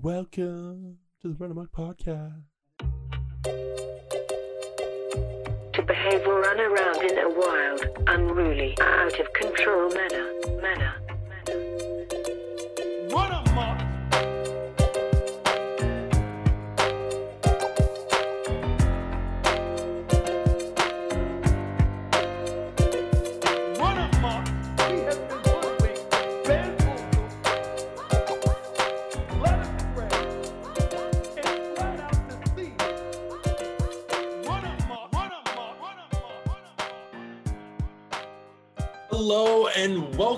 Welcome 0.00 0.96
to 1.20 1.28
the 1.28 1.34
Run 1.34 1.50
Amok 1.50 1.70
Podcast. 1.70 2.44
To 5.74 5.82
behave 5.82 6.26
or 6.26 6.40
run 6.40 6.60
around 6.60 7.02
in 7.02 7.18
a 7.18 7.28
wild, 7.28 7.86
unruly, 8.06 8.74
out 8.80 9.20
of 9.20 9.30
control 9.34 9.90
manner, 9.90 10.32
manner, 10.62 10.94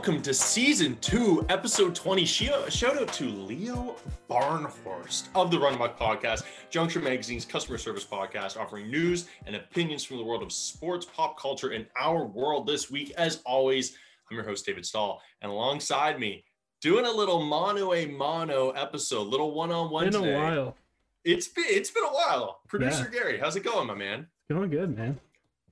welcome 0.07 0.21
to 0.21 0.35
season 0.35 0.99
two, 1.01 1.47
episode 1.49 1.95
20. 1.95 2.27
Shout 2.27 2.53
out 2.83 3.11
to 3.15 3.25
Leo 3.25 3.97
Barnhorst 4.29 5.29
of 5.35 5.51
the 5.51 5.59
Run 5.59 5.77
Amok 5.77 5.99
podcast, 5.99 6.43
Juncture 6.69 7.01
Magazine's 7.01 7.47
customer 7.47 7.79
service 7.79 8.05
podcast, 8.05 8.59
offering 8.59 8.91
news 8.91 9.29
and 9.47 9.57
opinions 9.57 10.05
from 10.05 10.19
the 10.19 10.23
world 10.23 10.43
of 10.43 10.53
sports, 10.53 11.07
pop 11.07 11.41
culture, 11.41 11.71
and 11.71 11.87
our 11.99 12.27
world 12.27 12.67
this 12.67 12.91
week. 12.91 13.15
As 13.17 13.41
always, 13.47 13.97
I'm 14.31 14.37
your 14.37 14.45
host, 14.45 14.67
David 14.67 14.85
Stahl, 14.85 15.23
and 15.41 15.51
alongside 15.51 16.21
me, 16.21 16.45
doing 16.83 17.07
a 17.07 17.11
little 17.11 17.43
mono 17.43 17.95
a 17.95 18.05
mono 18.05 18.73
episode, 18.73 19.27
little 19.29 19.55
one 19.55 19.73
on 19.73 19.91
one 19.91 20.11
Been 20.11 20.17
a 20.17 20.39
while. 20.39 20.77
It's 21.25 21.49
been 21.49 21.65
it's 21.67 21.91
been 21.91 22.05
a 22.05 22.13
while. 22.13 22.61
Producer 22.69 23.09
Gary, 23.11 23.39
how's 23.39 23.57
it 23.57 23.65
going, 23.65 23.87
my 23.87 23.95
man? 23.95 24.27
It's 24.51 24.55
Going 24.55 24.69
good, 24.69 24.95
man. 24.95 25.19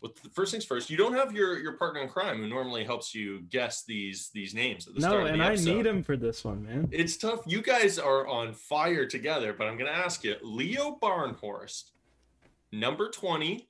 Well, 0.02 0.12
the 0.22 0.30
first 0.30 0.50
things 0.50 0.64
first, 0.64 0.90
you 0.90 0.96
don't 0.96 1.14
have 1.14 1.32
your 1.32 1.58
your 1.58 1.74
partner 1.74 2.00
in 2.00 2.08
crime 2.08 2.38
who 2.38 2.48
normally 2.48 2.82
helps 2.84 3.14
you 3.14 3.42
guess 3.50 3.84
these 3.84 4.30
these 4.34 4.52
names 4.52 4.88
at 4.88 4.94
the 4.94 5.00
No, 5.00 5.08
start 5.08 5.22
of 5.28 5.32
and 5.34 5.42
I 5.42 5.54
need 5.54 5.86
him 5.86 6.02
for 6.02 6.16
this 6.16 6.44
one, 6.44 6.64
man. 6.64 6.88
It's 6.90 7.16
tough. 7.16 7.40
You 7.46 7.62
guys 7.62 7.98
are 8.00 8.26
on 8.26 8.52
fire 8.52 9.06
together, 9.06 9.52
but 9.52 9.68
I'm 9.68 9.78
going 9.78 9.90
to 9.90 9.96
ask 9.96 10.24
you, 10.24 10.34
Leo 10.42 10.98
Barnhorst, 11.00 11.90
number 12.72 13.10
20, 13.10 13.68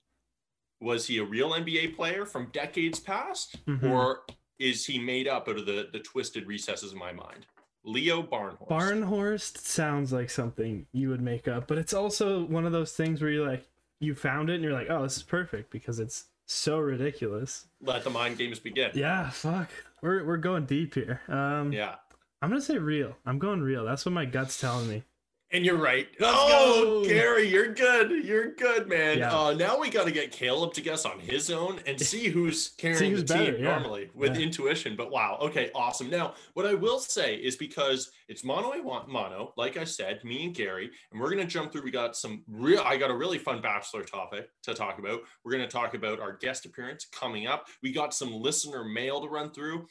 was 0.81 1.07
he 1.07 1.19
a 1.19 1.25
real 1.25 1.51
NBA 1.51 1.95
player 1.95 2.25
from 2.25 2.47
decades 2.53 2.99
past 2.99 3.65
Mhm. 3.67 3.91
or 3.91 4.25
is 4.59 4.87
he 4.87 4.99
made 4.99 5.29
up 5.29 5.49
out 5.49 5.59
of 5.59 5.67
the 5.67 5.91
the 5.93 6.01
twisted 6.01 6.47
recesses 6.47 6.93
of 6.93 6.99
my 6.99 7.13
mind? 7.13 7.47
Leo 7.85 8.23
Barnhorst. 8.23 8.69
Barnhorst 8.69 9.59
sounds 9.59 10.13
like 10.13 10.31
something 10.31 10.87
you 10.93 11.09
would 11.11 11.21
make 11.21 11.47
up, 11.47 11.67
but 11.67 11.77
it's 11.79 11.93
also 11.93 12.45
one 12.47 12.65
of 12.65 12.73
those 12.73 12.93
things 12.93 13.21
where 13.21 13.31
you're 13.31 13.47
like 13.47 13.69
you 14.03 14.15
found 14.15 14.51
it 14.51 14.55
and 14.55 14.65
you're 14.65 14.73
like, 14.73 14.89
oh, 14.91 15.03
this 15.03 15.17
is 15.17 15.23
perfect 15.23 15.71
because 15.71 15.99
it's 16.01 16.25
so 16.47 16.79
ridiculous. 16.79 17.67
Let 17.81 18.05
the 18.05 18.11
mind 18.11 18.37
games 18.37 18.59
begin. 18.59 18.91
Yeah, 18.95 19.31
fuck. 19.31 19.71
We're 20.03 20.25
we're 20.25 20.37
going 20.39 20.67
deep 20.67 20.95
here. 20.95 21.21
Um, 21.29 21.73
Yeah. 21.73 21.95
I'm 22.43 22.49
gonna 22.51 22.61
say 22.61 22.79
real. 22.79 23.17
I'm 23.25 23.39
going 23.39 23.63
real. 23.63 23.85
That's 23.85 24.05
what 24.05 24.13
my 24.13 24.25
gut's 24.25 24.61
telling 24.61 24.89
me. 24.89 25.05
And 25.53 25.67
you're 25.67 25.77
right. 25.77 26.09
Let's 26.19 26.35
oh, 26.35 27.03
go. 27.03 27.09
Gary, 27.09 27.47
you're 27.47 27.75
good. 27.75 28.25
You're 28.25 28.53
good, 28.53 28.89
man. 28.89 29.19
Yeah. 29.19 29.37
Uh, 29.37 29.53
now 29.53 29.79
we 29.79 29.91
got 29.91 30.07
to 30.07 30.11
get 30.11 30.33
Caleb 30.33 30.73
to 30.75 30.81
guess 30.81 31.05
on 31.05 31.19
his 31.19 31.51
own 31.51 31.79
and 31.87 32.01
see 32.01 32.29
who's 32.29 32.71
carrying 32.79 33.11
who's 33.13 33.25
the 33.25 33.35
team 33.35 33.45
better, 33.45 33.59
yeah. 33.59 33.65
normally 33.71 34.09
with 34.15 34.35
Yeah. 34.35 34.45
intuition. 34.45 34.97
But 34.97 35.11
wow, 35.11 35.37
okay, 35.43 35.71
awesome. 35.75 36.09
Now, 36.09 36.35
what 36.55 36.65
I 36.65 36.73
will 36.73 36.99
say 36.99 37.35
is 37.37 37.57
because 37.57 38.13
it's 38.29 38.45
mono 38.45 38.73
a 38.73 38.83
wa- 38.83 39.05
mono, 39.07 39.53
like 39.59 39.77
I 39.77 39.85
said, 39.85 40.25
me 40.25 40.47
and 40.47 40.55
Gary, 40.55 40.91
and 41.13 41.21
we're 41.21 41.29
gonna 41.29 41.45
jump 41.45 41.71
through. 41.71 41.83
We 41.83 41.91
got 41.91 42.17
some 42.17 42.43
real. 42.49 42.81
I 42.81 42.97
got 42.97 43.11
a 43.11 43.15
really 43.15 43.39
fun 43.39 43.61
bachelor 43.61 44.05
topic 44.05 44.49
to 44.63 44.73
talk 44.73 44.99
about. 44.99 45.21
We're 45.45 45.53
gonna 45.53 45.69
talk 45.69 45.93
about 45.93 46.19
our 46.19 46.39
guest 46.39 46.65
appearance 46.65 47.05
coming 47.13 47.47
up. 47.47 47.67
We 47.83 47.93
got 47.93 48.15
some 48.15 48.33
listener 48.33 48.85
mail 48.85 49.21
to 49.21 49.29
run 49.29 49.51
through. 49.51 49.87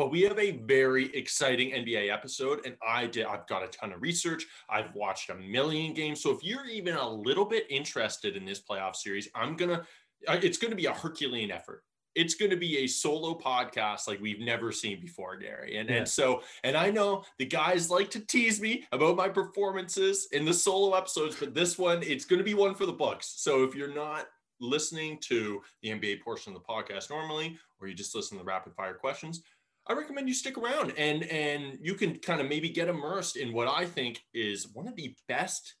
But 0.00 0.10
we 0.10 0.22
have 0.22 0.38
a 0.38 0.52
very 0.52 1.14
exciting 1.14 1.72
NBA 1.72 2.10
episode, 2.10 2.64
and 2.64 2.74
I 2.82 3.06
did. 3.06 3.26
I've 3.26 3.46
got 3.46 3.62
a 3.62 3.66
ton 3.66 3.92
of 3.92 4.00
research. 4.00 4.46
I've 4.70 4.94
watched 4.94 5.28
a 5.28 5.34
million 5.34 5.92
games. 5.92 6.22
So 6.22 6.30
if 6.30 6.42
you're 6.42 6.64
even 6.64 6.94
a 6.94 7.06
little 7.06 7.44
bit 7.44 7.66
interested 7.68 8.34
in 8.34 8.46
this 8.46 8.62
playoff 8.62 8.96
series, 8.96 9.28
I'm 9.34 9.56
gonna. 9.56 9.84
uh, 10.26 10.38
It's 10.42 10.56
going 10.56 10.70
to 10.70 10.76
be 10.76 10.86
a 10.86 10.94
Herculean 10.94 11.50
effort. 11.50 11.84
It's 12.14 12.32
going 12.34 12.50
to 12.50 12.56
be 12.56 12.78
a 12.78 12.86
solo 12.86 13.38
podcast 13.38 14.08
like 14.08 14.22
we've 14.22 14.40
never 14.40 14.72
seen 14.72 15.02
before, 15.02 15.36
Gary. 15.36 15.76
And 15.76 15.90
Yeah. 15.90 15.96
and 15.96 16.08
so 16.08 16.42
and 16.64 16.78
I 16.78 16.90
know 16.90 17.24
the 17.38 17.44
guys 17.44 17.90
like 17.90 18.08
to 18.12 18.20
tease 18.20 18.58
me 18.58 18.86
about 18.92 19.16
my 19.16 19.28
performances 19.28 20.28
in 20.32 20.46
the 20.46 20.54
solo 20.54 20.96
episodes, 20.96 21.36
but 21.38 21.52
this 21.52 21.76
one 21.76 22.02
it's 22.02 22.24
going 22.24 22.38
to 22.38 22.44
be 22.44 22.54
one 22.54 22.74
for 22.74 22.86
the 22.86 22.92
books. 23.04 23.34
So 23.36 23.64
if 23.64 23.74
you're 23.74 23.94
not 23.94 24.28
listening 24.62 25.18
to 25.18 25.60
the 25.82 25.90
NBA 25.90 26.22
portion 26.22 26.54
of 26.54 26.58
the 26.62 26.66
podcast 26.66 27.10
normally, 27.10 27.58
or 27.80 27.86
you 27.88 27.94
just 27.94 28.14
listen 28.14 28.38
to 28.38 28.42
the 28.44 28.48
rapid 28.48 28.74
fire 28.74 28.94
questions, 28.94 29.42
I 29.86 29.94
recommend 29.94 30.28
you 30.28 30.34
stick 30.34 30.56
around 30.56 30.92
and 30.96 31.24
and 31.24 31.78
you 31.80 31.94
can 31.94 32.18
kind 32.18 32.40
of 32.40 32.48
maybe 32.48 32.68
get 32.68 32.88
immersed 32.88 33.36
in 33.36 33.52
what 33.52 33.68
I 33.68 33.86
think 33.86 34.20
is 34.34 34.68
one 34.72 34.86
of 34.86 34.96
the 34.96 35.14
best 35.28 35.74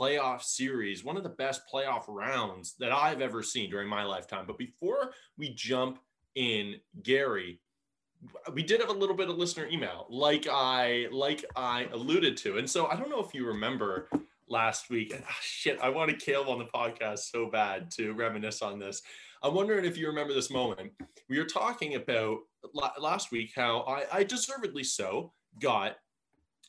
playoff 0.00 0.42
series, 0.42 1.04
one 1.04 1.16
of 1.16 1.22
the 1.22 1.28
best 1.28 1.62
playoff 1.72 2.04
rounds 2.08 2.74
that 2.78 2.92
I've 2.92 3.20
ever 3.20 3.42
seen 3.42 3.70
during 3.70 3.88
my 3.88 4.04
lifetime. 4.04 4.46
But 4.46 4.58
before 4.58 5.12
we 5.36 5.50
jump 5.50 5.98
in, 6.34 6.76
Gary, 7.02 7.60
we 8.52 8.62
did 8.62 8.80
have 8.80 8.88
a 8.88 8.94
little 8.94 9.16
bit 9.16 9.28
of 9.28 9.36
listener 9.36 9.66
email, 9.66 10.06
like 10.08 10.46
I 10.50 11.08
like 11.10 11.44
I 11.56 11.88
alluded 11.92 12.36
to, 12.38 12.58
and 12.58 12.68
so 12.68 12.86
I 12.86 12.96
don't 12.96 13.10
know 13.10 13.22
if 13.22 13.34
you 13.34 13.46
remember 13.46 14.08
last 14.48 14.90
week. 14.90 15.12
Ah, 15.16 15.36
shit, 15.40 15.78
I 15.82 15.88
wanted 15.88 16.20
Caleb 16.20 16.48
on 16.48 16.58
the 16.58 16.66
podcast 16.66 17.30
so 17.30 17.50
bad 17.50 17.90
to 17.92 18.12
reminisce 18.12 18.62
on 18.62 18.78
this. 18.78 19.02
I'm 19.42 19.54
wondering 19.54 19.84
if 19.84 19.96
you 19.96 20.06
remember 20.06 20.32
this 20.34 20.50
moment. 20.50 20.92
We 21.28 21.38
were 21.38 21.46
talking 21.46 21.96
about 21.96 22.38
last 22.98 23.32
week 23.32 23.52
how 23.54 23.80
I, 23.80 24.18
I 24.18 24.24
deservedly 24.24 24.84
so 24.84 25.32
got 25.60 25.96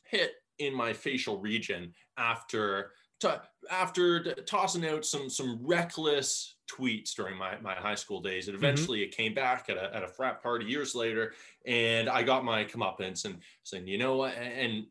hit 0.04 0.32
in 0.58 0.74
my 0.74 0.92
facial 0.92 1.38
region 1.38 1.92
after 2.16 2.92
to, 3.20 3.40
after 3.70 4.22
t- 4.22 4.42
tossing 4.42 4.86
out 4.86 5.04
some 5.04 5.28
some 5.30 5.58
reckless 5.62 6.56
tweets 6.70 7.14
during 7.14 7.36
my, 7.36 7.58
my 7.60 7.74
high 7.74 7.94
school 7.94 8.20
days. 8.20 8.48
And 8.48 8.56
mm-hmm. 8.56 8.64
eventually 8.64 9.02
it 9.02 9.16
came 9.16 9.34
back 9.34 9.68
at 9.68 9.76
a, 9.76 9.94
at 9.94 10.02
a 10.02 10.08
frat 10.08 10.42
party 10.42 10.66
years 10.66 10.94
later 10.94 11.34
and 11.66 12.08
i 12.08 12.22
got 12.22 12.44
my 12.44 12.64
comeuppance 12.64 13.24
and 13.24 13.38
saying 13.62 13.86
you 13.86 13.98
know 13.98 14.16
what? 14.16 14.34
And, 14.36 14.52
and 14.52 14.86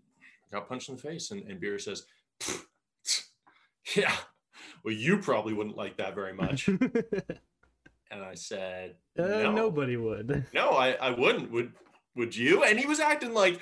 I 0.51 0.55
got 0.55 0.67
punched 0.67 0.89
in 0.89 0.95
the 0.95 1.01
face 1.01 1.31
and, 1.31 1.43
and 1.47 1.59
beer 1.59 1.79
says 1.79 2.05
yeah 3.95 4.15
well 4.83 4.93
you 4.93 5.17
probably 5.17 5.53
wouldn't 5.53 5.77
like 5.77 5.97
that 5.97 6.15
very 6.15 6.33
much 6.33 6.69
and 8.13 8.23
i 8.23 8.33
said 8.33 8.95
uh, 9.17 9.23
no. 9.23 9.51
Nobody 9.51 9.97
would. 9.97 10.45
no, 10.53 10.71
I, 10.71 10.91
I 10.93 11.11
wouldn't. 11.11 11.51
Would 11.51 11.73
would 12.15 12.35
you? 12.35 12.63
And 12.63 12.79
he 12.79 12.85
was 12.85 12.99
acting 12.99 13.33
like, 13.33 13.59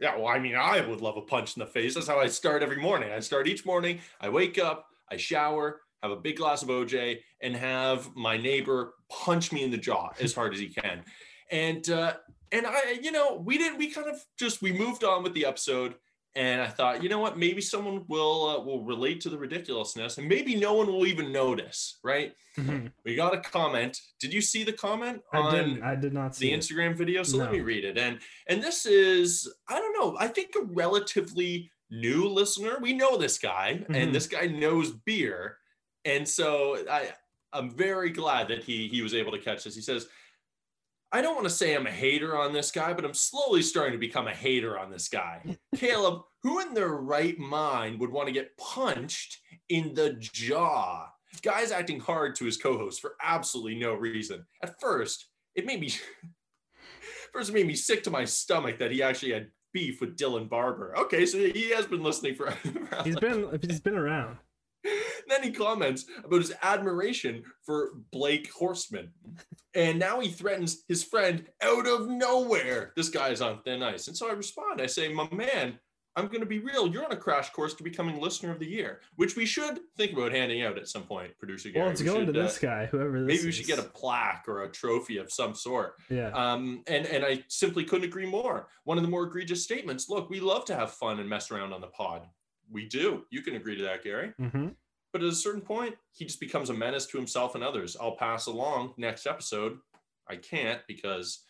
yeah, 0.00 0.16
well, 0.16 0.28
I 0.28 0.38
mean, 0.38 0.54
I 0.54 0.86
would 0.86 1.00
love 1.00 1.16
a 1.16 1.22
punch 1.22 1.56
in 1.56 1.60
the 1.60 1.66
face. 1.66 1.94
That's 1.94 2.06
how 2.06 2.18
I 2.18 2.26
start 2.26 2.62
every 2.62 2.80
morning. 2.80 3.10
I 3.10 3.20
start 3.20 3.48
each 3.48 3.64
morning, 3.64 4.00
I 4.20 4.28
wake 4.28 4.58
up, 4.58 4.86
I 5.10 5.16
shower, 5.16 5.80
have 6.02 6.12
a 6.12 6.16
big 6.16 6.36
glass 6.36 6.62
of 6.62 6.68
OJ, 6.68 7.18
and 7.42 7.56
have 7.56 8.14
my 8.14 8.36
neighbor 8.36 8.94
punch 9.10 9.52
me 9.52 9.62
in 9.62 9.70
the 9.70 9.78
jaw 9.78 10.10
as 10.20 10.34
hard 10.34 10.52
as 10.52 10.60
he 10.60 10.68
can. 10.68 11.02
And 11.50 11.88
uh, 11.88 12.14
and 12.52 12.66
I, 12.66 12.98
you 13.02 13.12
know, 13.12 13.42
we 13.44 13.58
didn't, 13.58 13.78
we 13.78 13.90
kind 13.90 14.08
of 14.08 14.22
just 14.38 14.62
we 14.62 14.72
moved 14.72 15.04
on 15.04 15.22
with 15.22 15.34
the 15.34 15.46
episode. 15.46 15.94
And 16.38 16.62
I 16.62 16.68
thought, 16.68 17.02
you 17.02 17.08
know 17.08 17.18
what? 17.18 17.36
Maybe 17.36 17.60
someone 17.60 18.04
will 18.06 18.46
uh, 18.48 18.60
will 18.62 18.84
relate 18.84 19.20
to 19.22 19.28
the 19.28 19.36
ridiculousness, 19.36 20.18
and 20.18 20.28
maybe 20.28 20.54
no 20.54 20.72
one 20.74 20.86
will 20.86 21.04
even 21.04 21.32
notice, 21.32 21.98
right? 22.04 22.32
Mhm. 22.56 22.92
We 23.04 23.16
got 23.16 23.34
a 23.34 23.40
comment. 23.40 24.00
Did 24.20 24.32
you 24.32 24.40
see 24.40 24.62
the 24.62 24.72
comment 24.72 25.20
I 25.32 25.38
on 25.38 25.52
didn't. 25.52 25.82
I 25.82 25.96
did 25.96 26.12
not 26.14 26.36
see 26.36 26.46
the 26.46 26.52
it. 26.52 26.60
Instagram 26.60 26.94
video? 26.96 27.24
So 27.24 27.38
let 27.38 27.50
me 27.50 27.58
read 27.58 27.84
it. 27.84 27.98
And 27.98 28.20
and 28.46 28.62
this 28.62 28.86
is 28.86 29.52
I 29.68 29.80
don't 29.80 29.98
know. 29.98 30.16
I 30.16 30.28
think 30.28 30.54
a 30.56 30.62
relatively 30.62 31.72
new 31.90 32.28
listener. 32.28 32.78
We 32.80 32.92
know 32.92 33.16
this 33.16 33.36
guy, 33.38 33.84
Mhm. 33.88 33.96
and 33.96 34.14
this 34.14 34.28
guy 34.28 34.46
knows 34.46 34.92
beer, 34.92 35.58
and 36.04 36.28
so 36.28 36.84
I 36.88 37.10
I'm 37.52 37.68
very 37.68 38.10
glad 38.10 38.46
that 38.48 38.62
he 38.62 38.86
he 38.86 39.02
was 39.02 39.12
able 39.12 39.32
to 39.32 39.40
catch 39.40 39.64
this. 39.64 39.74
He 39.74 39.82
says. 39.82 40.06
I 41.10 41.22
don't 41.22 41.34
want 41.36 41.46
to 41.46 41.50
say 41.62 41.74
I'm 41.74 41.86
a 41.86 41.90
hater 41.90 42.36
on 42.36 42.52
this 42.52 42.70
guy, 42.70 42.92
but 42.92 43.02
I'm 43.02 43.14
slowly 43.14 43.62
starting 43.62 43.92
to 43.92 43.98
become 43.98 44.28
a 44.28 44.34
hater 44.34 44.78
on 44.78 44.90
this 44.90 45.08
guy. 45.08 45.56
Caleb, 45.74 46.20
who 46.42 46.60
in 46.60 46.74
their 46.74 46.88
right 46.92 47.38
mind 47.38 47.98
would 48.00 48.10
want 48.10 48.28
to 48.28 48.32
get 48.32 48.56
punched 48.56 49.38
in 49.68 49.94
the 49.94 50.14
jaw? 50.20 51.08
Guy's 51.42 51.72
acting 51.72 52.00
hard 52.00 52.34
to 52.36 52.44
his 52.44 52.56
co-host 52.56 53.00
for 53.00 53.14
absolutely 53.22 53.78
no 53.78 53.94
reason. 53.94 54.44
At 54.62 54.80
first, 54.80 55.28
it 55.54 55.66
made 55.66 55.80
me 55.80 55.90
first 57.32 57.50
it 57.50 57.54
made 57.54 57.66
me 57.66 57.74
sick 57.74 58.02
to 58.04 58.10
my 58.10 58.24
stomach 58.24 58.78
that 58.78 58.90
he 58.90 59.02
actually 59.02 59.32
had 59.32 59.48
beef 59.72 60.00
with 60.00 60.16
Dylan 60.16 60.48
Barbour. 60.48 60.96
Okay, 60.98 61.26
so 61.26 61.38
he 61.38 61.70
has 61.70 61.86
been 61.86 62.02
listening 62.02 62.34
for. 62.36 62.54
He's 63.04 63.16
been. 63.16 63.58
He's 63.62 63.80
been 63.80 63.96
around. 63.96 64.38
then 65.28 65.42
he 65.42 65.50
comments 65.50 66.06
about 66.24 66.40
his 66.40 66.54
admiration 66.62 67.42
for 67.66 67.90
Blake 68.12 68.50
Horstman. 68.52 69.08
And 69.74 69.98
now 69.98 70.20
he 70.20 70.28
threatens 70.30 70.84
his 70.88 71.04
friend 71.04 71.46
out 71.62 71.86
of 71.86 72.08
nowhere. 72.08 72.92
This 72.96 73.08
guy 73.08 73.28
is 73.28 73.42
on 73.42 73.60
thin 73.62 73.82
ice. 73.82 74.08
And 74.08 74.16
so 74.16 74.30
I 74.30 74.32
respond, 74.32 74.80
I 74.80 74.86
say, 74.86 75.12
My 75.12 75.28
man, 75.30 75.78
I'm 76.18 76.26
going 76.26 76.40
to 76.40 76.46
be 76.46 76.58
real. 76.58 76.88
You're 76.88 77.04
on 77.04 77.12
a 77.12 77.16
crash 77.16 77.50
course 77.50 77.74
to 77.74 77.84
becoming 77.84 78.20
listener 78.20 78.50
of 78.50 78.58
the 78.58 78.66
year, 78.66 79.00
which 79.16 79.36
we 79.36 79.46
should 79.46 79.78
think 79.96 80.12
about 80.12 80.32
handing 80.32 80.62
out 80.62 80.76
at 80.76 80.88
some 80.88 81.04
point, 81.04 81.38
producer 81.38 81.70
Gary. 81.70 81.84
Well, 81.84 81.92
it's 81.92 82.00
We 82.00 82.06
going 82.06 82.26
to 82.26 82.32
should, 82.32 82.36
uh, 82.36 82.42
this 82.42 82.58
guy, 82.58 82.86
whoever 82.86 83.20
this 83.20 83.26
Maybe 83.28 83.42
we 83.44 83.48
is. 83.50 83.54
should 83.54 83.66
get 83.66 83.78
a 83.78 83.82
plaque 83.84 84.44
or 84.48 84.64
a 84.64 84.68
trophy 84.68 85.18
of 85.18 85.30
some 85.32 85.54
sort. 85.54 85.94
Yeah. 86.10 86.30
Um, 86.30 86.82
and 86.88 87.06
and 87.06 87.24
I 87.24 87.44
simply 87.48 87.84
couldn't 87.84 88.06
agree 88.08 88.26
more. 88.26 88.68
One 88.84 88.98
of 88.98 89.04
the 89.04 89.10
more 89.10 89.24
egregious 89.24 89.62
statements. 89.62 90.08
Look, 90.08 90.28
we 90.28 90.40
love 90.40 90.64
to 90.66 90.74
have 90.74 90.90
fun 90.92 91.20
and 91.20 91.28
mess 91.28 91.50
around 91.50 91.72
on 91.72 91.80
the 91.80 91.86
pod. 91.86 92.26
We 92.70 92.86
do. 92.86 93.24
You 93.30 93.42
can 93.42 93.54
agree 93.54 93.76
to 93.76 93.84
that, 93.84 94.02
Gary. 94.02 94.32
Mm-hmm. 94.40 94.68
But 95.12 95.22
at 95.22 95.28
a 95.28 95.34
certain 95.34 95.62
point, 95.62 95.94
he 96.12 96.26
just 96.26 96.40
becomes 96.40 96.68
a 96.68 96.74
menace 96.74 97.06
to 97.06 97.16
himself 97.16 97.54
and 97.54 97.64
others. 97.64 97.96
I'll 97.98 98.16
pass 98.16 98.46
along 98.46 98.92
next 98.98 99.26
episode. 99.26 99.78
I 100.28 100.36
can't 100.36 100.80
because 100.86 101.44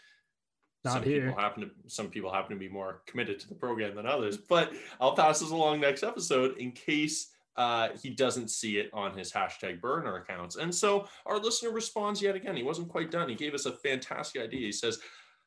Not 0.85 0.95
some 0.95 1.03
here. 1.03 1.27
people 1.27 1.41
happen 1.41 1.63
to 1.63 1.71
some 1.87 2.09
people 2.09 2.33
happen 2.33 2.51
to 2.53 2.59
be 2.59 2.69
more 2.69 3.03
committed 3.07 3.41
to 3.41 3.49
the 3.49 3.55
program 3.55 3.97
than 3.97 4.07
others. 4.07 4.37
But 4.37 4.73
I'll 5.01 5.17
pass 5.17 5.41
this 5.41 5.51
along 5.51 5.81
next 5.81 6.03
episode 6.03 6.57
in 6.59 6.73
case 6.73 7.31
uh, 7.57 7.89
he 8.01 8.11
doesn't 8.11 8.49
see 8.49 8.79
it 8.79 8.89
on 8.93 9.19
his 9.19 9.33
hashtag 9.33 9.81
burner 9.81 10.17
accounts. 10.17 10.57
And 10.57 10.73
so 10.73 11.09
our 11.27 11.39
listener 11.39 11.71
responds 11.71 12.23
yet 12.23 12.37
again. 12.37 12.57
He 12.57 12.63
wasn't 12.63 12.89
quite 12.89 13.11
done. 13.11 13.29
He 13.29 13.35
gave 13.35 13.53
us 13.53 13.67
a 13.67 13.73
fantastic 13.73 14.41
idea. 14.41 14.61
He 14.61 14.73
says, 14.73 15.01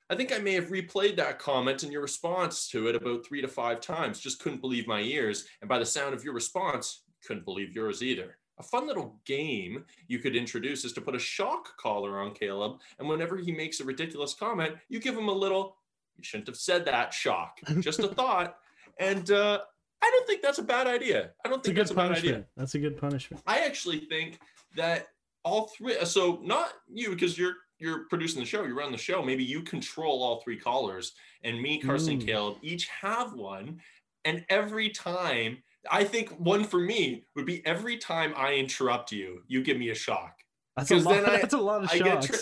I 0.09 0.15
think 0.15 0.33
I 0.33 0.39
may 0.39 0.51
have 0.55 0.67
replayed 0.67 1.15
that 1.15 1.39
comment 1.39 1.83
and 1.83 1.91
your 1.91 2.01
response 2.01 2.67
to 2.71 2.87
it 2.87 2.95
about 2.95 3.25
three 3.25 3.39
to 3.41 3.47
five 3.47 3.79
times. 3.79 4.19
Just 4.19 4.41
couldn't 4.41 4.59
believe 4.59 4.85
my 4.85 4.99
ears. 4.99 5.45
And 5.61 5.69
by 5.69 5.79
the 5.79 5.85
sound 5.85 6.13
of 6.13 6.25
your 6.25 6.33
response, 6.33 7.03
couldn't 7.25 7.45
believe 7.45 7.73
yours 7.73 8.03
either. 8.03 8.37
A 8.59 8.63
fun 8.63 8.86
little 8.88 9.19
game 9.25 9.86
you 10.07 10.19
could 10.19 10.36
introduce 10.36 10.86
is 10.86 10.94
to 10.94 11.01
put 11.01 11.15
a 11.15 11.19
shock 11.19 11.75
collar 11.77 12.19
on 12.19 12.33
Caleb. 12.33 12.80
And 13.00 13.07
whenever 13.07 13.38
he 13.38 13.51
makes 13.51 13.80
a 13.80 13.83
ridiculous 13.83 14.33
comment, 14.33 14.75
you 14.89 15.00
give 15.00 15.18
him 15.18 15.30
a 15.30 15.33
little, 15.33 15.77
you 16.18 16.24
shouldn't 16.24 16.48
have 16.48 16.57
said 16.57 16.86
that 16.86 17.13
shock, 17.13 17.59
just 17.80 18.00
a 18.00 18.07
thought. 18.15 18.57
And 19.00 19.31
uh, 19.31 19.62
I 20.03 20.09
don't 20.12 20.27
think 20.27 20.42
that's 20.44 20.59
a 20.59 20.63
bad 20.63 20.86
idea. 20.86 21.31
I 21.44 21.50
don't 21.50 21.59
It's 21.59 21.68
a 21.68 21.71
think 21.71 21.75
good 21.77 21.81
that's 21.81 21.92
a 21.92 21.95
bad 21.95 22.12
idea. 22.12 22.45
That's 22.56 22.75
a 22.75 22.80
good 22.80 22.98
punishment. 22.98 23.42
I 23.48 23.59
actually 23.65 24.00
think 24.01 24.38
that 24.75 25.07
all 25.44 25.68
three. 25.75 25.95
So 26.06 26.39
not 26.44 26.74
you 26.94 27.12
because 27.12 27.38
you're 27.38 27.56
you're 27.80 28.06
producing 28.09 28.39
the 28.39 28.45
show, 28.45 28.63
you 28.63 28.77
run 28.77 28.92
the 28.92 28.98
show. 28.98 29.24
Maybe 29.24 29.44
you 29.44 29.63
control 29.63 30.21
all 30.21 30.39
three 30.42 30.57
callers, 30.57 31.13
and 31.44 31.59
me, 31.59 31.80
Carson, 31.80 32.19
Mm. 32.19 32.25
Caleb 32.27 32.57
each 32.62 32.88
have 32.89 33.33
one. 33.33 33.81
And 34.24 34.45
every 34.50 34.89
time, 34.89 35.63
I 35.89 36.03
think 36.03 36.29
one 36.37 36.63
for 36.63 36.79
me 36.79 37.25
would 37.35 37.45
be 37.45 37.65
every 37.65 37.97
time 37.97 38.33
I 38.37 38.53
interrupt 38.53 39.11
you, 39.11 39.41
you 39.47 39.63
give 39.63 39.77
me 39.77 39.89
a 39.89 39.95
shock. 39.95 40.35
That's 40.77 40.91
a 40.91 40.97
lot. 40.97 41.13
then 41.15 41.25
I- 41.25 41.37
that's 41.41 41.53
a 41.53 41.57
lot 41.57 41.83
of 41.83 41.89
I 41.91 41.97
get 41.99 42.21
tri- 42.21 42.37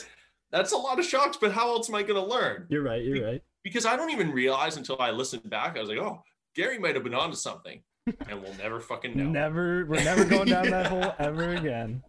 That's 0.51 0.71
a 0.71 0.77
lot 0.77 0.99
of 0.99 1.05
shocks, 1.05 1.37
but 1.39 1.51
how 1.51 1.69
else 1.69 1.89
am 1.89 1.95
I 1.95 2.03
going 2.03 2.21
to 2.21 2.27
learn? 2.27 2.65
You're 2.69 2.83
right. 2.83 3.03
You're 3.03 3.25
right. 3.25 3.41
Because 3.63 3.85
I 3.85 3.95
don't 3.95 4.09
even 4.11 4.31
realize 4.31 4.77
until 4.77 4.97
I 4.99 5.11
listened 5.11 5.49
back. 5.49 5.77
I 5.77 5.79
was 5.81 5.89
like, 5.89 5.99
oh, 5.99 6.23
Gary 6.55 6.79
might 6.79 6.95
have 6.95 7.03
been 7.03 7.13
onto 7.13 7.35
something, 7.35 7.81
and 8.27 8.41
we'll 8.41 8.53
never 8.55 8.79
fucking 8.79 9.15
know. 9.15 9.25
Never. 9.29 9.85
We're 9.85 10.03
never 10.03 10.25
going 10.25 10.47
down 10.47 10.69
that 10.69 10.87
hole 10.91 11.13
ever 11.19 11.53
again. 11.55 12.01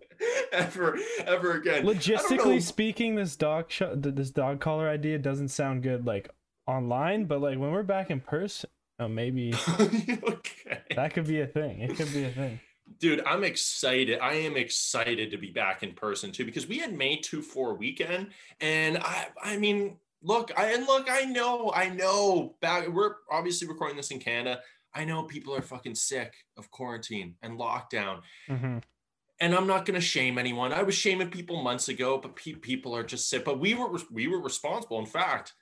ever, 0.52 0.98
ever 1.26 1.52
again. 1.58 1.74
I 1.74 1.80
don't 1.82 1.84
know. 1.86 1.92
Logistically 1.94 2.62
speaking, 2.62 3.14
this 3.14 3.36
dog 3.36 3.66
sh- 3.70 3.82
this 3.94 4.30
dog 4.30 4.60
collar 4.60 4.88
idea 4.88 5.18
doesn't 5.18 5.48
sound 5.48 5.82
good 5.82 6.06
like 6.06 6.30
online, 6.66 7.24
but 7.24 7.40
like 7.40 7.58
when 7.58 7.70
we're 7.72 7.82
back 7.82 8.10
in 8.10 8.20
person, 8.20 8.70
oh, 9.00 9.08
maybe 9.08 9.54
okay. 9.80 10.82
that 10.94 11.12
could 11.14 11.26
be 11.26 11.40
a 11.40 11.46
thing. 11.46 11.80
It 11.80 11.96
could 11.96 12.12
be 12.12 12.24
a 12.24 12.30
thing. 12.30 12.60
Dude, 12.98 13.22
I'm 13.24 13.44
excited. 13.44 14.18
I 14.20 14.34
am 14.34 14.56
excited 14.56 15.30
to 15.30 15.36
be 15.38 15.50
back 15.50 15.82
in 15.82 15.92
person 15.92 16.32
too 16.32 16.44
because 16.44 16.66
we 16.66 16.78
had 16.78 16.92
May 16.96 17.16
2 17.16 17.40
4 17.42 17.74
weekend. 17.74 18.28
And 18.60 18.98
I 18.98 19.28
I 19.42 19.56
mean, 19.56 19.96
look, 20.22 20.50
I 20.56 20.72
and 20.72 20.86
look, 20.86 21.06
I 21.10 21.24
know, 21.24 21.72
I 21.74 21.88
know 21.88 22.56
back 22.60 22.88
we're 22.88 23.14
obviously 23.30 23.68
recording 23.68 23.96
this 23.96 24.10
in 24.10 24.18
Canada. 24.18 24.60
I 24.94 25.04
know 25.04 25.22
people 25.22 25.54
are 25.54 25.62
fucking 25.62 25.94
sick 25.94 26.34
of 26.56 26.70
quarantine 26.70 27.36
and 27.42 27.58
lockdown. 27.58 28.22
hmm 28.48 28.78
And 29.40 29.54
I'm 29.54 29.68
not 29.68 29.86
going 29.86 29.94
to 29.94 30.04
shame 30.04 30.36
anyone. 30.36 30.72
I 30.72 30.82
was 30.82 30.96
shaming 30.96 31.30
people 31.30 31.62
months 31.62 31.88
ago, 31.88 32.18
but 32.18 32.34
pe- 32.34 32.54
people 32.54 32.94
are 32.96 33.04
just 33.04 33.28
sick. 33.30 33.44
But 33.44 33.60
we 33.60 33.74
were 33.74 33.90
we 34.10 34.26
were 34.26 34.40
responsible. 34.42 34.98
In 34.98 35.06
fact, 35.06 35.54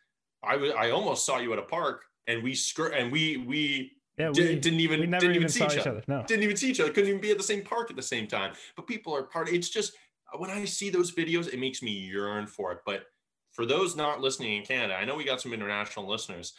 I 0.42 0.56
was 0.56 0.72
I 0.72 0.90
almost 0.90 1.26
saw 1.26 1.38
you 1.38 1.52
at 1.52 1.58
a 1.58 1.62
park 1.62 2.04
and 2.28 2.42
we 2.42 2.54
skirt 2.54 2.92
and 2.94 3.10
we 3.10 3.38
we 3.38 3.92
Yeah, 4.16 4.28
we, 4.28 4.34
didn't 4.34 4.80
even 4.80 5.00
didn't 5.00 5.22
even, 5.22 5.34
even 5.34 5.48
see 5.48 5.60
saw 5.60 5.66
each 5.66 5.72
each 5.72 5.78
other 5.80 5.90
other. 5.90 6.04
No. 6.06 6.22
didn't 6.26 6.44
even 6.44 6.56
see 6.56 6.70
each 6.70 6.78
other, 6.78 6.92
couldn't 6.92 7.08
even 7.08 7.20
be 7.20 7.32
at 7.32 7.38
the 7.38 7.42
same 7.42 7.62
park 7.62 7.90
at 7.90 7.96
the 7.96 8.02
same 8.02 8.28
time. 8.28 8.52
But 8.76 8.86
people 8.86 9.16
are 9.16 9.24
part. 9.24 9.48
It's 9.48 9.68
just 9.68 9.94
when 10.36 10.50
I 10.50 10.64
see 10.66 10.90
those 10.90 11.12
videos, 11.12 11.52
it 11.52 11.58
makes 11.58 11.82
me 11.82 11.90
yearn 11.90 12.46
for 12.46 12.70
it. 12.72 12.78
But 12.86 13.06
for 13.52 13.66
those 13.66 13.96
not 13.96 14.20
listening 14.20 14.58
in 14.58 14.64
Canada, 14.64 14.94
I 14.94 15.04
know 15.04 15.16
we 15.16 15.24
got 15.24 15.40
some 15.40 15.52
international 15.52 16.06
listeners. 16.06 16.52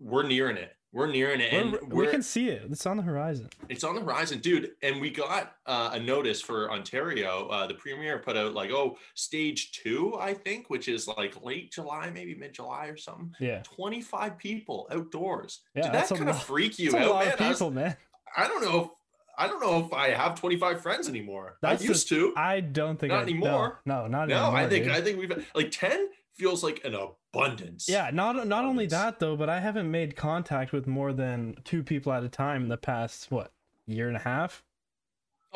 We're 0.00 0.26
nearing 0.26 0.56
it. 0.56 0.72
We're 0.94 1.08
nearing 1.08 1.40
it, 1.40 1.52
and 1.52 1.76
we 1.92 2.06
can 2.06 2.22
see 2.22 2.48
it. 2.50 2.62
It's 2.70 2.86
on 2.86 2.96
the 2.96 3.02
horizon. 3.02 3.48
it's 3.68 3.82
on 3.82 3.96
the 3.96 4.00
horizon, 4.00 4.38
dude. 4.38 4.70
And 4.80 5.00
we 5.00 5.10
got 5.10 5.56
uh, 5.66 5.90
a 5.92 5.98
notice 5.98 6.40
for 6.40 6.70
Ontario. 6.70 7.48
Uh, 7.48 7.66
the 7.66 7.74
premier 7.74 8.18
put 8.20 8.36
out 8.36 8.54
like, 8.54 8.70
oh, 8.70 8.96
stage 9.14 9.72
two, 9.72 10.14
I 10.20 10.34
think, 10.34 10.70
which 10.70 10.86
is 10.86 11.08
like 11.08 11.42
late 11.42 11.72
July, 11.72 12.10
maybe 12.10 12.36
mid 12.36 12.54
July 12.54 12.86
or 12.86 12.96
something. 12.96 13.32
Yeah. 13.40 13.62
25 13.62 14.38
people 14.38 14.86
outdoors. 14.92 15.62
Yeah, 15.74 15.82
Did 15.82 15.92
that 15.94 16.08
kind 16.08 16.30
of 16.30 16.40
freak 16.40 16.78
you 16.78 16.96
out, 16.96 17.24
man? 17.24 17.32
of 17.32 17.40
I 17.40 17.48
was- 17.48 17.58
people, 17.58 17.70
man. 17.72 17.96
I 18.36 18.46
don't 18.46 18.62
know 18.62 18.80
if 18.82 18.88
I 19.36 19.48
don't 19.48 19.60
know 19.60 19.84
if 19.84 19.92
I 19.92 20.10
have 20.10 20.38
25 20.38 20.80
friends 20.80 21.08
anymore. 21.08 21.56
That's 21.60 21.82
I 21.82 21.86
used 21.86 22.08
to. 22.10 22.32
I 22.36 22.60
don't 22.60 23.00
think 23.00 23.10
Not 23.12 23.20
I, 23.20 23.22
anymore. 23.22 23.80
No, 23.84 24.02
no 24.02 24.06
not 24.06 24.28
no, 24.28 24.34
anymore. 24.36 24.52
No, 24.52 24.56
I 24.56 24.68
think 24.68 24.84
dude. 24.84 24.92
I 24.92 25.00
think 25.00 25.18
we've 25.18 25.44
like 25.56 25.72
10 25.72 26.08
feels 26.34 26.62
like 26.62 26.84
an 26.84 26.94
abundance. 26.94 27.88
Yeah, 27.88 28.10
not 28.12 28.46
not 28.46 28.64
only 28.64 28.86
that 28.86 29.18
though, 29.18 29.36
but 29.36 29.48
I 29.48 29.60
haven't 29.60 29.90
made 29.90 30.16
contact 30.16 30.72
with 30.72 30.86
more 30.86 31.12
than 31.12 31.56
two 31.64 31.82
people 31.82 32.12
at 32.12 32.22
a 32.24 32.28
time 32.28 32.62
in 32.62 32.68
the 32.68 32.76
past 32.76 33.30
what 33.30 33.52
year 33.86 34.08
and 34.08 34.16
a 34.16 34.20
half. 34.20 34.62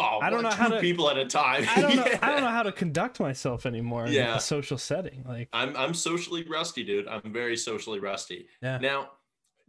Oh, 0.00 0.20
I 0.22 0.30
don't 0.30 0.42
know 0.44 0.50
how 0.50 0.68
two 0.68 0.74
to- 0.76 0.80
people 0.80 1.10
at 1.10 1.18
a 1.18 1.24
time. 1.24 1.66
I 1.68 1.80
don't 1.80 1.96
know. 1.96 2.04
I 2.22 2.30
don't 2.30 2.42
know 2.42 2.48
how 2.50 2.62
to 2.62 2.70
conduct 2.70 3.18
myself 3.18 3.66
anymore 3.66 4.06
in 4.06 4.12
Yeah. 4.12 4.36
a 4.36 4.40
social 4.40 4.78
setting. 4.78 5.24
Like, 5.26 5.48
I'm 5.52 5.76
I'm 5.76 5.92
socially 5.94 6.44
rusty, 6.48 6.84
dude. 6.84 7.08
I'm 7.08 7.32
very 7.32 7.56
socially 7.56 7.98
rusty. 7.98 8.46
yeah, 8.62 8.78
Now, 8.78 9.10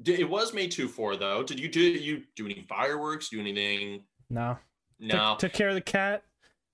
it 0.06 0.30
was 0.30 0.54
May 0.54 0.68
2 0.68 0.88
4 0.88 1.16
though. 1.18 1.42
Did 1.44 1.60
you 1.60 1.68
do 1.68 1.82
you 1.82 2.24
do 2.36 2.46
any 2.46 2.64
fireworks? 2.70 3.30
Do 3.30 3.40
anything? 3.40 4.04
no. 4.30 4.58
No. 5.02 5.32
Took, 5.40 5.40
took 5.40 5.54
care 5.54 5.70
of 5.70 5.76
the 5.76 5.82
cat. 5.82 6.24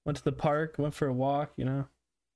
Went 0.03 0.17
to 0.17 0.23
the 0.23 0.31
park. 0.31 0.75
Went 0.79 0.93
for 0.95 1.07
a 1.07 1.13
walk. 1.13 1.51
You 1.57 1.65
know, 1.65 1.87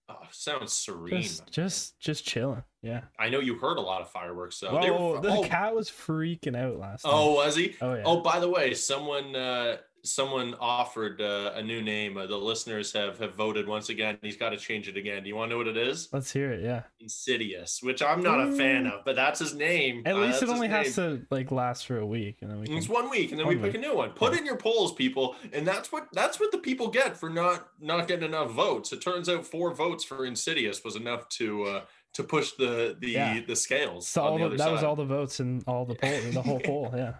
Oh, 0.09 0.15
sounds 0.31 0.73
serene. 0.73 1.21
just 1.21 1.51
just 1.51 1.99
just 1.99 2.25
chilling. 2.25 2.63
Yeah. 2.81 3.01
I 3.19 3.29
know 3.29 3.39
you 3.39 3.55
heard 3.55 3.77
a 3.77 3.81
lot 3.81 4.01
of 4.01 4.09
fireworks, 4.09 4.57
so 4.57 4.71
Whoa, 4.71 5.13
were. 5.13 5.21
the 5.21 5.29
oh, 5.29 5.43
cat 5.43 5.75
was 5.75 5.89
freaking 5.89 6.55
out 6.57 6.79
last 6.79 7.05
night. 7.05 7.11
oh, 7.13 7.35
was 7.35 7.55
he? 7.55 7.75
Oh 7.79 7.93
yeah. 7.93 8.03
Oh, 8.05 8.21
by 8.21 8.39
the 8.39 8.49
way, 8.49 8.73
someone 8.73 9.35
uh, 9.35 9.77
someone 10.03 10.55
offered 10.59 11.21
uh, 11.21 11.51
a 11.55 11.61
new 11.61 11.81
name. 11.81 12.17
Uh, 12.17 12.25
the 12.27 12.37
listeners 12.37 12.91
have 12.93 13.19
have 13.19 13.35
voted 13.35 13.67
once 13.67 13.89
again. 13.89 14.17
He's 14.21 14.37
got 14.37 14.49
to 14.49 14.57
change 14.57 14.87
it 14.87 14.97
again. 14.97 15.23
Do 15.23 15.29
you 15.29 15.35
want 15.35 15.49
to 15.49 15.53
know 15.53 15.57
what 15.57 15.67
it 15.67 15.77
is? 15.77 16.09
Let's 16.11 16.31
hear 16.31 16.51
it. 16.51 16.63
Yeah. 16.63 16.83
Insidious, 16.99 17.81
which 17.83 18.01
I'm 18.01 18.21
not 18.23 18.39
a 18.39 18.51
fan 18.51 18.87
of, 18.87 19.03
but 19.05 19.15
that's 19.15 19.39
his 19.39 19.53
name. 19.53 20.03
At 20.05 20.15
Uh, 20.15 20.19
least 20.19 20.41
it 20.41 20.47
his 20.47 20.53
only 20.55 20.67
has 20.69 20.95
to 20.95 21.25
like 21.29 21.51
last 21.51 21.85
for 21.85 21.97
a 21.97 22.05
week, 22.05 22.37
and 22.41 22.49
then 22.49 22.59
we 22.59 22.67
can. 22.67 22.77
It's 22.77 22.89
one 22.89 23.09
week, 23.09 23.31
and 23.31 23.39
then 23.39 23.47
One 23.47 23.57
we 23.57 23.61
pick 23.61 23.75
a 23.75 23.77
new 23.81 23.95
one. 23.95 24.11
Put 24.11 24.37
in 24.37 24.45
your 24.45 24.57
polls, 24.57 24.93
people, 24.93 25.35
and 25.53 25.67
that's 25.67 25.91
what 25.91 26.07
that's 26.13 26.39
what 26.39 26.51
the 26.51 26.57
people 26.59 26.87
get 26.89 27.17
for 27.17 27.29
not 27.29 27.67
not 27.79 28.07
getting 28.07 28.25
enough 28.25 28.51
votes. 28.51 28.93
It 28.93 29.01
turns 29.01 29.27
out 29.29 29.45
four 29.45 29.73
votes 29.73 30.03
for 30.03 30.25
Insidious 30.25 30.83
was 30.83 30.95
enough 30.95 31.27
to 31.29 31.63
uh, 31.65 31.81
to 32.13 32.23
push 32.23 32.51
the 32.53 32.95
the 32.99 33.11
Yeah. 33.11 33.39
the 33.45 33.55
scales. 33.55 34.07
So 34.07 34.21
on 34.21 34.27
all 34.27 34.33
the 34.37 34.39
the, 34.39 34.45
other 34.47 34.57
that 34.57 34.71
was 34.71 34.83
all 34.83 34.95
the 34.95 35.05
votes 35.05 35.39
and 35.39 35.63
all 35.67 35.85
the 35.85 35.95
poll, 35.95 36.19
the 36.31 36.41
whole 36.41 36.59
poll. 36.63 36.91
Yeah. 36.95 37.13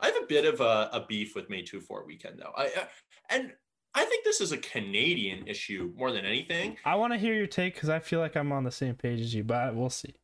I 0.00 0.06
have 0.06 0.16
a 0.22 0.26
bit 0.26 0.44
of 0.44 0.60
a, 0.60 0.90
a 0.92 1.04
beef 1.08 1.34
with 1.34 1.48
May 1.50 1.62
2 1.62 1.80
4 1.80 2.04
weekend, 2.06 2.38
though. 2.38 2.52
I, 2.56 2.66
uh, 2.66 2.84
and 3.28 3.52
I 3.94 4.04
think 4.04 4.24
this 4.24 4.40
is 4.40 4.52
a 4.52 4.58
Canadian 4.58 5.46
issue 5.46 5.92
more 5.96 6.12
than 6.12 6.24
anything. 6.24 6.76
I 6.84 6.94
want 6.94 7.12
to 7.12 7.18
hear 7.18 7.34
your 7.34 7.46
take 7.46 7.74
because 7.74 7.88
I 7.88 7.98
feel 7.98 8.20
like 8.20 8.36
I'm 8.36 8.52
on 8.52 8.64
the 8.64 8.70
same 8.70 8.94
page 8.94 9.20
as 9.20 9.34
you, 9.34 9.44
but 9.44 9.74
we'll 9.74 9.90
see. 9.90 10.14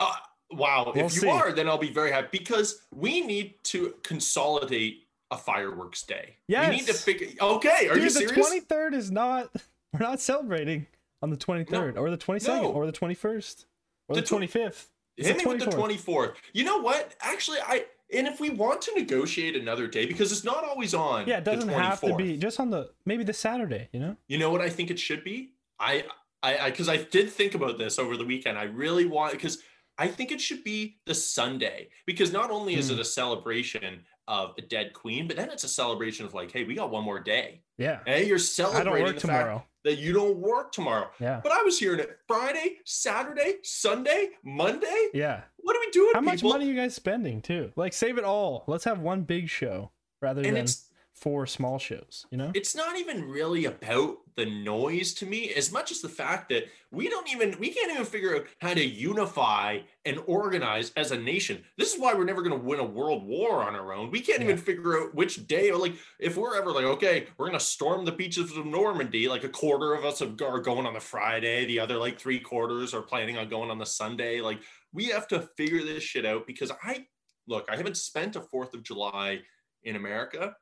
Uh, 0.00 0.12
wow. 0.50 0.92
We'll 0.94 1.06
if 1.06 1.14
you 1.14 1.20
see. 1.22 1.28
are, 1.28 1.52
then 1.52 1.68
I'll 1.68 1.78
be 1.78 1.92
very 1.92 2.10
happy 2.10 2.38
because 2.38 2.82
we 2.92 3.20
need 3.20 3.54
to 3.64 3.94
consolidate 4.02 5.04
a 5.30 5.36
fireworks 5.36 6.02
day. 6.02 6.36
Yeah, 6.48 6.68
we 6.70 6.76
need 6.76 6.86
to 6.86 6.92
Yes. 6.92 7.04
figure. 7.04 7.28
Okay. 7.40 7.88
Are 7.88 7.94
Dude, 7.94 8.04
you 8.04 8.10
the 8.28 8.32
23rd 8.34 8.94
is 8.94 9.10
not. 9.10 9.50
We're 9.92 10.00
not 10.00 10.20
celebrating 10.20 10.86
on 11.22 11.30
the 11.30 11.36
23rd 11.36 11.96
or 11.96 12.10
the 12.10 12.18
22nd 12.18 12.46
No. 12.46 12.72
or 12.72 12.84
the 12.86 12.92
21st 12.92 13.64
or 14.08 14.14
the, 14.16 14.20
The 14.20 14.26
tw- 14.26 14.30
25th. 14.30 14.86
It's 15.16 15.26
Hit 15.28 15.38
the 15.38 15.44
me 15.48 15.54
with 15.54 15.64
the 15.64 15.70
24th. 15.76 16.04
24th. 16.04 16.34
You 16.52 16.64
know 16.64 16.78
what? 16.78 17.14
Actually, 17.20 17.58
I. 17.66 17.86
And 18.14 18.26
if 18.26 18.40
we 18.40 18.50
want 18.50 18.80
to 18.82 18.94
negotiate 18.94 19.54
another 19.54 19.86
day, 19.86 20.06
because 20.06 20.32
it's 20.32 20.44
not 20.44 20.64
always 20.64 20.94
on. 20.94 21.26
Yeah, 21.26 21.38
it 21.38 21.44
the 21.44 21.54
doesn't 21.54 21.68
have 21.68 22.00
to 22.00 22.14
be 22.16 22.36
just 22.36 22.58
on 22.58 22.70
the 22.70 22.90
maybe 23.04 23.24
the 23.24 23.34
Saturday. 23.34 23.88
You 23.92 24.00
know. 24.00 24.16
You 24.28 24.38
know 24.38 24.50
what 24.50 24.60
I 24.60 24.70
think 24.70 24.90
it 24.90 24.98
should 24.98 25.24
be? 25.24 25.52
I 25.78 26.04
I 26.42 26.70
because 26.70 26.88
I, 26.88 26.96
did 26.98 27.30
think 27.30 27.54
about 27.54 27.78
this 27.78 27.98
over 27.98 28.16
the 28.16 28.24
weekend. 28.24 28.58
I 28.58 28.64
really 28.64 29.04
want 29.06 29.32
because 29.32 29.58
I 29.98 30.08
think 30.08 30.30
it 30.32 30.40
should 30.40 30.64
be 30.64 30.98
the 31.06 31.14
Sunday 31.14 31.88
because 32.06 32.32
not 32.32 32.50
only 32.50 32.74
is 32.76 32.88
Hmm. 32.88 32.94
it 32.94 33.00
a 33.00 33.04
celebration 33.04 34.04
of 34.26 34.54
a 34.58 34.62
dead 34.62 34.92
queen, 34.92 35.26
but 35.26 35.36
then 35.36 35.50
it's 35.50 35.64
a 35.64 35.68
celebration 35.68 36.24
of 36.26 36.34
like, 36.34 36.52
hey, 36.52 36.64
we 36.64 36.74
got 36.74 36.90
one 36.90 37.02
more 37.02 37.18
day. 37.18 37.62
Yeah. 37.78 38.00
Hey, 38.06 38.26
you're 38.26 38.38
celebrating. 38.38 38.88
I 38.92 38.96
don't 38.96 39.02
work 39.04 39.18
tomorrow. 39.18 39.56
fact 39.58 39.68
that 39.88 39.98
you 39.98 40.12
don't 40.12 40.36
work 40.36 40.72
tomorrow. 40.72 41.08
Yeah. 41.18 41.40
But 41.42 41.52
I 41.52 41.62
was 41.62 41.78
hearing 41.78 42.00
it 42.00 42.18
Friday, 42.26 42.76
Saturday, 42.84 43.56
Sunday, 43.62 44.30
Monday. 44.44 45.08
Yeah. 45.12 45.42
What 45.56 45.76
are 45.76 45.80
we 45.80 45.88
we 45.88 46.00
doing? 46.00 46.10
How 46.14 46.20
much 46.20 46.42
money 46.42 46.66
are 46.66 46.68
you 46.68 46.76
guys 46.76 46.94
spending 46.94 47.42
too? 47.42 47.72
Like 47.76 47.92
save 47.92 48.18
it 48.18 48.24
all. 48.24 48.64
Let's 48.66 48.84
have 48.84 49.00
one 49.00 49.22
big 49.22 49.48
show 49.48 49.90
rather 50.20 50.42
And 50.42 50.56
than 50.56 50.64
it's 50.64 50.87
four 51.20 51.46
small 51.46 51.78
shows. 51.78 52.26
You 52.30 52.38
know? 52.38 52.52
it's 52.54 52.74
not 52.74 52.96
even 52.96 53.28
really 53.28 53.64
about 53.64 54.18
the 54.36 54.46
noise 54.46 55.14
to 55.14 55.26
me 55.26 55.52
as 55.54 55.72
much 55.72 55.90
as 55.90 56.00
the 56.00 56.08
fact 56.08 56.48
that 56.48 56.68
we 56.92 57.08
don't 57.08 57.28
even 57.28 57.56
we 57.58 57.70
can't 57.70 57.90
even 57.90 58.04
figure 58.04 58.36
out 58.36 58.46
how 58.60 58.72
to 58.72 58.84
unify 58.84 59.78
and 60.04 60.20
organize 60.26 60.92
as 60.96 61.10
a 61.10 61.18
nation 61.18 61.62
this 61.76 61.92
is 61.92 62.00
why 62.00 62.14
we're 62.14 62.24
never 62.24 62.42
going 62.42 62.56
to 62.56 62.64
win 62.64 62.78
a 62.78 62.84
world 62.84 63.26
war 63.26 63.62
on 63.62 63.74
our 63.74 63.92
own 63.92 64.12
we 64.12 64.20
can't 64.20 64.40
even 64.40 64.56
figure 64.56 64.96
out 64.96 65.12
which 65.12 65.46
day 65.48 65.70
or 65.70 65.76
like 65.76 65.94
if 66.20 66.36
we're 66.36 66.56
ever 66.56 66.70
like 66.70 66.84
okay 66.84 67.26
we're 67.36 67.46
going 67.46 67.58
to 67.58 67.64
storm 67.64 68.04
the 68.04 68.12
beaches 68.12 68.56
of 68.56 68.64
normandy 68.64 69.28
like 69.28 69.42
a 69.42 69.48
quarter 69.48 69.92
of 69.92 70.04
us 70.04 70.22
are 70.22 70.28
going 70.28 70.86
on 70.86 70.94
the 70.94 71.00
friday 71.00 71.66
the 71.66 71.80
other 71.80 71.96
like 71.96 72.16
three 72.16 72.38
quarters 72.38 72.94
are 72.94 73.02
planning 73.02 73.36
on 73.36 73.48
going 73.48 73.70
on 73.70 73.78
the 73.78 73.86
sunday 73.86 74.40
like 74.40 74.60
we 74.92 75.06
have 75.06 75.26
to 75.26 75.40
figure 75.56 75.82
this 75.82 76.04
shit 76.04 76.24
out 76.24 76.46
because 76.46 76.70
i 76.84 77.04
look 77.48 77.66
i 77.68 77.76
haven't 77.76 77.96
spent 77.96 78.36
a 78.36 78.40
fourth 78.40 78.72
of 78.72 78.84
july 78.84 79.40
in 79.82 79.96
america 79.96 80.54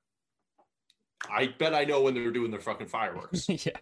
I 1.31 1.49
bet 1.59 1.75
I 1.75 1.85
know 1.85 2.03
when 2.03 2.15
they're 2.15 2.31
doing 2.31 2.51
their 2.51 2.61
fucking 2.61 2.89
fireworks 2.89 3.49
yeah. 3.67 3.73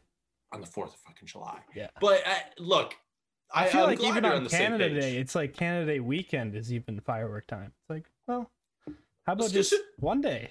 on 0.52 0.60
the 0.60 0.66
fourth 0.66 0.94
of 0.94 1.00
fucking 1.00 1.26
July. 1.26 1.58
Yeah. 1.74 1.88
But 2.00 2.22
uh, 2.26 2.34
look, 2.58 2.94
I, 3.52 3.64
I 3.64 3.68
feel 3.68 3.82
I'm 3.82 3.86
like 3.88 3.98
glad 3.98 4.08
even 4.10 4.24
on, 4.24 4.32
on 4.36 4.44
the 4.44 4.50
Canada 4.50 4.88
page. 4.88 5.00
Day, 5.00 5.16
it's 5.18 5.34
like 5.34 5.54
Canada 5.54 5.86
Day 5.92 6.00
weekend 6.00 6.54
is 6.54 6.72
even 6.72 7.00
firework 7.00 7.46
time. 7.46 7.72
It's 7.80 7.90
like, 7.90 8.04
well, 8.26 8.50
how 9.26 9.32
about 9.34 9.50
just 9.50 9.70
just- 9.70 9.82
one 9.98 10.20
day? 10.20 10.50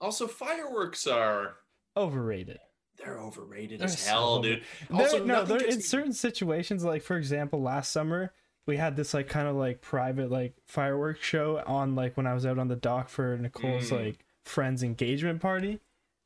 Also, 0.00 0.26
fireworks 0.26 1.06
are 1.06 1.56
Overrated. 1.96 2.58
they're 2.98 3.18
overrated 3.18 3.80
They're 3.80 3.86
as 3.86 3.98
so 3.98 4.10
hell, 4.10 4.28
over- 4.34 4.42
dude. 4.42 4.62
Also, 4.92 5.18
no, 5.24 5.40
nothing 5.40 5.58
there, 5.58 5.66
in 5.68 5.76
me- 5.76 5.80
certain 5.82 6.12
situations, 6.12 6.84
like 6.84 7.02
for 7.02 7.16
example, 7.16 7.62
last 7.62 7.92
summer 7.92 8.32
we 8.66 8.76
had 8.76 8.96
this 8.96 9.14
like 9.14 9.28
kind 9.28 9.46
of 9.48 9.54
like 9.56 9.80
private 9.80 10.30
like 10.30 10.54
fireworks 10.66 11.24
show 11.24 11.62
on 11.66 11.94
like 11.94 12.16
when 12.16 12.26
I 12.26 12.34
was 12.34 12.44
out 12.44 12.58
on 12.58 12.68
the 12.68 12.74
dock 12.76 13.08
for 13.08 13.38
Nicole's 13.38 13.90
Mm. 13.90 14.06
like 14.06 14.24
friend's 14.44 14.82
engagement 14.82 15.40
party, 15.40 15.78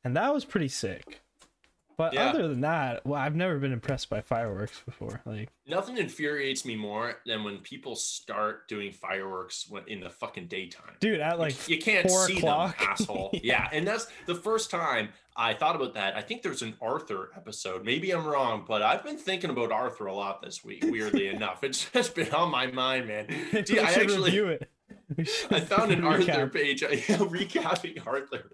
and 0.03 0.15
that 0.15 0.33
was 0.33 0.45
pretty 0.45 0.67
sick. 0.69 1.21
But 1.97 2.13
Yeah. 2.13 2.29
other 2.29 2.47
than 2.47 2.61
that, 2.61 3.05
well, 3.05 3.19
I've 3.21 3.35
never 3.35 3.59
been 3.59 3.73
impressed 3.73 4.09
by 4.09 4.21
fireworks 4.21 4.81
before. 4.85 5.21
Like, 5.23 5.49
Nothing 5.67 5.97
infuriates 5.97 6.65
me 6.65 6.75
more 6.75 7.19
than 7.27 7.43
when 7.43 7.59
people 7.59 7.95
start 7.95 8.67
doing 8.67 8.91
fireworks 8.91 9.69
in 9.85 9.99
the 9.99 10.09
fucking 10.09 10.47
daytime. 10.47 10.95
dude, 10.99 11.19
at 11.19 11.37
like 11.37 11.69
you 11.69 11.77
can't 11.77 12.07
four 12.09 12.25
see 12.25 12.37
o'clock. 12.37 12.79
them, 12.79 12.87
asshole. 12.89 13.29
Yeah. 13.33 13.39
yeah. 13.43 13.69
and 13.71 13.85
that's 13.87 14.07
the 14.25 14.33
first 14.33 14.71
time 14.71 15.09
I 15.35 15.53
thought 15.53 15.75
about 15.75 15.93
that. 15.93 16.15
I 16.17 16.21
think 16.21 16.41
there's 16.41 16.63
an 16.63 16.75
Arthur 16.81 17.29
episode. 17.35 17.85
Maybe 17.85 18.11
I'm 18.11 18.25
wrong, 18.25 18.65
but 18.67 18.81
I've 18.81 19.03
been 19.03 19.17
thinking 19.17 19.49
about 19.51 19.71
Arthur 19.71 20.07
a 20.07 20.13
lot 20.15 20.41
this 20.41 20.63
week. 20.63 20.83
Weirdly 20.87 21.27
enough, 21.35 21.63
it's 21.63 21.89
just 21.91 22.15
been 22.15 22.33
on 22.33 22.49
my 22.49 22.65
mind, 22.67 23.07
man. 23.09 23.27
Dude, 23.51 23.77
I 23.77 23.91
actually 23.91 24.23
review 24.31 24.47
it. 24.47 24.69
I 25.49 25.59
found 25.59 25.91
an 25.91 26.01
recap. 26.01 26.29
Arthur 26.29 26.47
page. 26.47 26.81
Yeah, 26.91 27.17
recapping 27.17 28.05
Arthur, 28.05 28.51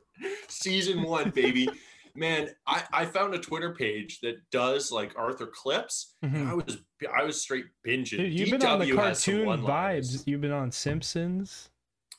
season 0.47 1.03
one, 1.03 1.29
baby. 1.31 1.69
Man, 2.15 2.49
I, 2.65 2.83
I 2.91 3.05
found 3.05 3.35
a 3.35 3.39
Twitter 3.39 3.75
page 3.75 4.21
that 4.21 4.37
does 4.51 4.91
like 4.91 5.13
Arthur 5.17 5.47
clips. 5.47 6.15
Mhm. 6.25 6.49
I 6.49 6.53
was 6.55 6.79
I 7.15 7.23
was 7.23 7.39
straight 7.41 7.65
binging. 7.85 8.17
Dude, 8.17 8.39
you've 8.39 8.49
been 8.49 8.65
on 8.65 8.79
the 8.79 8.85
DW 8.85 8.95
cartoon 8.95 9.47
vibes. 9.61 10.23
You've 10.25 10.41
been 10.41 10.51
on 10.51 10.71
Simpsons. 10.71 11.69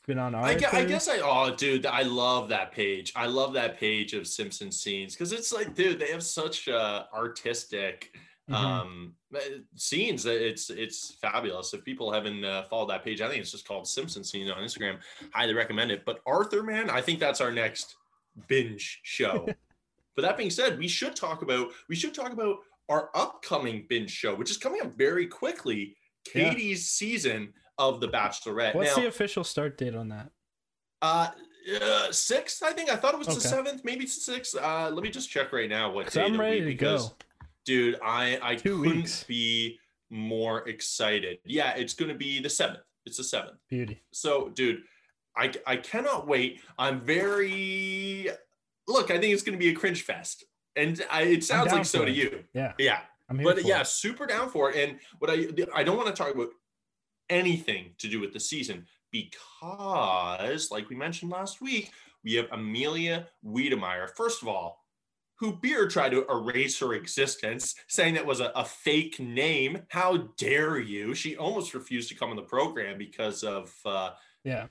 Been 0.07 0.17
on 0.17 0.33
I, 0.33 0.53
Arthur. 0.53 0.75
I 0.75 0.85
guess 0.85 1.07
I 1.09 1.19
oh 1.21 1.53
dude 1.55 1.85
I 1.85 2.03
love 2.03 2.49
that 2.49 2.71
page. 2.71 3.11
I 3.15 3.25
love 3.27 3.53
that 3.53 3.77
page 3.77 4.13
of 4.13 4.25
Simpson 4.25 4.71
scenes 4.71 5.13
because 5.15 5.33
it's 5.33 5.51
like 5.51 5.75
dude 5.75 5.99
they 5.99 6.11
have 6.11 6.23
such 6.23 6.67
uh, 6.69 7.03
artistic 7.13 8.15
Mhm. 8.49 8.55
um 8.55 9.13
uh, 9.35 9.39
scenes 9.75 10.23
that 10.23 10.45
it's 10.45 10.69
it's 10.69 11.15
fabulous. 11.21 11.73
If 11.73 11.83
people 11.85 12.11
haven't 12.11 12.43
uh, 12.43 12.63
followed 12.63 12.89
that 12.89 13.03
page, 13.03 13.21
I 13.21 13.27
think 13.27 13.41
it's 13.41 13.51
just 13.51 13.67
called 13.67 13.87
Simpson 13.87 14.23
scenes 14.23 14.49
on 14.49 14.57
Instagram. 14.57 14.97
Highly 15.33 15.53
recommend 15.53 15.91
it. 15.91 16.03
But 16.05 16.21
Arthur 16.25 16.63
man, 16.63 16.89
I 16.89 17.01
think 17.01 17.19
that's 17.19 17.41
our 17.41 17.51
next 17.51 17.95
binge 18.47 19.01
show. 19.03 19.45
but 20.15 20.21
that 20.23 20.37
being 20.37 20.49
said, 20.49 20.79
we 20.79 20.87
should 20.87 21.15
talk 21.15 21.41
about 21.43 21.69
we 21.87 21.95
should 21.95 22.13
talk 22.13 22.33
about 22.33 22.57
our 22.89 23.11
upcoming 23.13 23.85
binge 23.87 24.09
show, 24.11 24.33
which 24.33 24.49
is 24.49 24.57
coming 24.57 24.81
up 24.81 24.97
very 24.97 25.27
quickly. 25.27 25.95
Yeah. 26.33 26.49
Katie's 26.49 26.89
season 26.89 27.53
of 27.77 28.01
The 28.01 28.07
Bachelorette. 28.07 28.75
What's 28.75 28.95
now, 28.95 29.03
the 29.03 29.07
official 29.07 29.43
start 29.43 29.77
date 29.77 29.95
on 29.95 30.09
that? 30.09 30.31
uh, 31.01 31.29
uh, 31.81 32.11
sixth, 32.11 32.63
I 32.63 32.71
think. 32.71 32.89
I 32.91 32.95
thought 32.95 33.13
it 33.13 33.17
was 33.17 33.27
the 33.27 33.39
seventh, 33.39 33.83
maybe 33.85 34.03
it's 34.03 34.15
the 34.15 34.33
sixth. 34.33 34.55
Uh, 34.55 34.89
let 34.91 35.03
me 35.03 35.09
just 35.09 35.29
check 35.29 35.53
right 35.53 35.69
now 35.69 35.91
what 35.91 36.11
day 36.11 36.23
I'm 36.23 36.33
the 36.33 36.39
ready 36.39 36.59
to 36.61 36.65
because, 36.65 37.09
go. 37.09 37.15
Dude, 37.69 37.99
I 38.03 38.39
I 38.41 38.55
Two 38.55 38.79
couldn't 38.81 38.95
weeks. 39.03 39.23
be 39.25 39.77
more 40.09 40.67
excited. 40.67 41.37
Yeah, 41.45 41.75
it's 41.75 41.93
gonna 41.93 42.15
be 42.15 42.39
the 42.41 42.49
seventh. 42.49 42.79
It's 43.05 43.17
the 43.17 43.23
seventh. 43.23 43.57
Beauty. 43.69 44.01
So, 44.11 44.49
dude, 44.49 44.81
I 45.37 45.51
I 45.67 45.75
cannot 45.75 46.27
wait. 46.27 46.61
I'm 46.79 46.99
very 46.99 48.27
look. 48.87 49.11
I 49.11 49.19
think 49.19 49.33
it's 49.35 49.43
gonna 49.43 49.59
be 49.59 49.69
a 49.69 49.75
cringe 49.75 50.01
fest, 50.01 50.45
and 50.75 50.99
I, 51.11 51.21
it 51.25 51.43
sounds 51.43 51.71
like 51.71 51.85
so 51.85 51.99
for 51.99 52.05
to 52.07 52.11
you. 52.11 52.43
Yeah, 52.55 52.73
Yeah, 52.79 53.01
but 53.29 53.63
yeah, 53.63 53.81
it. 53.81 53.87
super 53.87 54.25
down 54.25 54.49
for 54.49 54.71
it. 54.71 54.89
And 54.89 54.99
what 55.19 55.29
I 55.29 55.45
I 55.75 55.83
don't 55.83 55.95
want 55.95 56.07
to 56.07 56.15
talk 56.23 56.33
about 56.33 56.49
anything 57.29 57.91
to 57.99 58.07
do 58.07 58.19
with 58.19 58.33
the 58.33 58.39
season 58.39 58.87
because, 59.11 60.71
like 60.71 60.89
we 60.89 60.95
mentioned 60.95 61.29
last 61.29 61.61
week, 61.61 61.91
we 62.23 62.33
have 62.33 62.47
Amelia 62.51 63.27
Wedemeyer. 63.45 64.09
First 64.17 64.41
of 64.41 64.47
all, 64.47 64.78
who 65.39 65.53
Beer 65.53 65.87
tried 65.87 66.09
to 66.09 66.25
erase 66.29 66.79
her 66.79 66.93
existence, 66.93 67.75
saying 67.87 68.15
it 68.15 68.25
was 68.25 68.41
a, 68.41 68.51
a 68.55 68.65
fake 68.65 69.19
name. 69.19 69.83
How 69.89 70.29
dare 70.37 70.79
you? 70.79 71.15
She 71.15 71.37
almost 71.37 71.73
refused 71.73 72.09
to 72.09 72.15
come 72.15 72.29
on 72.29 72.35
the 72.35 72.41
program 72.41 72.97
because 72.97 73.43
of 73.43 73.73
uh, 73.85 74.11
yeah. 74.43 74.67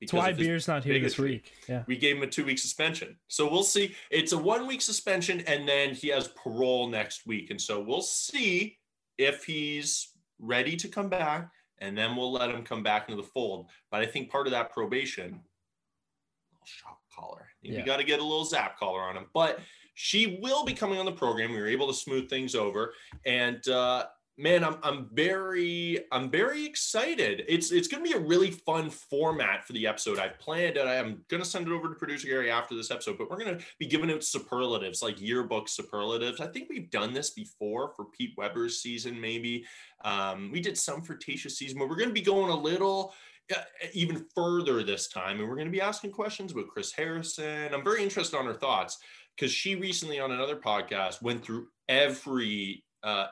That's 0.00 0.12
why 0.12 0.32
beer's 0.32 0.68
not 0.68 0.84
here 0.84 1.00
this 1.00 1.18
week. 1.18 1.52
Yeah. 1.66 1.82
we 1.86 1.96
gave 1.96 2.18
him 2.18 2.22
a 2.22 2.26
two 2.26 2.44
week 2.44 2.58
suspension. 2.58 3.16
So 3.28 3.50
we'll 3.50 3.62
see. 3.62 3.94
It's 4.10 4.32
a 4.32 4.38
one 4.38 4.66
week 4.66 4.82
suspension, 4.82 5.40
and 5.46 5.66
then 5.66 5.94
he 5.94 6.08
has 6.08 6.28
parole 6.28 6.88
next 6.88 7.26
week. 7.26 7.50
And 7.50 7.60
so 7.60 7.80
we'll 7.80 8.02
see 8.02 8.76
if 9.16 9.44
he's 9.44 10.12
ready 10.38 10.76
to 10.76 10.88
come 10.88 11.08
back, 11.08 11.50
and 11.78 11.96
then 11.96 12.14
we'll 12.14 12.32
let 12.32 12.50
him 12.50 12.62
come 12.62 12.82
back 12.82 13.08
into 13.08 13.20
the 13.20 13.28
fold. 13.28 13.70
But 13.90 14.02
I 14.02 14.06
think 14.06 14.30
part 14.30 14.46
of 14.46 14.50
that 14.50 14.70
probation, 14.70 15.24
little 15.24 16.66
shock 16.66 16.98
collar. 17.14 17.48
Yeah. 17.62 17.78
we 17.78 17.82
got 17.82 17.96
to 17.96 18.04
get 18.04 18.20
a 18.20 18.22
little 18.22 18.44
zap 18.44 18.78
collar 18.78 19.00
on 19.00 19.16
him. 19.16 19.26
But 19.32 19.60
she 19.96 20.38
will 20.42 20.62
be 20.64 20.74
coming 20.74 20.98
on 20.98 21.06
the 21.06 21.12
program. 21.12 21.52
We 21.52 21.58
were 21.58 21.66
able 21.66 21.88
to 21.88 21.94
smooth 21.94 22.28
things 22.28 22.54
over, 22.54 22.92
and 23.24 23.66
uh, 23.66 24.04
man, 24.36 24.62
I'm 24.62 24.76
I'm 24.82 25.08
very 25.10 26.04
I'm 26.12 26.30
very 26.30 26.66
excited. 26.66 27.44
It's 27.48 27.72
it's 27.72 27.88
going 27.88 28.04
to 28.04 28.10
be 28.10 28.14
a 28.14 28.20
really 28.20 28.50
fun 28.50 28.90
format 28.90 29.66
for 29.66 29.72
the 29.72 29.86
episode. 29.86 30.18
I've 30.18 30.38
planned 30.38 30.76
it. 30.76 30.86
I'm 30.86 31.24
going 31.28 31.42
to 31.42 31.48
send 31.48 31.66
it 31.66 31.72
over 31.72 31.88
to 31.88 31.94
producer 31.94 32.28
Gary 32.28 32.50
after 32.50 32.74
this 32.74 32.90
episode, 32.90 33.16
but 33.16 33.30
we're 33.30 33.38
going 33.38 33.56
to 33.56 33.64
be 33.78 33.86
giving 33.86 34.10
out 34.10 34.22
superlatives 34.22 35.02
like 35.02 35.18
yearbook 35.18 35.66
superlatives. 35.66 36.42
I 36.42 36.48
think 36.48 36.68
we've 36.68 36.90
done 36.90 37.14
this 37.14 37.30
before 37.30 37.92
for 37.96 38.04
Pete 38.04 38.34
Weber's 38.36 38.82
season, 38.82 39.18
maybe. 39.18 39.64
Um, 40.04 40.50
we 40.52 40.60
did 40.60 40.76
some 40.76 41.00
for 41.00 41.16
Tasha's 41.16 41.56
season, 41.56 41.78
but 41.78 41.88
we're 41.88 41.96
going 41.96 42.10
to 42.10 42.14
be 42.14 42.20
going 42.20 42.52
a 42.52 42.60
little 42.60 43.14
uh, 43.54 43.60
even 43.94 44.26
further 44.34 44.82
this 44.82 45.08
time, 45.08 45.40
and 45.40 45.48
we're 45.48 45.54
going 45.56 45.68
to 45.68 45.72
be 45.72 45.80
asking 45.80 46.10
questions 46.10 46.52
about 46.52 46.68
Chris 46.68 46.92
Harrison. 46.92 47.72
I'm 47.72 47.84
very 47.84 48.02
interested 48.02 48.36
on 48.36 48.44
her 48.44 48.52
thoughts 48.52 48.98
because 49.36 49.52
she 49.52 49.74
recently 49.74 50.18
on 50.18 50.32
another 50.32 50.56
podcast 50.56 51.22
went 51.22 51.44
through 51.44 51.68
every 51.88 52.84
uh, 53.02 53.26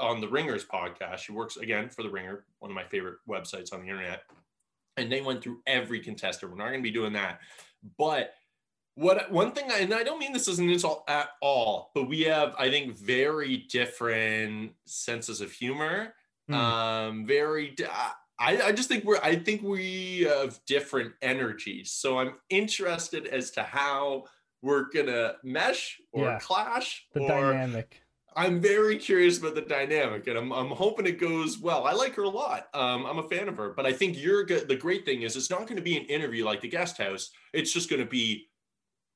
on 0.00 0.20
the 0.20 0.28
Ringers 0.28 0.64
podcast. 0.64 1.18
She 1.18 1.32
works 1.32 1.56
again 1.56 1.88
for 1.88 2.02
the 2.02 2.10
Ringer, 2.10 2.44
one 2.58 2.70
of 2.70 2.74
my 2.74 2.84
favorite 2.84 3.18
websites 3.28 3.72
on 3.72 3.80
the 3.80 3.88
internet, 3.88 4.22
and 4.96 5.10
they 5.10 5.20
went 5.20 5.42
through 5.42 5.60
every 5.66 6.00
contestant. 6.00 6.50
We're 6.50 6.58
not 6.58 6.68
going 6.68 6.80
to 6.80 6.82
be 6.82 6.90
doing 6.90 7.12
that, 7.12 7.40
but 7.98 8.34
what 8.94 9.30
one 9.30 9.52
thing, 9.52 9.70
I, 9.70 9.78
and 9.78 9.94
I 9.94 10.02
don't 10.02 10.18
mean 10.18 10.32
this 10.32 10.48
as 10.48 10.58
an 10.58 10.68
insult 10.68 11.04
at 11.08 11.30
all, 11.40 11.90
but 11.94 12.08
we 12.08 12.22
have, 12.22 12.54
I 12.58 12.70
think, 12.70 12.98
very 12.98 13.58
different 13.70 14.72
senses 14.86 15.40
of 15.40 15.52
humor. 15.52 16.14
Hmm. 16.48 16.54
Um, 16.54 17.26
very. 17.26 17.70
di- 17.70 17.86
I, 18.38 18.62
I 18.62 18.72
just 18.72 18.88
think 18.88 19.04
we're 19.04 19.20
I 19.22 19.36
think 19.36 19.62
we 19.62 20.22
have 20.22 20.58
different 20.66 21.12
energies. 21.20 21.92
So 21.92 22.18
I'm 22.18 22.34
interested 22.48 23.26
as 23.26 23.50
to 23.52 23.62
how 23.62 24.24
we're 24.62 24.84
gonna 24.92 25.34
mesh 25.42 26.00
or 26.12 26.24
Yeah. 26.26 26.38
clash 26.40 27.06
The 27.12 27.20
or 27.20 27.28
dynamic. 27.28 28.02
I'm 28.36 28.60
very 28.60 28.96
curious 28.96 29.38
about 29.38 29.56
the 29.56 29.62
dynamic, 29.62 30.28
and 30.28 30.38
I'm, 30.38 30.52
I'm 30.52 30.68
hoping 30.68 31.04
it 31.06 31.18
goes 31.18 31.58
well. 31.58 31.84
I 31.84 31.92
like 31.92 32.14
her 32.14 32.22
a 32.22 32.28
lot. 32.28 32.68
Um, 32.74 33.04
I'm 33.04 33.18
a 33.18 33.28
fan 33.28 33.48
of 33.48 33.56
her, 33.56 33.70
but 33.70 33.86
I 33.86 33.92
think 33.92 34.16
you're 34.16 34.44
good. 34.44 34.68
The 34.68 34.76
great 34.76 35.04
thing 35.04 35.22
is, 35.22 35.34
it's 35.34 35.50
not 35.50 35.62
going 35.62 35.76
to 35.76 35.82
be 35.82 35.96
an 35.96 36.04
interview 36.04 36.44
like 36.44 36.60
the 36.60 36.68
guest 36.68 36.96
house. 36.96 37.30
It's 37.52 37.72
just 37.72 37.90
going 37.90 38.00
to 38.00 38.08
be 38.08 38.48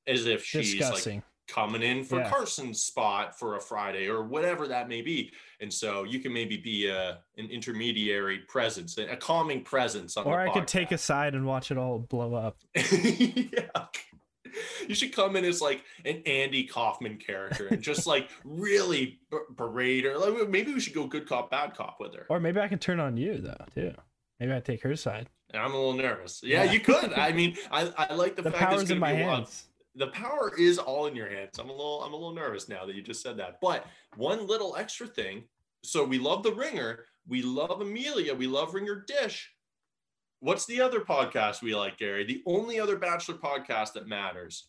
as 0.08 0.26
if 0.26 0.44
she's 0.44 0.80
like 0.80 1.22
coming 1.46 1.82
in 1.82 2.02
for 2.02 2.18
Yeah. 2.18 2.28
Carson's 2.28 2.82
spot 2.82 3.38
for 3.38 3.54
a 3.56 3.60
Friday 3.60 4.08
or 4.08 4.24
whatever 4.24 4.66
that 4.66 4.88
may 4.88 5.00
be. 5.00 5.30
And 5.60 5.72
so 5.72 6.02
you 6.04 6.18
can 6.18 6.32
maybe 6.32 6.56
be 6.56 6.88
a, 6.88 7.20
an 7.38 7.48
intermediary 7.50 8.38
presence, 8.48 8.98
a 8.98 9.16
calming 9.16 9.62
presence 9.62 10.16
on 10.16 10.26
or 10.26 10.40
I 10.40 10.52
could 10.52 10.66
take 10.66 10.90
a 10.90 10.98
side 10.98 11.34
and 11.34 11.46
watch 11.46 11.70
it 11.70 11.78
all 11.78 12.00
blow 12.00 12.34
up. 12.34 12.58
yeah. 12.74 13.68
You 14.88 14.94
should 14.94 15.12
come 15.14 15.36
in 15.36 15.44
as 15.44 15.60
like 15.60 15.82
an 16.04 16.22
Andy 16.26 16.64
Kaufman 16.64 17.16
character 17.16 17.66
and 17.68 17.80
just 17.82 18.06
like 18.06 18.28
really 18.44 19.18
berate 19.56 20.04
her. 20.04 20.16
Like 20.18 20.48
maybe 20.48 20.72
we 20.74 20.80
should 20.80 20.94
go 20.94 21.06
good 21.06 21.26
cop, 21.28 21.50
bad 21.50 21.74
cop 21.74 21.96
with 22.00 22.14
her. 22.14 22.26
Or 22.28 22.40
maybe 22.40 22.60
I 22.60 22.68
can 22.68 22.78
turn 22.78 23.00
on 23.00 23.16
you 23.16 23.38
though 23.38 23.64
too. 23.74 23.92
Maybe 24.40 24.52
I 24.52 24.60
take 24.60 24.82
her 24.82 24.96
side. 24.96 25.28
And 25.52 25.62
I'm 25.62 25.72
a 25.72 25.76
little 25.76 25.92
nervous. 25.94 26.40
Yeah, 26.42 26.64
Yeah. 26.64 26.72
you 26.72 26.80
could. 26.80 27.12
I 27.16 27.32
mean, 27.32 27.56
I, 27.70 27.92
I 27.96 28.14
like 28.14 28.36
the, 28.36 28.42
The 28.42 28.50
fact 28.50 28.70
that 28.70 28.72
it's 28.72 28.82
power's 28.82 28.90
in 28.90 28.98
my 28.98 29.14
be 29.14 29.22
a 29.22 29.26
lot- 29.26 29.50
the 29.96 30.08
power 30.08 30.52
is 30.58 30.78
all 30.78 31.06
in 31.06 31.14
your 31.14 31.28
hands. 31.30 31.58
I'm 31.60 31.68
a 31.68 31.72
little 31.72 32.02
I'm 32.02 32.12
a 32.12 32.16
little 32.16 32.34
nervous 32.34 32.68
now 32.68 32.84
that 32.84 32.94
you 32.96 33.02
just 33.02 33.22
said 33.22 33.36
that. 33.38 33.58
But 33.60 33.86
one 34.16 34.46
little 34.46 34.74
extra 34.76 35.06
thing. 35.06 35.44
So 35.84 36.02
we 36.04 36.18
love 36.18 36.42
the 36.42 36.52
ringer, 36.52 37.04
we 37.28 37.42
love 37.42 37.80
Amelia, 37.80 38.34
we 38.34 38.46
love 38.46 38.74
Ringer 38.74 39.04
Dish. 39.06 39.52
What's 40.44 40.66
the 40.66 40.82
other 40.82 41.00
podcast 41.00 41.62
we 41.62 41.74
like, 41.74 41.96
Gary? 41.96 42.22
The 42.22 42.42
only 42.44 42.78
other 42.78 42.98
bachelor 42.98 43.36
podcast 43.36 43.94
that 43.94 44.06
matters. 44.06 44.66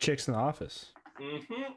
Chicks 0.00 0.28
in 0.28 0.34
the 0.34 0.38
office. 0.38 0.92
Mm-hmm. 1.18 1.72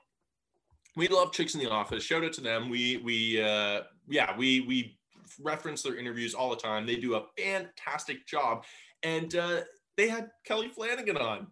We 0.98 1.08
love 1.08 1.32
Chicks 1.32 1.56
in 1.56 1.62
the 1.62 1.70
Office. 1.70 2.04
Shout 2.04 2.26
out 2.26 2.34
to 2.34 2.42
them. 2.42 2.70
We 2.70 2.98
we 2.98 3.42
uh 3.42 3.84
yeah, 4.10 4.38
we 4.38 4.60
we 4.68 4.98
reference 5.42 5.82
their 5.82 5.96
interviews 5.96 6.34
all 6.34 6.50
the 6.50 6.58
time. 6.58 6.86
They 6.86 6.98
do 6.98 7.16
a 7.16 7.24
fantastic 7.38 8.28
job. 8.28 8.66
And 9.02 9.34
uh 9.34 9.62
they 9.96 10.10
had 10.10 10.30
Kelley 10.44 10.68
Flanagan 10.68 11.16
on. 11.16 11.48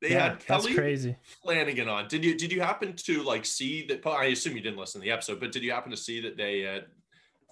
They 0.00 0.10
yeah, 0.10 0.28
had 0.28 0.38
Kelley 0.38 0.72
crazy. 0.72 1.16
Flanagan 1.42 1.88
on. 1.88 2.06
Did 2.06 2.24
you 2.24 2.38
did 2.38 2.52
you 2.52 2.60
happen 2.60 2.94
to 3.06 3.24
like 3.24 3.44
see 3.44 3.84
that? 3.86 4.06
I 4.06 4.26
assume 4.26 4.54
you 4.54 4.62
didn't 4.62 4.78
listen 4.78 5.00
to 5.00 5.04
the 5.04 5.10
episode, 5.10 5.40
but 5.40 5.50
did 5.50 5.64
you 5.64 5.72
happen 5.72 5.90
to 5.90 5.96
see 5.96 6.20
that 6.20 6.36
they 6.36 6.64
uh, 6.64 6.82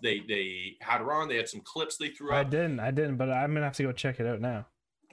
they 0.02 0.20
they 0.26 0.76
had 0.80 1.00
her 1.00 1.12
on? 1.12 1.28
They 1.28 1.36
had 1.36 1.48
some 1.48 1.60
clips 1.60 1.96
they 1.96 2.08
threw 2.08 2.32
I 2.32 2.44
didn't. 2.44 2.80
I 2.80 2.90
didn't, 2.90 3.16
but 3.16 3.30
I'm 3.30 3.54
gonna 3.54 3.66
have 3.66 3.76
to 3.76 3.82
go 3.84 3.92
check 3.92 4.20
it 4.20 4.26
out 4.26 4.40
now. 4.40 4.66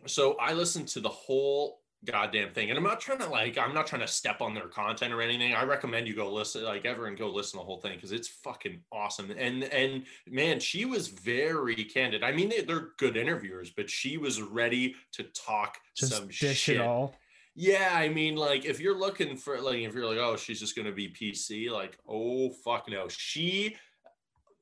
So 0.06 0.34
I 0.40 0.54
listened 0.54 0.88
to 0.90 1.00
the 1.00 1.10
whole 1.10 1.82
goddamn 2.06 2.54
thing, 2.54 2.70
and 2.70 2.78
I'm 2.78 2.84
not 2.84 3.00
trying 3.00 3.20
to 3.20 3.30
like 3.30 3.58
I'm 3.58 3.74
not 3.74 3.88
trying 3.88 4.02
to 4.02 4.08
step 4.08 4.42
on 4.42 4.54
their 4.54 4.68
content 4.68 5.14
or 5.14 5.22
anything. 5.22 5.54
I 5.54 5.64
recommend 5.64 6.08
you 6.08 6.16
go 6.16 6.32
listen, 6.32 6.64
like 6.64 6.86
everyone 6.86 7.16
go 7.16 7.30
listen 7.30 7.60
to 7.60 7.64
the 7.64 7.66
whole 7.66 7.80
thing 7.80 7.96
because 7.96 8.12
it's 8.12 8.28
fucking 8.28 8.82
awesome. 8.92 9.32
And 9.32 9.64
and 9.66 10.06
man, 10.28 10.60
she 10.60 10.86
was 10.86 11.08
very 11.08 11.76
candid. 11.76 12.24
I 12.24 12.32
mean, 12.32 12.50
they, 12.50 12.62
they're 12.62 12.90
good 12.98 13.18
interviewers, 13.18 13.72
but 13.72 13.90
she 13.90 14.18
was 14.18 14.42
ready 14.42 14.96
to 15.14 15.24
talk 15.24 15.78
Just 15.96 16.14
some 16.14 16.30
shit. 16.30 16.70
it 16.70 16.82
all. 16.82 17.16
Yeah, 17.56 17.90
I 17.94 18.08
mean, 18.08 18.36
like 18.36 18.64
if 18.66 18.80
you're 18.80 18.98
looking 18.98 19.36
for 19.36 19.60
like 19.60 19.80
if 19.80 19.94
you're 19.94 20.06
like, 20.06 20.18
oh, 20.18 20.38
she's 20.38 20.60
just 20.60 20.76
gonna 20.76 20.94
be 20.94 21.10
PC, 21.10 21.70
like, 21.70 21.98
oh 22.08 22.52
fuck 22.64 22.90
no. 22.90 23.08
She 23.10 23.76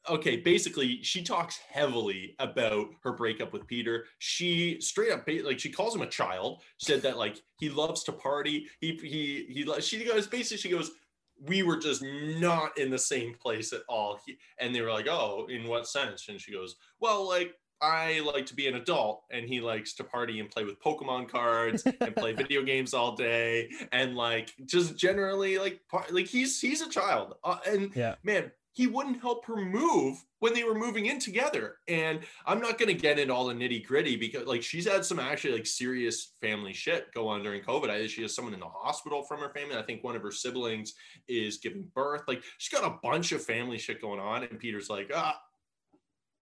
okay, 0.10 0.38
basically 0.38 1.02
she 1.04 1.22
talks 1.24 1.60
heavily 1.72 2.36
about 2.40 2.88
her 3.04 3.14
breakup 3.14 3.54
with 3.54 3.68
Peter. 3.68 4.06
She 4.20 4.80
straight 4.82 5.12
up 5.12 5.28
like 5.44 5.60
she 5.60 5.70
calls 5.70 5.96
him 5.96 6.02
a 6.02 6.08
child, 6.08 6.62
said 6.78 7.02
that 7.04 7.18
like 7.18 7.42
he 7.60 7.70
loves 7.70 8.04
to 8.04 8.12
party. 8.12 8.68
He 8.80 8.94
he 9.02 9.46
he 9.50 9.82
she 9.82 10.04
goes 10.06 10.28
basically 10.28 10.58
she 10.58 10.70
goes, 10.70 10.92
we 11.40 11.64
were 11.64 11.78
just 11.78 12.02
not 12.04 12.78
in 12.78 12.90
the 12.90 12.98
same 12.98 13.34
place 13.36 13.74
at 13.74 13.82
all. 13.88 14.20
He, 14.26 14.38
and 14.60 14.74
they 14.74 14.82
were 14.82 14.92
like, 14.92 15.08
oh, 15.08 15.48
in 15.50 15.68
what 15.68 15.88
sense? 15.88 16.28
And 16.30 16.42
she 16.42 16.52
goes, 16.52 16.76
well, 17.00 17.28
like 17.28 17.54
I 17.80 18.22
like 18.22 18.48
to 18.48 18.56
be 18.56 18.68
an 18.68 18.76
adult 18.76 19.24
and 19.32 19.48
he 19.48 19.62
likes 19.62 19.94
to 19.96 20.04
party 20.04 20.40
and 20.40 20.50
play 20.50 20.64
with 20.64 20.82
Pokemon 20.82 21.30
cards 21.30 21.84
and 21.86 22.16
play 22.16 22.34
video 22.34 22.64
games 22.64 22.94
all 22.96 23.16
day 23.16 23.70
and 23.92 24.16
like 24.16 24.52
just 24.66 24.98
generally 24.98 25.60
like 25.60 25.80
like 26.10 26.26
he's 26.26 26.60
he's 26.60 26.82
a 26.82 26.90
child 26.90 27.36
uh, 27.44 27.60
and 27.68 27.96
Yeah. 27.96 28.16
man 28.24 28.52
he 28.78 28.86
wouldn't 28.86 29.20
help 29.20 29.44
her 29.44 29.56
move 29.56 30.24
when 30.38 30.54
they 30.54 30.64
were 30.64 30.76
moving 30.76 31.08
in 31.08 31.18
together 31.18 31.78
and 31.88 32.20
I'm 32.46 32.62
not 32.62 32.78
gonna 32.78 32.94
get 32.94 33.18
into 33.18 33.34
all 33.34 33.48
the 33.48 33.56
nitty 33.56 33.84
gritty 33.88 34.16
because 34.16 34.46
like 34.46 34.62
she's 34.62 34.88
had 34.88 35.04
some 35.04 35.20
actually 35.20 35.54
like 35.54 35.66
serious 35.66 36.34
family 36.40 36.74
shit 36.74 37.12
go 37.12 37.28
on 37.28 37.42
during 37.42 37.64
COVID. 37.64 37.90
I 37.90 38.06
she 38.06 38.22
has 38.22 38.36
someone 38.36 38.54
in 38.54 38.60
the 38.60 38.68
hospital 38.68 39.24
from 39.24 39.40
her 39.40 39.50
family. 39.50 39.76
I 39.76 39.82
think 39.82 40.04
one 40.04 40.16
of 40.16 40.22
her 40.22 40.32
siblings 40.32 40.94
is 41.28 41.58
giving 41.58 41.90
birth. 41.96 42.22
Like 42.28 42.44
she's 42.60 42.80
got 42.80 42.88
a 42.88 43.00
bunch 43.02 43.32
of 43.32 43.44
family 43.44 43.80
shit 43.80 44.00
going 44.00 44.20
on 44.20 44.44
and 44.44 44.60
Peter's 44.60 44.92
like 44.92 45.10
ah 45.12 45.42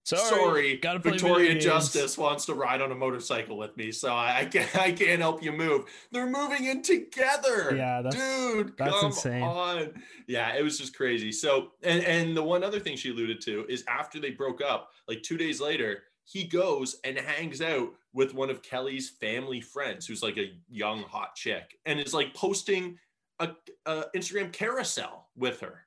sorry, 0.05 0.77
gotta 0.77 0.99
Victoria. 0.99 1.59
Justice 1.59 2.17
wants 2.17 2.45
to 2.45 2.53
ride 2.53 2.81
on 2.81 2.91
a 2.91 2.95
motorcycle 2.95 3.57
with 3.57 3.75
me, 3.75 3.91
so 3.91 4.13
I, 4.13 4.39
I 4.39 4.45
can't 4.45 4.75
I 4.75 4.91
can't 4.91 5.19
help 5.19 5.43
you 5.43 5.51
move. 5.51 5.85
They're 6.11 6.29
moving 6.29 6.65
in 6.65 6.81
together. 6.81 7.75
Yeah, 7.75 8.01
that's- 8.01 8.13
dude, 8.13 8.77
that's 8.77 8.91
come 8.91 9.05
insane. 9.07 9.43
on. 9.43 9.89
Yeah, 10.27 10.55
it 10.55 10.63
was 10.63 10.77
just 10.77 10.95
crazy. 10.95 11.31
So, 11.31 11.71
and 11.83 12.03
and 12.03 12.37
the 12.37 12.43
one 12.43 12.63
other 12.63 12.79
thing 12.79 12.95
she 12.97 13.09
alluded 13.11 13.41
to 13.41 13.65
is 13.67 13.83
after 13.87 14.19
they 14.19 14.31
broke 14.31 14.61
up, 14.61 14.91
like 15.07 15.23
two 15.23 15.37
days 15.37 15.59
later, 15.59 16.03
he 16.23 16.43
goes 16.43 16.97
and 17.03 17.17
hangs 17.17 17.61
out 17.61 17.89
with 18.13 18.33
one 18.33 18.49
of 18.49 18.61
Kelley's 18.61 19.09
family 19.09 19.61
friends, 19.61 20.05
who's 20.07 20.23
like 20.23 20.37
a 20.37 20.53
young 20.69 21.03
hot 21.03 21.35
chick, 21.35 21.77
and 21.85 21.99
is 21.99 22.13
like 22.13 22.33
posting 22.33 22.97
a, 23.39 23.49
a 23.85 24.05
Instagram 24.15 24.51
carousel 24.51 25.27
with 25.35 25.59
her. 25.59 25.81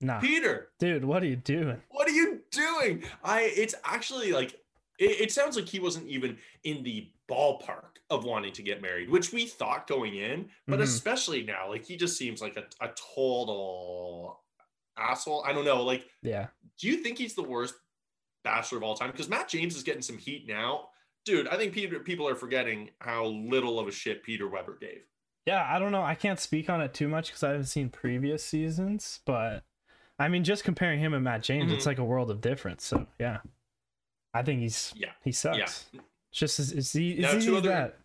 Nah, 0.00 0.20
Peter, 0.20 0.68
dude, 0.78 1.04
what 1.04 1.22
are 1.22 1.26
you 1.26 1.34
doing? 1.36 1.82
what 1.90 2.06
are 2.08 2.12
you 2.12 2.37
doing? 2.58 3.02
I 3.24 3.42
it's 3.56 3.74
actually 3.84 4.32
like 4.32 4.52
it, 4.98 5.20
it 5.22 5.32
sounds 5.32 5.56
like 5.56 5.66
he 5.68 5.80
wasn't 5.80 6.06
even 6.08 6.36
in 6.64 6.82
the 6.82 7.08
ballpark 7.30 7.96
of 8.10 8.24
wanting 8.24 8.52
to 8.54 8.62
get 8.62 8.80
married, 8.82 9.08
which 9.10 9.32
we 9.32 9.46
thought 9.46 9.86
going 9.86 10.14
in, 10.16 10.48
but 10.66 10.78
Mhm. 10.80 10.82
especially 10.82 11.42
now, 11.42 11.68
like 11.68 11.84
he 11.84 11.96
just 11.96 12.16
seems 12.18 12.40
like 12.42 12.56
a, 12.56 12.64
a 12.84 12.88
total 13.48 14.40
asshole. 14.96 15.44
I 15.46 15.52
don't 15.52 15.64
know. 15.64 15.82
Like, 15.84 16.06
Yeah, 16.22 16.48
do 16.80 16.88
you 16.88 16.96
think 16.98 17.18
he's 17.18 17.34
the 17.34 17.42
worst 17.42 17.74
bachelor 18.44 18.78
of 18.78 18.84
all 18.84 18.94
time? 18.96 19.10
Because 19.10 19.28
Matt 19.28 19.48
James 19.48 19.76
is 19.76 19.82
getting 19.82 20.02
some 20.02 20.18
heat 20.18 20.46
now. 20.48 20.88
Dude, 21.24 21.48
I 21.48 21.56
think 21.56 21.74
Peter 21.74 22.00
people 22.00 22.26
are 22.26 22.34
forgetting 22.34 22.90
how 23.00 23.26
little 23.26 23.78
of 23.78 23.86
a 23.88 23.92
shit 23.92 24.22
Peter 24.22 24.48
Weber 24.48 24.78
gave. 24.80 25.02
yeah. 25.46 25.66
I 25.70 25.78
don't 25.78 25.92
know. 25.92 26.02
I 26.02 26.14
can't 26.14 26.40
speak 26.40 26.68
on 26.70 26.80
it 26.80 26.92
too 26.94 27.08
much 27.08 27.28
because 27.28 27.42
I 27.42 27.48
haven't 27.50 27.66
seen 27.66 27.88
previous 27.90 28.44
seasons, 28.44 29.20
but 29.26 29.64
I 30.18 30.28
mean, 30.28 30.44
just 30.44 30.64
comparing 30.64 30.98
him 30.98 31.14
and 31.14 31.22
Matt 31.24 31.42
James, 31.42 31.72
it's 31.72 31.84
Mhm. 31.84 31.88
like 31.88 31.98
a 31.98 32.04
world 32.04 32.30
of 32.30 32.40
difference. 32.40 32.84
So 32.84 33.06
yeah, 33.18 33.38
I 34.34 34.42
think 34.42 34.60
he's 34.60 34.92
Yeah, 34.96 35.12
he 35.22 35.32
sucks. 35.32 35.86
It's 35.92 36.38
just 36.38 36.58
as 36.60 36.72
it's, 36.72 36.94
e- 36.96 37.12
it's 37.12 37.20
Now, 37.22 37.36
easy 37.38 37.56
other- 37.56 37.68
that. 37.68 37.98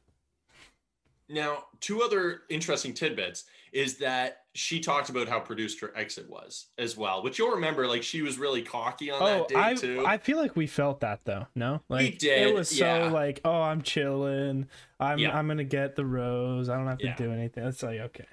Now, 1.29 1.65
two 1.79 2.01
other 2.01 2.41
interesting 2.49 2.93
tidbits 2.93 3.45
is 3.71 3.97
that 3.97 4.43
she 4.53 4.79
talked 4.79 5.09
about 5.09 5.27
how 5.27 5.39
produced 5.39 5.79
her 5.79 5.91
exit 5.97 6.29
was 6.29 6.67
as 6.77 6.95
well, 6.95 7.23
which 7.23 7.39
you'll 7.39 7.55
remember. 7.55 7.87
Like 7.87 8.03
she 8.03 8.21
was 8.21 8.37
really 8.37 8.61
cocky 8.61 9.09
on 9.09 9.21
Oh, 9.21 9.25
that 9.25 9.47
date 9.47 9.57
I 9.57 9.73
too. 9.73 10.03
I 10.05 10.17
feel 10.19 10.37
like 10.37 10.55
we 10.55 10.67
felt 10.67 10.99
that 10.99 11.21
though. 11.25 11.47
No, 11.55 11.81
like 11.89 12.19
did, 12.19 12.49
it 12.49 12.53
was 12.53 12.77
yeah. 12.77 13.07
so 13.07 13.13
like, 13.13 13.41
oh, 13.45 13.61
I'm 13.61 13.81
chilling. 13.81 14.67
I'm 14.99 15.17
Yeah. 15.17 15.35
I'm 15.35 15.47
gonna 15.47 15.63
get 15.63 15.95
the 15.95 16.05
rose. 16.05 16.69
I 16.69 16.77
don't 16.77 16.87
have 16.87 16.99
to 16.99 17.05
Yeah. 17.05 17.15
do 17.15 17.31
anything. 17.31 17.63
It's 17.63 17.81
like 17.81 17.99
okay. 18.01 18.25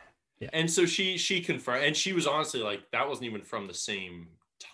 And 0.52 0.70
so 0.70 0.86
she 0.86 1.18
she 1.18 1.40
confirmed, 1.40 1.84
and 1.84 1.96
she 1.96 2.12
was 2.12 2.26
honestly 2.26 2.60
like 2.60 2.90
that 2.92 3.08
wasn't 3.08 3.26
even 3.26 3.42
from 3.42 3.66
the 3.66 3.74
same 3.74 4.28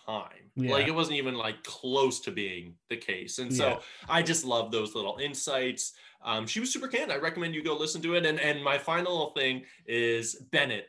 time. 0.06 0.50
Like 0.56 0.88
it 0.88 0.94
wasn't 0.94 1.16
even 1.18 1.34
like 1.34 1.62
close 1.64 2.20
to 2.20 2.30
being 2.30 2.74
the 2.88 2.96
case. 2.96 3.38
And 3.38 3.54
so 3.54 3.68
Yeah. 3.68 3.78
I 4.08 4.22
just 4.22 4.44
love 4.44 4.70
those 4.72 4.94
little 4.94 5.18
insights. 5.18 5.92
Um, 6.24 6.46
she 6.46 6.60
was 6.60 6.72
super 6.72 6.88
candid. 6.88 7.16
I 7.16 7.18
recommend 7.18 7.54
you 7.54 7.62
go 7.62 7.76
listen 7.76 8.00
to 8.02 8.14
it. 8.14 8.24
And 8.24 8.40
and 8.40 8.62
my 8.62 8.78
final 8.78 9.30
thing 9.32 9.64
is 9.86 10.34
Bennett. 10.50 10.88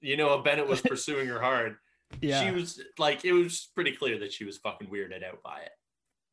You 0.00 0.16
know, 0.16 0.38
Bennett 0.38 0.68
was 0.68 0.80
pursuing 0.92 1.26
her 1.28 1.40
hard. 1.40 1.76
Yeah. 2.20 2.42
she 2.42 2.50
was 2.50 2.80
like 2.98 3.24
it 3.24 3.32
was 3.32 3.70
pretty 3.74 3.92
clear 3.92 4.18
that 4.20 4.32
she 4.32 4.44
was 4.44 4.56
fucking 4.58 4.88
weirded 4.88 5.22
out 5.22 5.42
by 5.42 5.60
it 5.60 5.72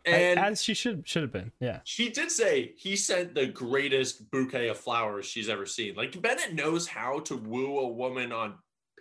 and 0.06 0.40
as 0.40 0.62
she 0.64 0.74
should 0.74 1.08
should 1.08 1.22
have 1.24 1.32
been. 1.32 1.52
Yeah. 1.60 1.80
she 1.84 2.10
did 2.10 2.32
say 2.32 2.74
he 2.78 2.96
sent 2.96 3.34
the 3.36 3.48
greatest 3.48 4.30
bouquet 4.32 4.68
of 4.70 4.78
flowers 4.78 5.26
she's 5.26 5.50
ever 5.50 5.66
seen 5.66 5.96
like 5.96 6.22
bennett 6.22 6.54
knows 6.54 6.88
how 6.88 7.20
to 7.22 7.36
woo 7.38 7.80
a 7.80 7.88
woman 7.88 8.32
on 8.32 8.56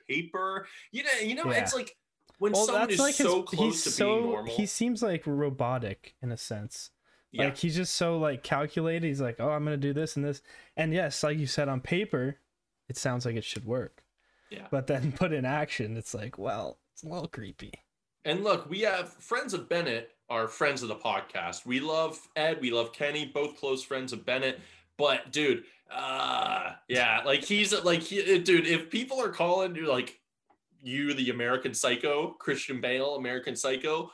paper 0.09 0.67
you 0.93 1.03
know 1.03 1.11
you 1.23 1.35
know 1.35 1.45
Yeah. 1.47 1.59
it's 1.63 1.75
like 1.75 1.95
when 2.39 2.53
Well, 2.53 2.67
someone 2.67 2.91
is 2.91 2.99
like 2.99 3.15
so 3.15 3.41
his, 3.43 3.51
close 3.51 3.85
to 3.85 3.91
so 3.91 4.15
being 4.17 4.31
normal 4.31 4.55
he 4.57 4.67
seems 4.67 5.03
like 5.03 5.23
robotic 5.27 6.15
in 6.23 6.33
a 6.33 6.37
sense. 6.37 6.91
yeah 7.33 7.45
Like 7.45 7.57
he's 7.57 7.77
just 7.77 7.95
so 7.95 8.19
like 8.19 8.43
calculated. 8.43 9.07
He's 9.07 9.21
like, 9.21 9.37
oh, 9.41 9.49
I'm 9.51 9.65
gonna 9.65 9.77
do 9.77 9.93
this 9.93 10.17
and 10.17 10.25
this, 10.25 10.43
and 10.77 10.93
yes, 10.93 11.23
like 11.23 11.39
you 11.39 11.47
said 11.47 11.69
on 11.69 11.81
paper, 11.81 12.39
it 12.89 12.97
sounds 12.97 13.25
like 13.25 13.37
it 13.37 13.45
should 13.45 13.65
work. 13.65 14.03
Yeah. 14.51 14.67
But 14.71 14.87
then 14.89 15.13
put 15.17 15.33
in 15.33 15.45
action, 15.45 15.97
it's 15.97 16.13
like, 16.15 16.37
well, 16.39 16.79
it's 16.93 17.03
a 17.05 17.09
little 17.09 17.29
creepy. 17.29 17.73
And 18.25 18.43
look, 18.45 18.69
we 18.69 18.81
have 18.81 19.13
friends 19.15 19.55
of 19.55 19.69
Bennett 19.69 20.11
are 20.35 20.49
friends 20.49 20.83
of 20.83 20.89
the 20.89 20.97
podcast. 20.97 21.65
We 21.65 21.79
love 21.79 22.19
Ed, 22.35 22.61
we 22.61 22.73
love 22.73 22.93
Kenny, 22.93 23.25
both 23.25 23.57
close 23.57 23.85
friends 23.85 24.13
of 24.13 24.27
Bennett. 24.27 24.59
But 24.99 25.31
dude, 25.31 25.65
uh 25.93 26.73
yeah, 26.89 27.23
like 27.25 27.45
he's 27.45 27.73
like 27.85 28.01
he, 28.01 28.39
dude, 28.41 28.67
if 28.67 28.91
people 28.91 29.21
are 29.23 29.29
calling 29.29 29.77
you 29.77 29.87
like 29.87 30.19
you 30.83 31.15
the 31.15 31.31
American 31.31 31.73
Psycho, 31.73 32.33
Christian 32.33 32.81
Bale, 32.81 33.15
American 33.15 33.55
Psycho, 33.55 34.11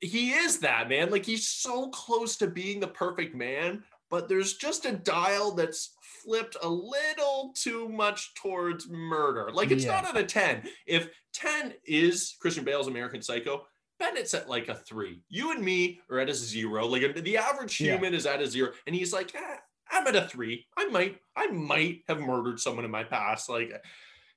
he 0.00 0.32
is 0.32 0.58
that 0.58 0.88
man. 0.90 1.10
Like 1.10 1.24
he's 1.24 1.46
so 1.46 1.88
close 1.88 2.36
to 2.36 2.46
being 2.46 2.78
the 2.80 2.86
perfect 2.88 3.34
man, 3.34 3.82
but 4.10 4.28
there's 4.28 4.54
just 4.54 4.84
a 4.84 4.92
dial 4.92 5.52
that's 5.52 5.94
flipped 6.24 6.56
a 6.62 6.68
little 6.68 7.54
too 7.54 7.88
much 7.88 8.34
towards 8.34 8.86
murder. 8.90 9.50
Like 9.50 9.70
it's 9.70 9.84
Yeah. 9.84 10.02
not 10.02 10.14
at 10.14 10.22
a 10.22 10.24
10. 10.26 10.68
If 10.86 11.08
10 11.32 11.72
is 11.86 12.36
Christian 12.38 12.64
Bale's 12.64 12.88
American 12.88 13.22
Psycho, 13.22 13.66
Bennett's 13.98 14.34
at 14.34 14.48
like 14.48 14.68
a 14.68 14.74
three. 14.74 15.20
You 15.28 15.52
and 15.52 15.62
me 15.64 16.00
are 16.10 16.18
at 16.18 16.28
a 16.28 16.34
zero. 16.34 16.86
Like 16.86 17.14
the 17.22 17.36
average 17.38 17.80
Yeah. 17.80 17.94
human 17.94 18.14
is 18.14 18.26
at 18.26 18.40
a 18.42 18.46
zero, 18.46 18.72
and 18.86 18.94
he's 18.94 19.12
like, 19.12 19.32
"Ah, 19.36 19.58
I'm 19.90 20.06
at 20.06 20.16
a 20.16 20.22
three. 20.28 20.66
I 20.76 20.86
might, 20.86 21.18
I 21.36 21.46
might 21.46 22.02
have 22.08 22.20
murdered 22.20 22.60
someone 22.60 22.84
in 22.84 22.90
my 22.90 23.04
past. 23.04 23.48
Like, 23.48 23.70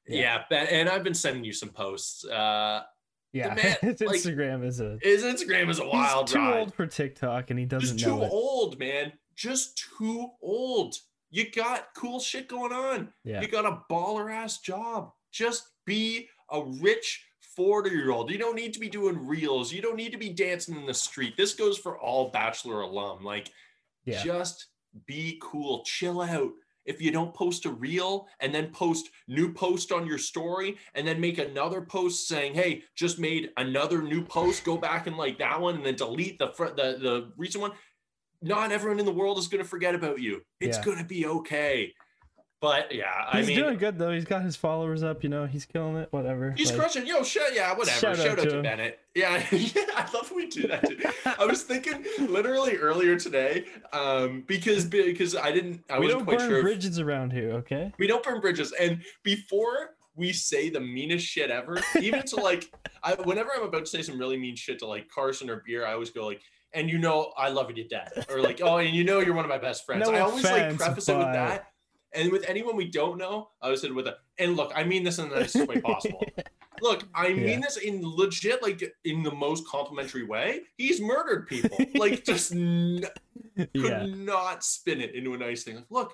yeah, 0.08 0.20
Yeah. 0.20 0.44
Ben, 0.50 0.68
and 0.68 0.88
I've 0.90 1.04
been 1.04 1.14
sending 1.14 1.44
you 1.44 1.54
some 1.54 1.70
posts. 1.70 2.24
Uh, 2.26 2.84
Yeah, 3.34 3.54
man, 3.54 3.76
his 3.82 4.02
like- 4.02 4.18
Instagram 4.20 4.66
is 4.66 4.80
a 4.80 4.98
His 5.02 5.24
Instagram 5.24 5.70
is 5.70 5.80
a 5.80 5.86
wild 5.88 6.30
he's 6.30 6.34
too 6.34 6.40
ride. 6.40 6.60
old 6.60 6.74
for 6.76 6.88
TikTok, 6.88 7.50
and 7.50 7.60
he 7.60 7.66
doesn't 7.66 7.98
Just 7.98 8.10
too 8.10 8.22
it. 8.24 8.30
old, 8.32 8.80
man. 8.80 9.14
Just 9.36 9.78
too 9.98 10.30
old. 10.42 10.96
You 11.32 11.50
got 11.52 11.90
cool 11.96 12.20
shit 12.20 12.48
going 12.48 12.74
on. 12.74 13.14
Yeah. 13.24 13.42
You 13.42 13.48
got 13.48 13.66
a 13.66 13.82
baller 13.92 14.34
ass 14.34 14.60
job. 14.62 15.12
Just 15.32 15.68
be 15.86 16.28
a 16.50 16.64
rich 16.82 17.24
40 17.56 17.90
year 17.90 18.12
old. 18.12 18.30
You 18.32 18.38
don't 18.38 18.56
need 18.56 18.74
to 18.74 18.80
be 18.80 18.90
doing 18.90 19.26
reels. 19.28 19.72
You 19.74 19.82
don't 19.82 19.96
need 19.96 20.12
to 20.12 20.18
be 20.18 20.30
dancing 20.30 20.76
in 20.76 20.86
the 20.86 20.94
street. 20.94 21.36
This 21.38 21.54
goes 21.54 21.78
for 21.78 21.98
all 22.00 22.30
Bachelor 22.30 22.82
alum. 22.82 23.24
Like, 23.24 23.52
Yeah. 24.06 24.24
just 24.24 24.68
be 25.06 25.40
cool. 25.42 25.84
Chill 25.86 26.22
out. 26.22 26.52
If 26.86 27.02
you 27.02 27.12
don't 27.12 27.34
post 27.36 27.66
a 27.66 27.70
reel 27.70 28.28
and 28.40 28.54
then 28.56 28.72
post 28.72 29.10
new 29.28 29.54
post 29.54 29.92
on 29.92 30.08
your 30.08 30.18
story 30.18 30.78
and 30.96 31.08
then 31.08 31.22
make 31.22 31.38
another 31.38 31.82
post 31.82 32.28
saying, 32.28 32.56
"Hey, 32.56 32.84
just 32.96 33.20
made 33.20 33.52
another 33.58 34.02
new 34.02 34.24
post," 34.24 34.64
go 34.64 34.76
back 34.78 35.06
and 35.06 35.16
like 35.18 35.38
that 35.38 35.60
one 35.62 35.76
and 35.76 35.86
then 35.86 35.96
delete 35.96 36.40
the 36.40 36.48
fr- 36.54 36.68
the 36.70 36.98
the 37.00 37.34
recent 37.38 37.62
one. 37.62 37.74
Not 38.42 38.72
everyone 38.72 39.00
in 39.00 39.06
the 39.06 39.12
world 39.12 39.38
is 39.38 39.48
going 39.48 39.62
to 39.64 39.70
forget 39.70 39.94
about 39.94 40.20
you. 40.22 40.44
It's 40.60 40.78
Yeah. 40.78 40.84
going 40.86 40.98
to 40.98 41.04
be 41.04 41.26
okay. 41.28 41.94
But 42.62 42.94
yeah, 42.94 43.06
I 43.32 43.38
mean 43.38 43.50
He's 43.50 43.58
doing 43.58 43.78
good 43.78 43.98
though. 43.98 44.12
He's 44.12 44.26
got 44.26 44.42
his 44.42 44.58
followers 44.58 45.02
up. 45.02 45.24
You 45.24 45.30
know, 45.30 45.46
he's 45.46 45.66
killing 45.66 45.96
it. 45.96 46.10
Whatever. 46.12 46.52
He's 46.58 46.72
Like, 46.72 46.80
crushing. 46.80 47.08
Yo, 47.08 47.24
shut 47.24 47.56
yeah, 47.56 47.72
whatever. 47.74 47.98
Shout 47.98 48.18
Shout, 48.18 48.40
out 48.40 48.44
to 48.44 48.50
to. 48.50 48.62
Bennett. 48.62 49.00
Yeah, 49.16 49.42
yeah, 49.52 49.70
I 49.96 50.10
love 50.14 50.30
when 50.30 50.44
we 50.44 50.48
do 50.48 50.68
that. 50.68 50.86
Too. 50.88 51.00
I 51.40 51.46
was 51.46 51.64
thinking 51.64 52.06
literally 52.20 52.76
earlier 52.76 53.18
today, 53.18 53.66
um, 53.94 54.44
because 54.46 54.86
because 54.86 55.38
I 55.38 55.52
didn't, 55.54 55.84
I 55.90 56.00
we 56.00 56.08
wasn't 56.08 56.20
don't 56.20 56.26
quite 56.26 56.40
burn 56.40 56.50
sure. 56.50 56.58
if- 56.58 56.64
bridges 56.64 57.00
around 57.00 57.32
here, 57.32 57.52
okay? 57.54 57.94
we 57.98 58.08
don't 58.08 58.24
burn 58.24 58.42
bridges, 58.42 58.74
and 58.74 59.02
before 59.24 59.92
we 60.16 60.34
say 60.34 60.70
the 60.70 60.82
meanest 60.82 61.26
shit 61.26 61.50
ever, 61.52 61.80
even 62.02 62.24
to 62.24 62.36
like, 62.38 62.70
I 63.04 63.14
whenever 63.14 63.52
I'm 63.56 63.64
about 63.64 63.86
to 63.86 63.88
say 63.88 64.02
some 64.02 64.20
really 64.20 64.38
mean 64.38 64.58
shit 64.58 64.80
to 64.80 64.86
like 64.86 65.08
Carson 65.10 65.50
or 65.50 65.64
Beer, 65.66 65.86
I 65.86 65.94
always 65.94 66.10
go 66.10 66.28
like. 66.28 66.42
And 66.72 66.88
you 66.88 67.00
know 67.00 67.34
I 67.36 67.50
love 67.50 67.68
you 67.70 67.76
to 67.78 67.88
death, 67.88 68.28
or 68.30 68.44
like, 68.44 68.62
oh, 68.62 68.78
and 68.78 68.94
you 68.96 69.04
know 69.04 69.22
you're 69.22 69.34
one 69.34 69.44
of 69.44 69.50
my 69.50 69.58
best 69.58 69.88
friends. 69.88 70.08
No 70.08 70.14
I 70.14 70.20
always 70.20 70.44
like 70.44 70.78
preface 70.78 71.10
it 71.10 71.18
with 71.18 71.26
that, 71.34 71.66
and 72.14 72.32
with 72.32 72.44
anyone 72.50 72.76
we 72.76 72.88
don't 72.90 73.18
know, 73.18 73.50
I 73.62 73.70
was 73.70 73.82
said 73.82 73.92
with 73.94 74.08
a. 74.08 74.18
And 74.38 74.56
look, 74.56 74.72
I 74.76 74.84
mean 74.84 75.04
this 75.04 75.20
in 75.20 75.30
the 75.30 75.36
nicest 75.40 75.68
way 75.68 75.80
possible. 75.82 76.24
Look, 76.82 77.04
I 77.14 77.30
mean 77.34 77.48
Yeah. 77.48 77.60
this 77.62 77.78
in 77.78 78.02
legit, 78.04 78.64
like 78.64 78.82
in 79.04 79.22
the 79.24 79.32
most 79.34 79.68
complimentary 79.68 80.24
way. 80.26 80.62
He's 80.78 81.02
murdered 81.02 81.48
people. 81.48 81.78
Like, 81.96 82.24
just 82.24 82.54
n- 82.54 83.04
could 83.58 83.70
yeah. 83.74 84.06
not 84.06 84.64
spin 84.64 85.02
it 85.02 85.14
into 85.16 85.34
a 85.34 85.38
nice 85.38 85.64
thing. 85.64 85.76
Like, 85.76 85.90
look, 85.90 86.14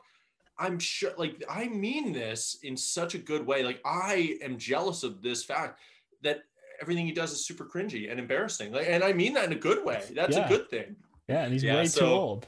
I'm 0.57 0.79
sure, 0.79 1.11
like, 1.17 1.43
I 1.49 1.67
mean 1.67 2.11
this 2.13 2.57
in 2.63 2.75
such 2.77 3.13
a 3.13 3.19
good 3.19 3.45
way. 3.45 3.61
Like, 3.63 3.81
I 3.85 4.37
am 4.41 4.57
jealous 4.57 5.03
of 5.03 5.21
this 5.21 5.43
fact 5.43 5.79
that 6.23 6.39
everything 6.81 7.05
he 7.05 7.11
does 7.11 7.31
is 7.31 7.45
super 7.45 7.65
cringy 7.65 8.09
and 8.09 8.19
embarrassing. 8.19 8.71
Like, 8.71 8.87
and 8.89 9.03
I 9.03 9.13
mean 9.13 9.33
that 9.33 9.45
in 9.45 9.51
a 9.53 9.59
good 9.59 9.85
way. 9.85 10.01
That's 10.13 10.35
Yeah. 10.35 10.45
a 10.45 10.49
good 10.49 10.69
thing. 10.69 10.95
Yeah, 11.27 11.43
and 11.43 11.53
he's 11.53 11.63
way 11.63 11.85
too 11.87 12.05
old. 12.05 12.47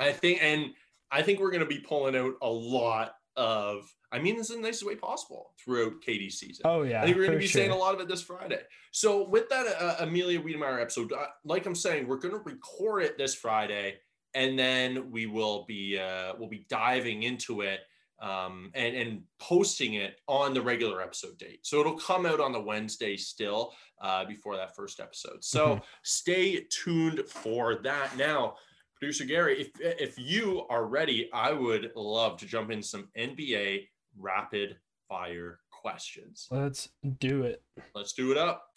I 0.00 0.12
think, 0.12 0.38
and 0.42 0.72
I 1.12 1.22
think 1.22 1.38
we're 1.40 1.50
going 1.50 1.60
to 1.62 1.66
be 1.66 1.78
pulling 1.80 2.16
out 2.16 2.34
a 2.42 2.48
lot 2.50 3.14
of, 3.36 3.84
I 4.10 4.18
mean 4.18 4.36
this 4.36 4.50
in 4.50 4.60
the 4.60 4.68
nicest 4.68 4.86
way 4.86 4.96
possible 4.96 5.52
throughout 5.62 6.00
Katie's 6.04 6.38
season. 6.38 6.62
Oh 6.64 6.82
yeah. 6.82 7.02
I 7.02 7.04
think 7.04 7.16
we're 7.16 7.24
going 7.26 7.38
to 7.38 7.42
be 7.42 7.46
saying 7.46 7.70
a 7.70 7.76
lot 7.76 7.94
of 7.94 8.00
it 8.00 8.08
this 8.08 8.22
Friday. 8.22 8.60
So 8.90 9.28
with 9.28 9.48
that 9.50 9.66
uh, 9.66 9.96
Amelia 10.00 10.40
Wedemeyer 10.40 10.80
episode, 10.80 11.12
uh, 11.12 11.26
like 11.44 11.66
I'm 11.66 11.74
saying, 11.74 12.06
we're 12.08 12.16
going 12.18 12.34
to 12.34 12.40
record 12.40 13.02
it 13.04 13.16
this 13.16 13.34
Friday, 13.34 13.96
and 14.34 14.58
then 14.58 15.10
we 15.10 15.26
will 15.26 15.64
be 15.66 15.98
uh, 15.98 16.32
we'll 16.38 16.48
be 16.48 16.66
diving 16.68 17.22
into 17.22 17.62
it 17.62 17.80
um, 18.20 18.70
and 18.74 18.94
and 18.94 19.22
posting 19.40 19.94
it 19.94 20.20
on 20.28 20.52
the 20.54 20.60
regular 20.62 21.00
episode 21.02 21.38
date. 21.38 21.60
So 21.62 21.80
it'll 21.80 21.98
come 21.98 22.26
out 22.26 22.40
on 22.40 22.52
the 22.52 22.60
Wednesday 22.60 23.16
still 23.16 23.72
uh, 24.00 24.24
before 24.26 24.56
that 24.56 24.76
first 24.76 25.00
episode. 25.00 25.42
So 25.42 25.66
Mm-hmm. 25.66 25.84
stay 26.02 26.66
tuned 26.70 27.20
for 27.28 27.76
that. 27.82 28.16
Now, 28.18 28.56
producer 29.02 29.24
Gary, 29.24 29.60
if 29.60 29.70
if 29.80 30.16
you 30.16 30.64
are 30.70 30.86
ready, 30.86 31.28
I 31.32 31.50
would 31.50 31.90
love 31.96 32.36
to 32.36 32.46
jump 32.46 32.70
in 32.70 32.80
some 32.84 33.08
NBA 33.18 33.88
rapid 34.16 34.76
fire 35.08 35.58
questions. 35.72 36.46
Let's 36.52 36.88
do 37.18 37.42
it. 37.42 37.64
Let's 37.96 38.12
do 38.12 38.30
it 38.30 38.38
up. 38.38 38.68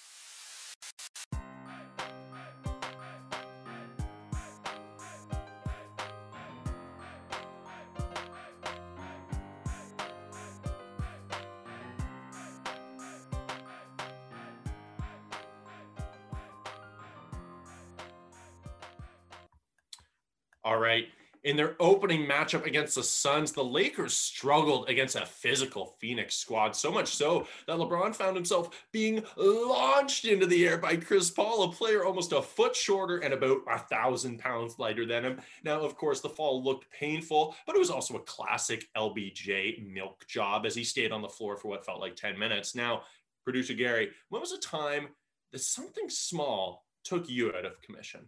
In 21.45 21.55
their 21.55 21.75
opening 21.79 22.25
matchup 22.25 22.65
against 22.65 22.95
the 22.95 23.03
Suns, 23.03 23.51
the 23.51 23.63
Lakers 23.63 24.15
struggled 24.15 24.89
against 24.89 25.15
a 25.15 25.27
physical 25.27 25.95
Phoenix 25.99 26.36
squad, 26.36 26.75
so 26.75 26.91
much 26.91 27.15
so 27.15 27.47
that 27.67 27.77
LeBron 27.77 28.15
found 28.15 28.36
himself 28.36 28.88
being 28.91 29.23
launched 29.38 30.25
into 30.25 30.47
the 30.47 30.67
air 30.67 30.79
by 30.79 30.95
Chris 30.95 31.29
Paul, 31.29 31.65
a 31.65 31.71
player 31.71 32.03
almost 32.03 32.31
a 32.31 32.41
foot 32.41 32.75
shorter 32.75 33.17
and 33.19 33.31
about 33.31 33.60
a 33.69 33.77
thousand 33.77 34.39
pounds 34.39 34.79
lighter 34.79 35.05
than 35.05 35.23
him. 35.23 35.39
Now, 35.63 35.81
of 35.81 35.95
course, 35.95 36.19
the 36.19 36.29
fall 36.29 36.63
looked 36.63 36.89
painful, 36.89 37.55
but 37.67 37.75
it 37.75 37.79
was 37.79 37.91
also 37.91 38.15
a 38.15 38.21
classic 38.21 38.88
LBJ 38.97 39.88
milk 39.88 40.25
job 40.27 40.65
as 40.65 40.73
he 40.73 40.84
stayed 40.84 41.12
on 41.12 41.21
the 41.21 41.29
floor 41.29 41.58
for 41.58 41.67
what 41.67 41.86
felt 41.86 42.01
like 42.01 42.15
10 42.15 42.39
minutes. 42.39 42.73
Now, 42.73 43.03
producer 43.43 43.75
Gary, 43.75 44.10
when 44.29 44.41
was 44.41 44.51
a 44.51 44.58
time 44.58 45.10
that 45.51 45.60
something 45.60 46.10
small 46.10 46.88
took 47.03 47.29
you 47.29 47.53
out 47.53 47.65
of 47.65 47.79
commission? 47.84 48.21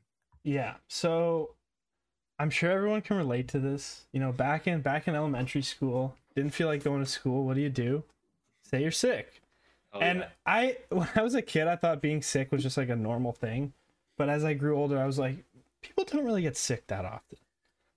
Yeah. 0.43 0.75
So 0.87 1.55
I'm 2.39 2.49
sure 2.49 2.71
everyone 2.71 3.01
can 3.01 3.17
relate 3.17 3.47
to 3.49 3.59
this. 3.59 4.05
You 4.11 4.19
know, 4.19 4.31
back 4.31 4.67
in 4.67 4.81
back 4.81 5.07
in 5.07 5.15
elementary 5.15 5.61
school, 5.61 6.15
didn't 6.35 6.53
feel 6.53 6.67
like 6.67 6.83
going 6.83 7.03
to 7.03 7.09
school. 7.09 7.45
What 7.45 7.55
do 7.55 7.61
you 7.61 7.69
do? 7.69 8.03
Say 8.61 8.81
you're 8.81 8.91
sick. 8.91 9.41
Oh, 9.93 9.99
and 9.99 10.19
yeah. 10.19 10.27
I 10.45 10.77
when 10.89 11.09
I 11.15 11.21
was 11.21 11.35
a 11.35 11.41
kid, 11.41 11.67
I 11.67 11.75
thought 11.75 12.01
being 12.01 12.21
sick 12.21 12.51
was 12.51 12.63
just 12.63 12.77
like 12.77 12.89
a 12.89 12.95
normal 12.95 13.31
thing. 13.31 13.73
But 14.17 14.29
as 14.29 14.43
I 14.43 14.53
grew 14.53 14.77
older, 14.77 14.99
I 14.99 15.05
was 15.05 15.19
like, 15.19 15.43
people 15.81 16.03
don't 16.03 16.25
really 16.25 16.41
get 16.41 16.57
sick 16.57 16.87
that 16.87 17.05
often. 17.05 17.37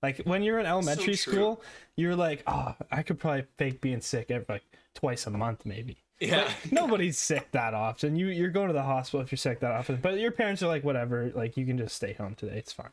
Like 0.03 0.23
when 0.25 0.43
you're 0.43 0.59
in 0.59 0.67
elementary 0.67 1.17
true. 1.17 1.33
school, 1.33 1.63
you're 1.97 2.17
like, 2.17 2.43
oh, 2.47 2.75
I 2.91 3.03
could 3.03 3.19
probably 3.19 3.45
fake 3.59 3.81
being 3.81 4.01
sick 4.01 4.31
every 4.31 4.47
like 4.49 4.65
twice 4.95 5.27
a 5.27 5.31
month, 5.31 5.67
maybe. 5.67 5.99
yeah. 6.21 6.51
Nobody's 6.71 7.19
sick 7.19 7.51
that 7.53 7.75
often. 7.75 8.17
You 8.17 8.29
you're 8.29 8.51
going 8.51 8.69
to 8.69 8.73
the 8.73 8.83
hospital 8.83 9.21
if 9.21 9.31
you're 9.31 9.37
sick 9.37 9.61
that 9.61 9.73
often. 9.73 9.99
But 10.01 10.19
your 10.19 10.31
parents 10.31 10.63
are 10.63 10.69
like, 10.69 10.85
whatever, 10.85 11.31
like 11.35 11.57
you 11.57 11.67
can 11.67 11.77
just 11.77 11.97
stay 11.97 12.15
home 12.15 12.35
today. 12.35 12.57
It's 12.57 12.73
fine. 12.73 12.91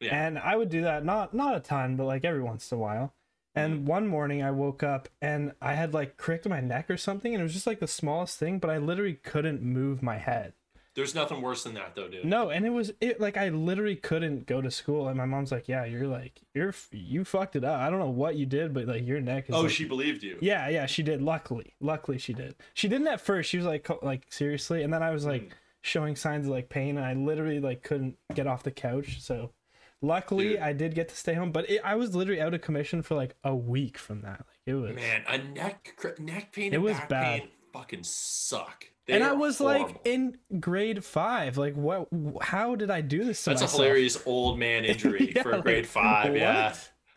Yeah. 0.00 0.14
And 0.26 0.38
I 0.38 0.56
would 0.56 0.70
do 0.70 0.82
that 0.82 1.04
not 1.04 1.34
not 1.34 1.56
a 1.56 1.60
ton, 1.60 1.96
but 1.96 2.04
like 2.06 2.24
every 2.24 2.42
once 2.42 2.70
in 2.72 2.78
a 2.78 2.80
while. 2.80 3.14
Mm-hmm. 3.56 3.60
And 3.72 3.86
one 3.86 4.06
morning 4.06 4.42
I 4.42 4.50
woke 4.52 4.82
up 4.82 5.08
and 5.20 5.52
I 5.60 5.74
had 5.74 5.92
like 5.92 6.16
cricked 6.16 6.48
my 6.48 6.60
neck 6.60 6.88
or 6.90 6.96
something, 6.96 7.34
and 7.34 7.40
it 7.40 7.44
was 7.44 7.52
just 7.52 7.66
like 7.66 7.80
the 7.80 7.86
smallest 7.88 8.38
thing, 8.38 8.58
but 8.58 8.70
I 8.70 8.78
literally 8.78 9.14
couldn't 9.14 9.60
move 9.62 10.02
my 10.02 10.18
head. 10.18 10.52
There's 10.96 11.14
nothing 11.14 11.40
worse 11.40 11.62
than 11.62 11.74
that, 11.74 11.94
though, 11.94 12.08
dude. 12.08 12.24
No, 12.24 12.50
and 12.50 12.66
it 12.66 12.70
was 12.70 12.92
it 13.00 13.20
like 13.20 13.36
I 13.36 13.48
literally 13.50 13.94
couldn't 13.94 14.46
go 14.46 14.60
to 14.60 14.70
school, 14.72 15.06
and 15.06 15.16
my 15.16 15.24
mom's 15.24 15.52
like, 15.52 15.68
"Yeah, 15.68 15.84
you're 15.84 16.08
like 16.08 16.40
you're 16.52 16.74
you 16.90 17.24
fucked 17.24 17.54
it 17.54 17.62
up. 17.64 17.78
I 17.80 17.90
don't 17.90 18.00
know 18.00 18.10
what 18.10 18.34
you 18.36 18.44
did, 18.44 18.74
but 18.74 18.86
like 18.86 19.06
your 19.06 19.20
neck 19.20 19.48
is." 19.48 19.54
Oh, 19.54 19.62
like- 19.62 19.70
she 19.70 19.84
believed 19.84 20.22
you. 20.24 20.38
Yeah, 20.40 20.68
yeah, 20.68 20.86
she 20.86 21.02
did. 21.04 21.22
Luckily, 21.22 21.74
luckily 21.80 22.18
she 22.18 22.32
did. 22.32 22.56
She 22.74 22.88
didn't 22.88 23.06
at 23.06 23.20
first. 23.20 23.48
She 23.50 23.56
was 23.56 23.66
like, 23.66 23.88
like 24.02 24.26
seriously, 24.30 24.82
and 24.82 24.92
then 24.92 25.02
I 25.02 25.10
was 25.10 25.24
Mm. 25.24 25.28
like 25.28 25.56
showing 25.80 26.16
signs 26.16 26.46
of 26.46 26.52
like 26.52 26.68
pain, 26.68 26.96
and 26.96 27.06
I 27.06 27.14
literally 27.14 27.60
like 27.60 27.82
couldn't 27.84 28.16
get 28.34 28.48
off 28.48 28.64
the 28.64 28.72
couch. 28.72 29.20
So, 29.20 29.52
luckily, 30.02 30.50
Dude. 30.50 30.58
I 30.60 30.72
did 30.72 30.94
get 30.94 31.08
to 31.10 31.16
stay 31.16 31.34
home. 31.34 31.52
But 31.52 31.68
it, 31.70 31.80
I 31.84 31.94
was 31.96 32.14
literally 32.14 32.40
out 32.40 32.54
of 32.54 32.60
commission 32.60 33.02
for 33.02 33.14
like 33.14 33.34
a 33.44 33.54
week 33.54 33.98
from 33.98 34.22
that. 34.22 34.40
Like 34.46 34.58
it 34.66 34.74
was, 34.74 34.94
Man, 34.94 35.24
a 35.28 35.38
neck 35.38 35.94
cr- 35.96 36.20
neck 36.20 36.52
pain 36.52 36.72
It 36.72 36.76
and 36.76 36.84
was 36.84 36.94
back 36.96 37.08
bad. 37.08 37.40
pain 37.40 37.48
fucking 37.72 38.02
suck. 38.04 38.84
They 39.06 39.14
and 39.14 39.24
I 39.24 39.32
was 39.32 39.60
like 39.60 40.00
in 40.04 40.36
grade 40.60 41.04
five. 41.04 41.56
Like, 41.56 41.74
what? 41.74 42.08
How 42.42 42.74
did 42.76 42.90
I 42.90 43.00
do 43.00 43.24
this 43.24 43.44
That's 43.44 43.62
a 43.62 43.66
hilarious 43.66 44.22
old 44.26 44.58
man 44.58 44.84
injury 44.86 45.32
Yeah, 45.34 45.42
for 45.42 45.52
like, 45.52 45.62
grade 45.62 45.86
five. 45.86 46.36
Yeah. 46.36 46.74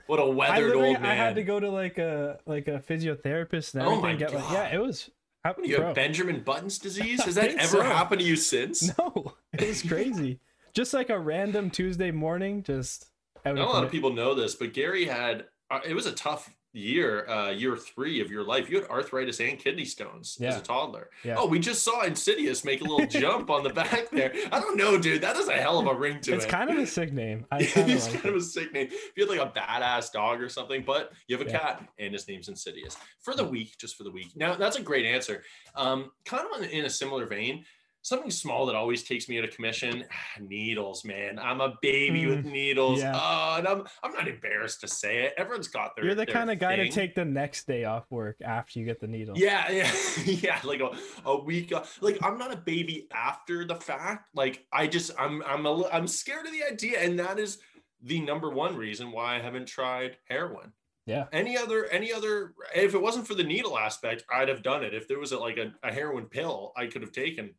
what? 0.08 0.19
a 0.19 0.26
weathered 0.26 0.76
old 0.76 0.98
I 0.98 1.13
had 1.13 1.36
to 1.36 1.43
go 1.43 1.60
to 1.60 1.69
like 1.69 1.98
a 1.98 2.39
like 2.46 2.67
a 2.67 2.80
physiotherapist 2.80 3.74
and 3.76 3.84
Oh 3.84 3.98
everything. 3.98 4.02
my 4.02 4.15
get 4.15 4.34
like, 4.34 4.43
God. 4.43 4.54
yeah, 4.54 4.76
it 4.76 4.82
was. 4.82 5.10
How, 5.43 5.56
you 5.62 5.76
bro, 5.76 5.88
have 5.88 5.96
Benjamin 5.96 6.41
Button's 6.41 6.80
disease? 6.88 7.22
Has 7.24 7.36
that 7.36 7.52
ever 7.56 7.67
so. 7.78 7.82
happened 7.84 8.22
to 8.22 8.26
you 8.26 8.38
since? 8.38 8.98
No, 8.98 9.34
it 9.54 9.67
was 9.67 9.82
crazy. 9.84 10.39
Just 10.74 10.94
like 10.94 11.10
a 11.10 11.20
random 11.20 11.70
Tuesday 11.70 12.12
morning, 12.12 12.64
just 12.64 13.08
Not 13.46 13.58
a 13.58 13.64
lot 13.66 13.84
of 13.84 13.92
people 13.92 14.14
know 14.14 14.34
this, 14.34 14.56
but 14.56 14.74
Gary 14.74 15.06
had 15.06 15.46
uh, 15.72 15.80
it 15.86 15.94
was 15.94 16.06
a 16.06 16.12
tough 16.12 16.54
year, 16.76 17.28
uh, 17.30 17.52
year 17.52 17.78
three 17.78 18.20
of 18.20 18.32
your 18.32 18.44
life. 18.44 18.68
You 18.70 18.82
had 18.82 18.90
arthritis 18.90 19.40
and 19.40 19.60
kidney 19.60 19.86
stones 19.86 20.38
as 20.42 20.58
a 20.58 20.62
toddler. 20.62 21.12
Yeah. 21.24 21.36
Oh, 21.38 21.46
we 21.46 21.60
just 21.60 21.84
saw 21.84 22.02
Insidious 22.02 22.66
make 22.66 22.82
a 22.82 22.84
little 22.84 23.06
jump 23.06 23.52
on 23.52 23.62
the 23.64 23.70
back 23.74 24.10
there. 24.10 24.34
I 24.52 24.60
don't 24.60 24.76
know, 24.76 24.98
dude. 24.98 25.22
That 25.22 25.36
is 25.38 25.48
a 25.50 25.54
hell 25.54 25.78
of 25.78 25.86
a 25.86 25.94
ring 25.94 26.20
to 26.22 26.34
It's 26.34 26.46
it. 26.46 26.50
kind 26.50 26.72
of 26.72 26.78
a 26.80 26.88
sick 26.88 27.14
name. 27.14 27.46
I 27.52 27.60
of 27.76 27.76
like 27.76 28.14
kind 28.14 28.26
of 28.26 28.36
a 28.36 28.42
sick 28.42 28.74
name. 28.74 28.88
If 28.92 29.12
you 29.16 29.28
had 29.28 29.38
like 29.38 29.48
a 29.56 29.60
badass 29.60 30.12
dog 30.12 30.42
or 30.42 30.50
something, 30.50 30.84
but 30.84 31.12
you 31.28 31.38
have 31.38 31.46
a 31.48 31.50
Yeah. 31.52 31.60
cat 31.60 31.88
and 32.00 32.12
his 32.14 32.28
name's 32.28 32.50
Insidious. 32.50 32.98
For 33.22 33.36
the 33.36 33.44
week, 33.46 33.78
just 33.78 33.96
for 33.96 34.04
the 34.04 34.12
week. 34.12 34.32
Now 34.36 34.56
that's 34.56 34.78
a 34.78 34.82
great 34.82 35.06
answer. 35.06 35.44
Um, 35.76 36.12
kind 36.26 36.48
of 36.56 36.64
in 36.64 36.86
a 36.86 36.90
similar 36.90 37.28
vein. 37.28 37.66
Something 38.04 38.30
small 38.30 38.68
that 38.68 38.76
always 38.76 39.02
takes 39.02 39.28
me 39.28 39.39
out 39.39 39.46
of 39.46 39.56
commission. 39.56 40.06
needles, 40.39 41.04
man. 41.04 41.39
I'm 41.39 41.60
a 41.62 41.74
baby 41.82 42.28
with 42.28 42.46
needles. 42.46 43.00
yeah. 43.02 43.13
Oh, 43.16 43.56
and 43.58 43.68
I'm 43.68 43.84
I'm 44.04 44.13
not 44.13 44.28
embarrassed 44.28 44.82
to 44.82 44.88
say 44.88 45.24
it. 45.24 45.34
Everyone's 45.38 45.68
got 45.68 45.96
their. 45.96 46.06
You're 46.06 46.16
the 46.16 46.26
their 46.26 46.34
kind 46.36 46.52
of 46.52 46.60
guy 46.60 46.76
to 46.76 46.89
take 46.89 47.16
the 47.16 47.26
next 47.26 47.66
day 47.66 47.86
off 47.86 48.06
work 48.12 48.38
after 48.44 48.78
you 48.80 48.86
get 48.86 49.00
the 49.00 49.08
needle. 49.08 49.36
Yeah, 49.38 49.72
yeah, 49.72 49.92
yeah. 50.26 50.60
Like 50.63 50.82
a, 50.82 50.92
a 51.26 51.42
week. 51.44 51.74
uh, 51.74 51.84
Like 52.02 52.20
I'm 52.22 52.38
not 52.38 52.54
a 52.54 52.58
baby 52.58 53.08
after 53.12 53.66
the 53.66 53.76
fact. 53.76 54.30
Like 54.36 54.66
I 54.72 54.86
just 54.88 55.12
I'm 55.18 55.42
I'm 55.44 55.66
a 55.66 55.88
I'm 55.89 56.08
scared 56.08 56.46
of 56.46 56.52
the 56.52 56.63
idea, 56.63 57.00
and 57.00 57.18
that 57.20 57.39
is 57.39 57.58
the 58.02 58.20
number 58.20 58.50
one 58.50 58.76
reason 58.76 59.12
why 59.12 59.38
I 59.38 59.39
haven't 59.39 59.66
tried 59.68 60.18
heroin. 60.30 60.74
Yeah. 61.06 61.26
Any 61.34 61.58
other 61.58 61.86
any 61.86 62.13
other 62.13 62.54
if 62.76 62.94
it 62.94 63.02
wasn't 63.02 63.28
for 63.28 63.34
the 63.34 63.44
needle 63.44 63.78
aspect, 63.78 64.24
I'd 64.32 64.50
have 64.50 64.62
done 64.63 64.84
it. 64.84 64.94
If 64.94 65.08
there 65.08 65.20
was 65.20 65.32
a, 65.32 65.39
like 65.39 65.58
a, 65.58 65.74
a 65.84 65.92
heroin 65.92 66.26
pill 66.26 66.72
I 66.78 66.88
could 66.88 67.02
have 67.02 67.12
taken, 67.12 67.56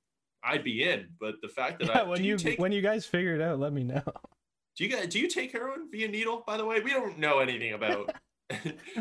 I'd 0.46 0.64
be 0.64 0.83
in. 0.83 1.09
But 1.20 1.37
the 1.42 1.48
fact 1.48 1.78
that 1.80 1.88
Yeah, 1.88 2.00
I 2.00 2.02
when 2.04 2.18
do 2.18 2.24
you, 2.24 2.37
take 2.37 2.59
when 2.59 2.72
you 2.72 2.83
guys 2.83 3.07
figure 3.07 3.35
it 3.35 3.40
out, 3.40 3.59
let 3.59 3.72
me 3.72 3.85
know. 3.85 4.02
do 4.76 4.85
you 4.85 4.90
guys 4.90 5.07
do 5.09 5.18
you 5.20 5.28
take 5.28 5.52
heroin 5.52 5.88
via 5.90 6.09
needle? 6.09 6.42
By 6.46 6.57
the 6.57 6.64
way, 6.64 6.80
we 6.80 6.90
don't 6.90 7.18
know 7.18 7.38
anything 7.38 7.72
about 7.72 8.14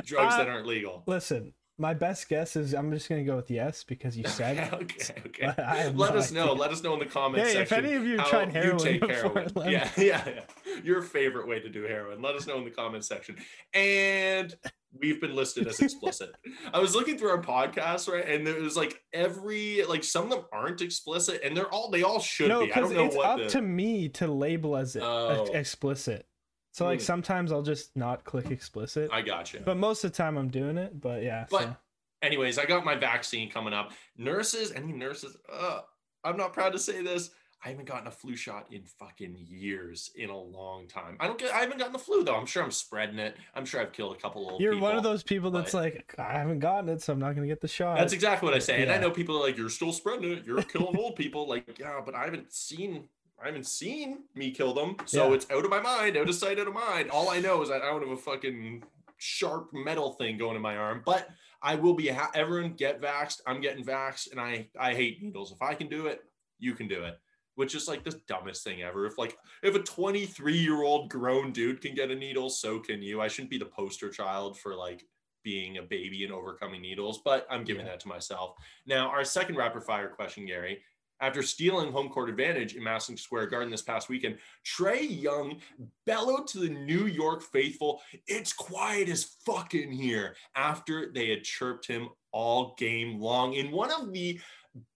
drugs 0.06 0.38
that 0.38 0.48
Uh, 0.48 0.52
aren't 0.52 0.68
legal. 0.68 1.04
Listen, 1.08 1.54
my 1.78 1.94
best 1.94 2.30
guess 2.30 2.56
is 2.56 2.74
I'm 2.74 2.92
just 2.92 3.10
gonna 3.10 3.24
go 3.24 3.36
with 3.36 3.50
yes 3.52 3.84
because 3.84 4.16
you 4.18 4.26
said 4.28 4.58
it. 4.58 4.74
okay, 4.84 5.16
okay. 5.26 5.48
Let 5.48 5.96
no 5.96 6.04
us 6.20 6.32
know. 6.32 6.54
Let 6.54 6.72
us 6.72 6.84
know 6.84 6.94
in 6.94 7.00
the 7.00 7.06
comments 7.06 7.52
Hey, 7.54 7.62
if 7.62 7.72
any 7.72 7.94
of 7.94 8.06
you 8.06 8.18
tried 8.18 8.54
heroin 8.54 8.78
take 8.78 9.02
before, 9.02 9.14
heroin. 9.34 9.72
Yeah, 9.72 9.90
yeah, 9.98 10.24
yeah. 10.28 10.80
Your 10.84 11.02
favorite 11.02 11.48
way 11.48 11.60
to 11.60 11.70
do 11.70 11.84
heroin. 11.84 12.22
Let 12.22 12.36
us 12.36 12.46
know 12.48 12.58
in 12.60 12.64
the 12.64 12.70
comments 12.72 13.08
section. 13.08 13.38
And 13.74 14.56
we've 15.00 15.20
been 15.20 15.36
listed 15.36 15.68
as 15.68 15.80
explicit. 15.80 16.32
I 16.74 16.80
was 16.80 16.94
looking 16.96 17.18
through 17.18 17.30
our 17.32 17.42
podcast, 17.42 18.12
right? 18.12 18.28
And 18.28 18.46
there 18.46 18.60
was 18.62 18.76
like 18.78 19.02
every 19.14 19.84
like 19.86 20.04
some 20.04 20.26
of 20.26 20.30
them 20.32 20.46
aren't 20.52 20.82
explicit, 20.82 21.42
and 21.44 21.56
they're 21.56 21.72
all 21.72 21.90
they 21.90 22.04
all 22.04 22.20
should 22.20 22.50
No, 22.50 22.66
be. 22.66 22.74
I 22.74 22.80
don't 22.80 22.94
know 22.94 23.06
it's 23.06 23.16
up 23.18 23.38
the 23.40 23.48
to 23.50 23.62
me 23.62 24.10
to 24.10 24.28
label 24.28 24.76
as 24.78 24.96
it 24.96 25.04
Oh. 25.04 25.46
explicit. 25.54 26.28
So 26.72 26.86
like 26.86 27.00
Hmm. 27.00 27.06
sometimes 27.06 27.52
I'll 27.52 27.62
just 27.62 27.96
not 27.96 28.24
click 28.24 28.50
explicit, 28.52 29.10
I 29.14 29.22
got 29.22 29.54
you. 29.54 29.60
but 29.64 29.78
most 29.78 30.04
of 30.04 30.12
the 30.12 30.18
time 30.18 30.38
I'm 30.38 30.50
doing 30.50 30.78
it. 30.78 31.00
But 31.00 31.22
yeah, 31.24 31.46
But 31.50 31.62
so. 31.64 31.78
anyways, 32.24 32.58
I 32.58 32.66
got 32.66 32.84
my 32.86 32.96
vaccine 32.96 33.50
coming 33.52 33.74
up. 33.74 33.92
Nurses, 34.18 34.72
any 34.72 34.92
nurses, 34.92 35.38
uh, 35.52 35.82
I'm 36.24 36.38
not 36.38 36.54
proud 36.54 36.72
to 36.74 36.80
say 36.80 37.02
this. 37.04 37.30
I 37.66 37.70
haven't 37.70 37.86
gotten 37.86 38.08
a 38.08 38.12
flu 38.12 38.36
shot 38.36 38.68
in 38.72 38.84
fucking 38.84 39.38
years, 39.50 40.12
in 40.16 40.30
a 40.30 40.38
long 40.38 40.88
time. 40.88 41.16
I 41.20 41.28
don't 41.28 41.40
get. 41.40 41.54
I 41.54 41.60
haven't 41.60 41.78
gotten 41.78 41.94
the 41.94 42.00
flu 42.00 42.24
though. 42.24 42.36
I'm 42.36 42.46
sure 42.46 42.62
I'm 42.62 42.72
spreading 42.72 43.20
it. 43.20 43.38
I'm 43.56 43.66
sure 43.66 43.80
I've 43.80 43.94
killed 43.94 44.16
a 44.16 44.20
couple 44.20 44.42
old 44.42 44.50
people. 44.52 44.62
you're 44.62 44.74
people. 44.74 44.88
one 44.88 44.98
of 44.98 45.04
those 45.04 45.24
people 45.24 45.50
that's 45.52 45.74
like, 45.74 46.14
I 46.18 46.34
haven't 46.34 46.60
gotten 46.60 46.90
it, 46.90 47.02
so 47.02 47.14
I'm 47.14 47.20
not 47.20 47.36
gonna 47.36 47.48
get 47.48 47.62
the 47.62 47.68
shot. 47.70 47.98
That's 47.98 48.12
exactly 48.14 48.46
what 48.48 48.56
I 48.56 48.60
say. 48.60 48.82
And 48.82 48.92
I 48.92 48.98
know 48.98 49.12
people 49.12 49.38
are 49.38 49.42
like, 49.42 49.58
"You're 49.58 49.70
still 49.70 49.94
spreading 49.94 50.32
it. 50.32 50.46
You're 50.46 50.62
killing 50.64 50.98
old 50.98 51.16
people." 51.16 51.48
Like, 51.48 51.80
yeah, 51.80 52.02
but 52.06 52.16
I 52.16 52.26
haven't 52.26 52.52
seen. 52.52 53.08
I 53.42 53.48
haven't 53.48 53.68
seen 53.68 54.24
me 54.36 54.52
kill 54.52 54.74
them, 54.74 54.96
so 55.06 55.30
Yeah. 55.30 55.36
it's 55.36 55.50
out 55.52 55.66
of 55.66 55.70
my 55.72 55.80
mind, 55.82 56.16
out 56.16 56.30
of 56.30 56.36
sight, 56.36 56.60
out 56.60 56.68
of 56.68 56.74
mind. 56.74 57.12
All 57.12 57.30
I 57.30 57.40
know 57.40 57.62
is 57.62 57.70
that 57.70 57.82
I 57.82 57.86
don't 57.88 58.02
have 58.02 58.18
a 58.18 58.18
fucking 58.18 58.84
sharp 59.18 59.70
metal 59.74 60.14
thing 60.14 60.38
going 60.38 60.56
in 60.56 60.62
my 60.62 60.76
arm. 60.78 61.02
But 61.06 61.30
I 61.62 61.76
will 61.76 61.94
be. 61.94 62.10
Ha- 62.10 62.32
everyone 62.36 62.74
get 62.74 63.02
vaxxed. 63.02 63.42
I'm 63.48 63.62
getting 63.62 63.86
vaxxed, 63.86 64.32
and 64.32 64.40
I 64.42 64.70
I 64.78 64.94
hate 64.94 65.22
needles. 65.24 65.52
If 65.54 65.62
I 65.62 65.76
can 65.76 65.88
do 65.88 66.08
it, 66.08 66.24
you 66.60 66.74
can 66.74 66.88
do 66.90 67.04
it. 67.06 67.18
Which 67.56 67.76
is 67.76 67.88
like 67.88 68.04
the 68.04 68.20
dumbest 68.28 68.64
thing 68.64 68.82
ever. 68.82 69.06
If 69.06 69.18
like 69.18 69.38
if 69.62 69.76
a 69.76 69.80
23 69.80 70.58
year 70.58 70.82
old 70.84 71.10
grown 71.10 71.52
dude 71.52 71.82
can 71.82 71.94
get 71.94 72.10
a 72.12 72.16
needle, 72.16 72.50
so 72.50 72.80
can 72.80 73.02
you. 73.02 73.22
I 73.22 73.28
shouldn't 73.28 73.52
be 73.52 73.60
the 73.60 73.66
poster 73.66 74.10
child 74.10 74.58
for 74.60 74.76
like 74.76 75.04
being 75.44 75.78
a 75.78 75.84
baby 75.84 76.24
and 76.24 76.34
overcoming 76.34 76.82
needles, 76.82 77.22
but 77.24 77.46
I'm 77.50 77.64
giving 77.64 77.86
Yeah. 77.86 77.92
that 77.92 78.00
to 78.02 78.08
myself. 78.08 78.56
Now, 78.86 79.10
our 79.10 79.26
second 79.26 79.56
rapid 79.56 79.84
fire 79.84 80.08
question, 80.10 80.46
Gary. 80.46 80.82
After 81.20 81.44
stealing 81.44 81.92
home 81.92 82.10
court 82.10 82.30
advantage 82.30 82.76
in 82.76 82.84
Madison 82.84 83.16
Square 83.16 83.48
Garden 83.48 83.70
this 83.70 83.82
past 83.82 84.10
weekend, 84.10 84.40
Trae 84.66 85.06
Young 85.22 85.62
bellowed 86.06 86.48
to 86.48 86.60
the 86.60 86.70
New 86.70 87.06
York 87.06 87.42
faithful, 87.44 88.02
It's 88.28 88.52
quiet 88.52 89.08
as 89.10 89.36
fuck 89.46 89.74
in 89.74 89.92
here, 89.92 90.36
after 90.56 91.12
they 91.14 91.30
had 91.30 91.44
chirped 91.44 91.88
him 91.88 92.10
all 92.32 92.74
game 92.78 93.20
long 93.22 93.54
in 93.54 93.72
one 93.72 93.92
of 93.92 94.12
the 94.12 94.40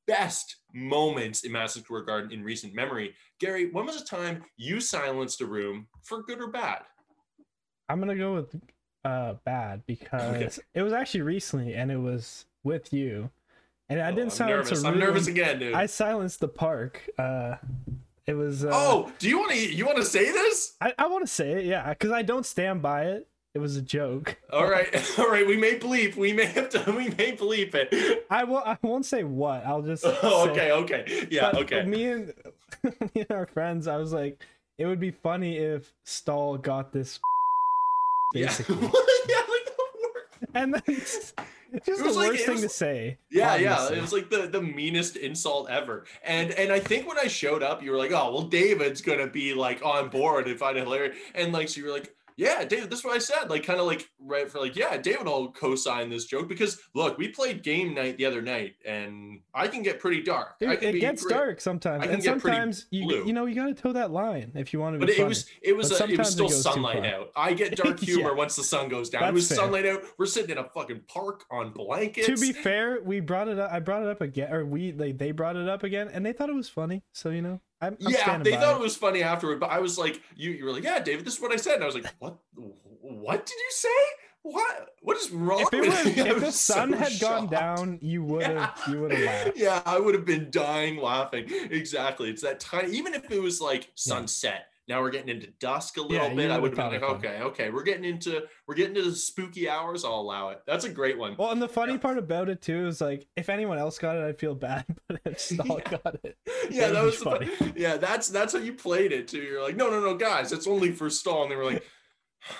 best 0.05 0.57
moments 0.77 1.43
in 1.43 1.51
Madison 1.51 1.83
Square 1.83 2.03
Garden 2.03 2.31
in 2.31 2.43
recent 2.43 2.73
memory. 2.73 3.13
Gary, 3.39 3.69
when 3.71 3.85
was 3.85 3.99
the 3.99 4.05
time 4.05 4.43
you 4.57 4.79
silenced 4.79 5.41
a 5.41 5.45
room 5.45 5.87
for 6.03 6.21
good 6.23 6.39
or 6.39 6.47
bad? 6.47 6.79
I'm 7.89 7.99
gonna 7.99 8.15
go 8.15 8.33
with 8.35 8.55
uh 9.05 9.35
bad 9.45 9.83
because 9.85 10.59
it 10.73 10.81
was 10.81 10.93
actually 10.93 11.21
recently 11.21 11.73
and 11.75 11.91
it 11.91 11.97
was 11.97 12.45
with 12.63 12.91
you, 12.93 13.29
and 13.89 14.01
I 14.01 14.07
Oh, 14.07 14.11
didn't 14.11 14.23
I'm 14.25 14.29
silence 14.31 14.69
nervous. 14.71 14.83
a 14.83 14.87
I'm 14.87 14.99
nervous 14.99 15.27
again, 15.27 15.59
dude. 15.59 15.73
I 15.73 15.85
silenced 15.85 16.39
the 16.41 16.49
park. 16.49 17.07
Uh, 17.17 17.55
it 18.25 18.33
was. 18.33 18.65
Uh, 18.65 18.71
oh, 18.73 19.11
do 19.19 19.29
you 19.29 19.39
want 19.39 19.51
to 19.51 19.57
you 19.73 19.85
want 19.85 19.97
to 19.97 20.05
say 20.05 20.31
this? 20.31 20.75
I, 20.81 20.93
I 20.97 21.07
want 21.07 21.25
to 21.25 21.31
say 21.31 21.51
it, 21.53 21.65
yeah, 21.65 21.89
because 21.89 22.11
I 22.11 22.23
don't 22.23 22.45
stand 22.45 22.81
by 22.81 23.05
it. 23.05 23.27
It 23.53 23.59
was 23.59 23.75
a 23.75 23.81
joke. 23.81 24.37
All 24.53 24.69
right, 24.69 24.87
all 25.19 25.29
right. 25.31 25.45
We 25.47 25.57
may 25.57 25.79
bleep. 25.79 26.15
We 26.15 26.31
may 26.33 26.45
have 26.45 26.69
to. 26.69 26.83
We 26.91 27.09
may 27.09 27.35
bleep 27.35 27.73
it. 27.73 28.25
I 28.29 28.43
will. 28.43 28.57
I 28.59 28.77
won't 28.83 29.05
say 29.05 29.23
what. 29.23 29.65
I'll 29.65 29.81
just. 29.81 30.05
Oh, 30.23 30.49
okay, 30.49 30.71
okay. 30.71 31.27
Yeah, 31.31 31.51
But 31.51 31.61
okay. 31.63 31.83
Me 31.83 32.05
and 32.05 32.33
me 32.83 33.21
and 33.21 33.31
our 33.31 33.47
friends, 33.47 33.87
I 33.87 33.97
was 33.97 34.13
like, 34.13 34.43
it 34.77 34.85
would 34.85 34.99
be 34.99 35.11
funny 35.11 35.57
if 35.57 35.91
Stahl 36.03 36.57
got 36.57 36.91
this. 36.91 37.19
Yeah. 38.33 38.47
Basically, 38.47 38.75
yeah, 38.75 39.37
like 39.37 39.65
the 39.65 39.83
word. 40.03 40.49
and 40.53 40.73
then 40.73 40.81
just 40.87 41.33
It 41.71 41.85
the 41.85 42.03
like- 42.11 42.31
worst 42.31 42.45
thing 42.45 42.53
was- 42.55 42.61
to 42.61 42.69
say. 42.69 43.17
Yeah, 43.31 43.55
yeah. 43.55 43.89
It 43.91 44.01
was 44.01 44.11
like 44.13 44.29
the, 44.29 44.47
the 44.47 44.61
meanest 44.61 45.15
insult 45.15 45.69
ever. 45.69 46.05
And 46.23 46.51
and 46.51 46.71
I 46.71 46.79
think 46.79 47.07
when 47.07 47.17
I 47.17 47.27
showed 47.27 47.63
up, 47.63 47.81
you 47.81 47.91
were 47.91 47.97
like, 47.97 48.11
oh 48.11 48.31
well, 48.33 48.43
David's 48.43 49.01
gonna 49.01 49.27
be 49.27 49.53
like 49.53 49.83
on 49.83 50.09
board 50.09 50.47
and 50.47 50.59
find 50.59 50.77
it 50.77 50.83
hilarious. 50.83 51.17
And 51.33 51.53
like 51.53 51.69
so 51.69 51.79
you 51.79 51.87
were 51.87 51.93
like, 51.93 52.13
yeah, 52.37 52.63
David, 52.63 52.89
this 52.91 52.99
is 52.99 53.05
what 53.05 53.15
I 53.15 53.17
said. 53.19 53.49
Like 53.49 53.63
kind 53.65 53.79
of 53.79 53.87
like 53.87 54.07
right 54.19 54.49
for 54.49 54.59
like, 54.59 54.75
yeah, 54.75 54.95
David 54.97 55.25
will 55.25 55.51
co-sign 55.51 56.09
this 56.09 56.25
joke 56.25 56.47
because 56.47 56.79
look, 56.93 57.17
we 57.17 57.27
played 57.29 57.63
game 57.63 57.93
night 57.95 58.17
the 58.17 58.25
other 58.25 58.41
night 58.41 58.75
and 58.85 59.41
I 59.53 59.67
can 59.67 59.81
get 59.83 59.99
pretty 59.99 60.21
dark. 60.21 60.55
I 60.61 60.75
can 60.75 60.89
it 60.89 60.93
be 60.93 60.99
gets 60.99 61.23
pretty- 61.23 61.35
dark 61.35 61.59
sometimes, 61.61 62.03
I 62.03 62.05
can 62.05 62.13
and 62.15 62.23
get 62.23 62.29
sometimes 62.41 62.85
you 62.91 63.05
blue. 63.05 63.25
you 63.25 63.33
know 63.33 63.45
you 63.45 63.55
gotta 63.55 63.73
toe 63.73 63.91
that 63.93 64.11
line 64.11 64.51
if 64.55 64.71
you 64.71 64.79
want 64.79 64.99
to 64.99 64.99
be 64.99 65.11
But 65.13 65.19
it 65.19 65.27
was 65.27 65.47
it 65.61 65.75
was 65.75 65.91
a, 65.91 65.95
it 65.95 66.17
was 66.17 66.17
sometimes 66.17 66.29
it 66.29 66.31
still 66.31 66.49
sunlight 66.49 67.05
out. 67.05 67.31
I 67.35 67.53
get 67.53 67.75
dark 67.75 67.99
humor 68.01 68.29
Yeah. 68.29 68.35
once 68.35 68.55
the 68.55 68.63
sun 68.63 68.87
goes 68.87 69.09
down. 69.09 69.23
it 69.27 69.33
was 69.33 69.47
fair. 69.47 69.57
sunlight 69.57 69.85
out. 69.87 70.03
We're 70.19 70.27
sitting 70.27 70.51
in 70.51 70.57
a 70.59 70.63
fucking 70.69 71.01
park 71.07 71.43
on 71.49 71.71
blankets. 71.71 72.27
to 72.27 72.35
be 72.37 72.53
fair, 72.53 72.99
we 73.03 73.19
brought 73.19 73.47
it 73.47 73.57
up. 73.57 73.71
I 73.71 73.79
brought 73.79 74.03
it 74.03 74.09
up 74.09 74.21
again, 74.21 74.53
or 74.53 74.63
we 74.65 74.91
they, 74.91 75.11
they 75.11 75.31
brought 75.31 75.55
it 75.55 75.67
up 75.67 75.83
again, 75.83 76.07
and 76.13 76.25
they 76.25 76.33
thought 76.33 76.49
it 76.49 76.55
was 76.55 76.69
funny. 76.69 77.01
So 77.13 77.29
you 77.29 77.41
know, 77.41 77.61
I'm, 77.81 77.97
I'm 78.05 78.11
yeah, 78.11 78.37
they 78.39 78.53
thought 78.53 78.75
it. 78.75 78.79
it 78.79 78.83
was 78.83 78.95
funny 78.95 79.21
afterward, 79.21 79.59
but 79.59 79.69
I 79.69 79.79
was 79.79 79.97
like, 79.97 80.21
you 80.35 80.51
you 80.51 80.65
were 80.65 80.71
like, 80.71 80.83
yeah, 80.83 80.99
David, 80.99 81.25
this 81.25 81.35
is 81.35 81.41
what 81.41 81.51
I 81.51 81.57
said. 81.57 81.75
And 81.75 81.83
I 81.83 81.85
was 81.85 81.95
like, 81.95 82.13
what 82.19 82.37
what 82.55 83.45
did 83.45 83.55
you 83.55 83.71
say? 83.71 83.89
What 84.43 84.89
what 85.01 85.17
is 85.17 85.29
wrong 85.31 85.61
If, 85.61 85.73
it 85.73 85.87
was? 85.87 86.05
If 86.05 86.15
the 86.39 86.45
was 86.45 86.59
so 86.59 86.73
sun 86.73 86.93
had 86.93 87.19
gone 87.19 87.47
down, 87.47 87.99
you 88.01 88.23
would 88.23 88.43
have 88.43 88.81
you 88.89 89.01
would 89.01 89.11
have 89.11 89.25
laughed. 89.25 89.51
Yeah, 89.57 89.81
I 89.85 89.99
would 89.99 90.15
have 90.15 90.25
been 90.25 90.49
dying 90.49 90.97
laughing. 90.97 91.45
Exactly. 91.49 92.29
It's 92.29 92.41
that 92.41 92.59
tiny, 92.59 92.91
even 92.93 93.13
if 93.13 93.29
it 93.29 93.41
was 93.41 93.61
like 93.61 93.91
sunset. 93.95 94.67
Now 94.87 95.01
we're 95.01 95.09
getting 95.11 95.29
into 95.29 95.47
dusk 95.59 95.97
a 95.97 96.01
little 96.01 96.15
Yeah, 96.29 96.33
bit. 96.33 96.49
I 96.49 96.55
would 96.55 96.75
would've 96.75 96.77
been 96.77 97.01
like, 97.01 97.03
okay, 97.17 97.39
okay, 97.41 97.69
we're 97.69 97.83
getting 97.83 98.05
into 98.05 98.43
we're 98.67 98.75
getting 98.75 98.95
into 98.95 99.09
the 99.09 99.15
spooky 99.15 99.69
hours. 99.69 100.05
I'll 100.05 100.15
allow 100.21 100.49
it. 100.49 100.61
That's 100.65 100.85
a 100.85 100.89
great 100.89 101.17
one. 101.17 101.35
Well, 101.37 101.51
and 101.51 101.61
the 101.61 101.67
funny 101.67 101.97
part 101.97 102.17
about 102.17 102.47
it 102.47 102.61
too 102.61 102.87
is 102.87 103.01
like 103.01 103.27
if 103.35 103.49
anyone 103.49 103.77
else 103.77 103.97
got 103.97 104.15
it, 104.15 104.23
I'd 104.23 104.39
feel 104.39 104.55
bad, 104.55 104.85
but 105.09 105.19
if 105.25 105.39
Stahl 105.41 105.79
Yeah. 105.85 105.97
got 106.03 106.15
it, 106.23 106.37
yeah, 106.71 106.87
that 106.89 107.03
was 107.03 107.19
the 107.19 107.25
fun- 107.25 107.73
yeah. 107.75 107.97
That's 107.97 108.29
that's 108.29 108.53
how 108.53 108.59
you 108.59 108.73
played 108.73 109.11
it 109.11 109.27
too. 109.27 109.41
You're 109.41 109.61
like, 109.63 109.75
no, 109.75 109.89
no, 109.89 109.99
no, 109.99 110.15
guys, 110.15 110.51
it's 110.53 110.67
only 110.67 110.91
for 110.91 111.09
Stahl. 111.09 111.43
And 111.43 111.51
they 111.51 111.55
were 111.57 111.65
like, 111.65 111.83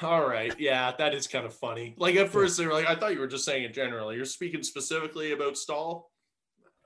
all 0.02 0.28
right, 0.28 0.54
yeah, 0.60 0.92
that 0.98 1.14
is 1.14 1.28
kind 1.28 1.46
of 1.46 1.54
funny. 1.54 1.96
Like 1.98 2.16
at 2.16 2.30
first 2.30 2.58
they 2.58 2.68
were 2.68 2.74
like, 2.74 2.88
I 2.88 2.96
thought 2.96 3.14
you 3.14 3.20
were 3.20 3.28
just 3.28 3.46
saying 3.46 3.64
it 3.64 3.74
generally. 3.74 4.18
You're 4.18 4.26
speaking 4.26 4.64
specifically 4.64 5.32
about 5.32 5.56
Stahl. 5.58 6.12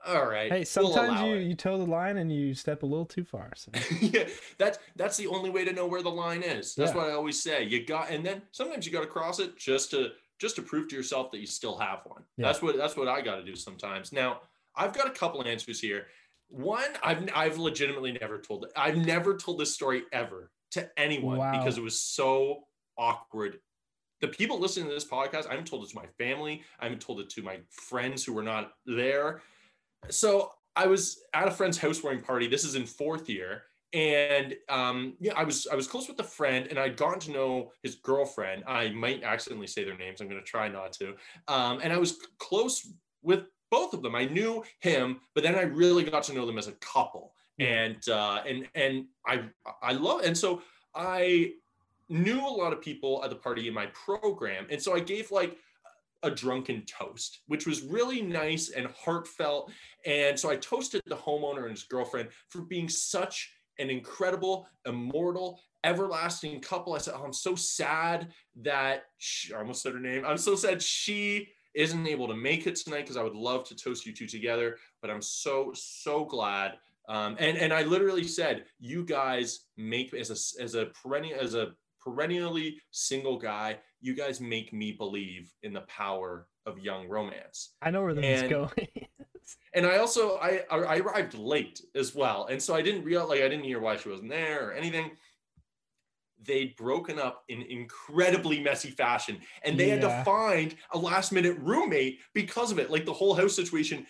All 0.06 0.26
right. 0.26 0.50
hey, 0.50 0.58
we'll 0.58 0.64
sometimes 0.64 1.20
allow 1.20 1.26
you 1.26 1.36
it. 1.36 1.42
you 1.44 1.54
toe 1.54 1.78
the 1.78 1.84
line 1.86 2.16
and 2.16 2.32
you 2.32 2.54
step 2.54 2.82
a 2.82 2.86
little 2.86 3.06
too 3.06 3.24
far. 3.24 3.50
So. 3.56 3.70
yeah, 4.00 4.28
that's 4.58 4.78
that's 4.96 5.16
the 5.16 5.26
only 5.28 5.50
way 5.50 5.64
to 5.64 5.72
know 5.72 5.86
where 5.86 6.02
the 6.02 6.10
line 6.10 6.42
is. 6.42 6.74
That's 6.74 6.90
Yeah. 6.92 6.96
what 6.96 7.08
I 7.08 7.12
always 7.12 7.40
say. 7.42 7.62
You 7.64 7.84
got, 7.86 8.10
and 8.10 8.24
then 8.24 8.42
sometimes 8.52 8.86
you 8.86 8.92
got 8.92 9.02
to 9.02 9.06
cross 9.06 9.38
it 9.38 9.56
just 9.56 9.90
to 9.92 10.10
just 10.40 10.56
to 10.56 10.62
prove 10.62 10.88
to 10.88 10.96
yourself 10.96 11.30
that 11.30 11.38
you 11.38 11.46
still 11.46 11.78
have 11.78 12.00
one. 12.04 12.22
Yeah. 12.36 12.46
That's 12.46 12.60
what 12.62 12.76
that's 12.76 12.96
what 12.96 13.08
I 13.08 13.20
got 13.20 13.36
to 13.36 13.44
do 13.44 13.54
sometimes. 13.54 14.12
Now, 14.12 14.40
I've 14.74 14.92
got 14.92 15.06
a 15.06 15.10
couple 15.10 15.44
answers 15.46 15.80
here. 15.80 16.06
One, 16.48 16.84
I've 17.02 17.28
I've 17.34 17.58
legitimately 17.58 18.12
never 18.20 18.38
told 18.38 18.64
it. 18.64 18.72
I've 18.76 18.96
never 18.96 19.36
told 19.36 19.60
this 19.60 19.72
story 19.74 20.02
ever 20.12 20.50
to 20.72 20.90
anyone 20.98 21.38
Wow. 21.38 21.52
because 21.58 21.78
it 21.78 21.82
was 21.82 22.00
so 22.00 22.64
awkward. 22.98 23.60
The 24.20 24.28
people 24.28 24.58
listening 24.60 24.86
to 24.88 24.94
this 24.94 25.04
podcast, 25.04 25.46
I 25.46 25.50
haven't 25.50 25.66
told 25.66 25.84
it 25.84 25.90
to 25.90 25.96
my 25.96 26.06
family. 26.18 26.62
I 26.78 26.84
haven't 26.84 27.00
told 27.00 27.20
it 27.20 27.28
to 27.30 27.42
my 27.42 27.58
friends 27.70 28.24
who 28.24 28.32
were 28.32 28.42
not 28.42 28.72
there. 28.86 29.42
So 30.10 30.52
I 30.76 30.86
was 30.86 31.22
at 31.34 31.48
a 31.48 31.50
friend's 31.50 31.78
housewarming 31.78 32.22
party. 32.22 32.46
This 32.46 32.64
is 32.64 32.74
in 32.74 32.86
fourth 32.86 33.28
year, 33.28 33.62
and 33.92 34.56
um, 34.68 35.14
yeah, 35.20 35.34
I 35.36 35.44
was 35.44 35.66
I 35.70 35.74
was 35.74 35.86
close 35.86 36.08
with 36.08 36.18
a 36.20 36.24
friend, 36.24 36.66
and 36.68 36.78
I'd 36.78 36.96
gotten 36.96 37.20
to 37.20 37.30
know 37.30 37.72
his 37.82 37.96
girlfriend. 37.96 38.64
I 38.66 38.90
might 38.90 39.22
accidentally 39.22 39.66
say 39.66 39.84
their 39.84 39.96
names. 39.96 40.20
I'm 40.20 40.28
going 40.28 40.40
to 40.40 40.46
try 40.46 40.68
not 40.68 40.92
to. 40.94 41.14
Um, 41.48 41.80
and 41.82 41.92
I 41.92 41.98
was 41.98 42.18
close 42.38 42.90
with 43.22 43.44
both 43.70 43.92
of 43.92 44.02
them. 44.02 44.14
I 44.14 44.24
knew 44.24 44.64
him, 44.80 45.20
but 45.34 45.42
then 45.42 45.54
I 45.54 45.62
really 45.62 46.04
got 46.04 46.22
to 46.24 46.34
know 46.34 46.46
them 46.46 46.58
as 46.58 46.68
a 46.68 46.72
couple. 46.72 47.34
And 47.58 48.08
uh, 48.08 48.42
and 48.46 48.66
and 48.74 49.06
I 49.26 49.44
I 49.82 49.92
love 49.92 50.22
and 50.22 50.36
so 50.36 50.62
I 50.94 51.52
knew 52.08 52.40
a 52.40 52.48
lot 52.48 52.72
of 52.72 52.80
people 52.80 53.22
at 53.24 53.30
the 53.30 53.36
party 53.36 53.68
in 53.68 53.74
my 53.74 53.86
program, 53.86 54.66
and 54.70 54.82
so 54.82 54.94
I 54.94 55.00
gave 55.00 55.30
like 55.30 55.58
a 56.22 56.30
drunken 56.30 56.84
toast, 56.86 57.40
which 57.46 57.66
was 57.66 57.82
really 57.82 58.22
nice 58.22 58.70
and 58.70 58.86
heartfelt. 58.88 59.70
And 60.06 60.38
so 60.38 60.50
I 60.50 60.56
toasted 60.56 61.02
the 61.06 61.16
homeowner 61.16 61.62
and 61.62 61.70
his 61.70 61.84
girlfriend 61.84 62.28
for 62.48 62.62
being 62.62 62.88
such 62.88 63.52
an 63.78 63.90
incredible, 63.90 64.66
immortal, 64.86 65.60
everlasting 65.84 66.60
couple. 66.60 66.94
I 66.94 66.98
said, 66.98 67.14
Oh, 67.16 67.24
I'm 67.24 67.32
so 67.32 67.54
sad 67.54 68.32
that 68.62 69.04
she, 69.18 69.52
I 69.52 69.58
almost 69.58 69.82
said 69.82 69.94
her 69.94 70.00
name. 70.00 70.24
I'm 70.24 70.38
so 70.38 70.54
sad 70.54 70.82
she 70.82 71.48
isn't 71.74 72.06
able 72.06 72.28
to 72.28 72.36
make 72.36 72.66
it 72.66 72.76
tonight 72.76 73.00
because 73.00 73.16
I 73.16 73.22
would 73.22 73.34
love 73.34 73.64
to 73.68 73.74
toast 73.74 74.06
you 74.06 74.12
two 74.12 74.26
together. 74.26 74.76
But 75.00 75.10
I'm 75.10 75.22
so, 75.22 75.72
so 75.74 76.24
glad. 76.24 76.74
Um, 77.08 77.36
and 77.40 77.58
and 77.58 77.72
I 77.72 77.82
literally 77.82 78.24
said, 78.24 78.64
you 78.78 79.04
guys 79.04 79.66
make 79.76 80.14
as 80.14 80.30
a 80.30 80.62
as 80.62 80.74
a 80.76 80.86
perennial 80.86 81.40
as 81.40 81.54
a 81.54 81.72
perennially 82.02 82.78
single 82.90 83.38
guy, 83.38 83.78
you 84.00 84.14
guys 84.14 84.40
make 84.40 84.72
me 84.72 84.92
believe 84.92 85.52
in 85.62 85.72
the 85.72 85.82
power 85.82 86.46
of 86.66 86.78
young 86.78 87.08
romance 87.08 87.70
I 87.82 87.90
know 87.90 88.02
where 88.02 88.14
this 88.14 88.42
is 88.42 88.50
going. 88.50 88.88
and 89.74 89.86
I 89.86 89.98
also 89.98 90.36
I 90.36 90.62
I 90.70 90.98
arrived 90.98 91.34
late 91.34 91.80
as 91.94 92.14
well, 92.14 92.46
and 92.46 92.62
so 92.62 92.74
I 92.74 92.82
didn't 92.82 93.04
realize 93.04 93.30
like 93.30 93.42
I 93.42 93.48
didn't 93.48 93.64
hear 93.64 93.80
why 93.80 93.96
she 93.96 94.08
wasn't 94.08 94.30
there 94.30 94.68
or 94.68 94.72
anything. 94.72 95.10
They'd 96.44 96.74
broken 96.74 97.20
up 97.20 97.44
in 97.48 97.62
incredibly 97.62 98.60
messy 98.60 98.90
fashion, 98.90 99.38
and 99.64 99.78
they 99.78 99.88
had 99.88 100.00
to 100.00 100.24
find 100.24 100.74
a 100.92 100.98
last 100.98 101.32
minute 101.32 101.56
roommate 101.60 102.18
because 102.34 102.72
of 102.72 102.78
it. 102.78 102.90
Like 102.90 103.04
the 103.04 103.12
whole 103.12 103.34
house 103.34 103.54
situation 103.54 104.06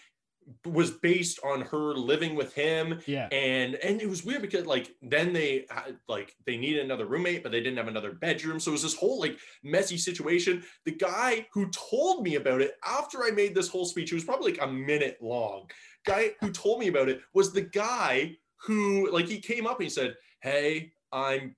was 0.67 0.91
based 0.91 1.39
on 1.45 1.63
her 1.63 1.95
living 1.95 2.35
with 2.35 2.53
him 2.55 3.01
yeah. 3.07 3.29
and 3.33 3.75
and 3.77 4.01
it 4.01 4.09
was 4.09 4.25
weird 4.25 4.43
because 4.43 4.67
like 4.67 4.95
then 5.03 5.33
they 5.33 5.67
had 5.71 5.97
like 6.09 6.35
they 6.47 6.57
needed 6.57 6.85
another 6.85 7.07
roommate 7.07 7.43
but 7.43 7.53
they 7.53 7.61
didn't 7.61 7.77
have 7.79 7.89
another 7.89 8.13
bedroom. 8.13 8.61
So 8.61 8.71
it 8.71 8.73
was 8.73 8.83
this 8.83 8.95
whole 8.95 9.21
like 9.21 9.39
messy 9.63 9.97
situation. 9.97 10.63
The 10.85 10.93
guy 10.93 11.47
who 11.53 11.71
told 11.71 12.23
me 12.23 12.37
about 12.37 12.61
it 12.61 12.77
after 12.85 13.25
i 13.25 13.31
made 13.31 13.55
this 13.55 13.69
whole 13.69 13.85
speech 13.85 14.13
it 14.13 14.15
was 14.15 14.25
probably 14.25 14.53
like 14.53 14.63
a 14.63 14.67
minute 14.67 15.19
long 15.21 15.69
guy 16.05 16.31
who 16.41 16.51
told 16.51 16.81
me 16.81 16.89
about 16.89 17.09
it 17.09 17.21
was 17.35 17.53
the 17.53 17.63
guy 17.63 18.35
who 18.57 19.11
like 19.11 19.27
he 19.27 19.39
came 19.39 19.67
up 19.67 19.77
and 19.77 19.85
he 19.85 19.91
said 19.91 20.15
hey 20.41 20.93
i'm 21.13 21.55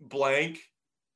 blank 0.00 0.58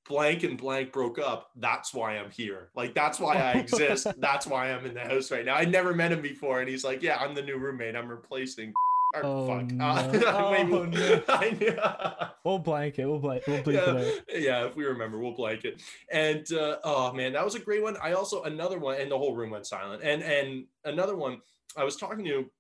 blank 0.09 0.43
and 0.43 0.59
blank 0.59 0.93
broke 0.93 1.19
up 1.19 1.51
that's 1.57 1.95
why 1.95 2.19
i'm 2.19 2.31
here 2.31 2.69
like 2.77 2.95
that's 2.95 3.19
why 3.19 3.37
i 3.37 3.53
exist 3.59 4.07
that's 4.19 4.47
why 4.47 4.71
i'm 4.73 4.85
in 4.85 4.95
the 4.95 5.01
house 5.01 5.31
right 5.31 5.45
now 5.45 5.55
i 5.55 5.65
never 5.65 5.95
met 5.95 6.13
him 6.13 6.21
before 6.21 6.61
and 6.61 6.69
he's 6.69 6.85
like 6.85 7.03
yeah 7.03 7.17
i'm 7.17 7.35
the 7.35 7.43
new 7.43 7.57
roommate 7.57 7.97
i'm 7.97 8.09
replacing 8.09 8.73
Oh, 9.23 9.47
fuck 9.47 9.67
no. 9.71 9.85
Uh, 9.85 10.13
Oh, 10.27 10.85
no. 10.87 11.23
I 11.29 11.51
know. 11.51 12.29
We'll 12.43 12.59
blank 12.59 12.99
it. 12.99 13.07
We'll 13.07 13.21
blank. 13.21 13.45
We'll 13.47 13.63
bleep 13.63 13.75
yeah, 13.75 13.95
it 13.95 14.25
out. 14.37 14.41
yeah, 14.43 14.67
if 14.67 14.75
we 14.75 14.85
remember, 14.85 15.19
we'll 15.21 15.37
blank 15.37 15.65
it. 15.65 15.81
And 16.11 16.51
uh, 16.53 16.79
oh 16.83 17.13
man, 17.13 17.33
that 17.35 17.45
was 17.45 17.55
a 17.55 17.61
great 17.61 17.83
one. 17.83 17.97
I 18.03 18.13
also 18.15 18.43
another 18.43 18.79
one, 18.81 19.01
and 19.01 19.09
the 19.11 19.17
whole 19.17 19.37
room 19.37 19.51
went 19.51 19.67
silent. 19.67 20.03
And 20.03 20.23
and 20.23 20.65
another 20.85 21.15
one, 21.15 21.41
I 21.77 21.85
was 21.85 21.97
talking 21.97 22.25
to 22.25 22.51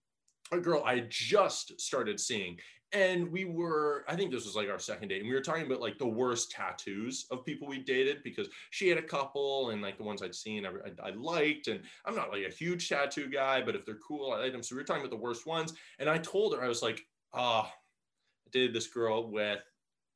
a 0.52 0.58
girl 0.58 0.82
I 0.84 1.06
just 1.08 1.80
started 1.80 2.20
seeing, 2.20 2.58
and 2.94 3.30
we 3.30 3.44
were, 3.44 4.04
I 4.08 4.14
think 4.14 4.30
this 4.30 4.46
was 4.46 4.54
like 4.54 4.70
our 4.70 4.78
second 4.78 5.08
date, 5.08 5.20
and 5.20 5.28
we 5.28 5.34
were 5.34 5.40
talking 5.40 5.66
about 5.66 5.80
like 5.80 5.98
the 5.98 6.06
worst 6.06 6.52
tattoos 6.52 7.26
of 7.30 7.44
people 7.44 7.66
we 7.66 7.78
dated 7.78 8.22
because 8.22 8.48
she 8.70 8.88
had 8.88 8.96
a 8.96 9.02
couple, 9.02 9.70
and 9.70 9.82
like 9.82 9.98
the 9.98 10.04
ones 10.04 10.22
I'd 10.22 10.34
seen, 10.34 10.64
I, 10.64 10.70
I, 11.02 11.10
liked, 11.10 11.66
and 11.66 11.80
I'm 12.06 12.14
not 12.14 12.30
like 12.30 12.46
a 12.46 12.54
huge 12.54 12.88
tattoo 12.88 13.28
guy, 13.28 13.60
but 13.62 13.74
if 13.74 13.84
they're 13.84 13.98
cool, 14.06 14.32
I 14.32 14.40
like 14.40 14.52
them. 14.52 14.62
So 14.62 14.76
we 14.76 14.80
were 14.80 14.86
talking 14.86 15.02
about 15.02 15.10
the 15.10 15.22
worst 15.22 15.46
ones, 15.46 15.74
and 15.98 16.08
I 16.08 16.18
told 16.18 16.54
her 16.54 16.62
I 16.62 16.68
was 16.68 16.82
like, 16.82 17.04
oh, 17.32 17.68
I 17.68 18.50
dated 18.52 18.72
this 18.72 18.86
girl 18.86 19.30
with 19.30 19.60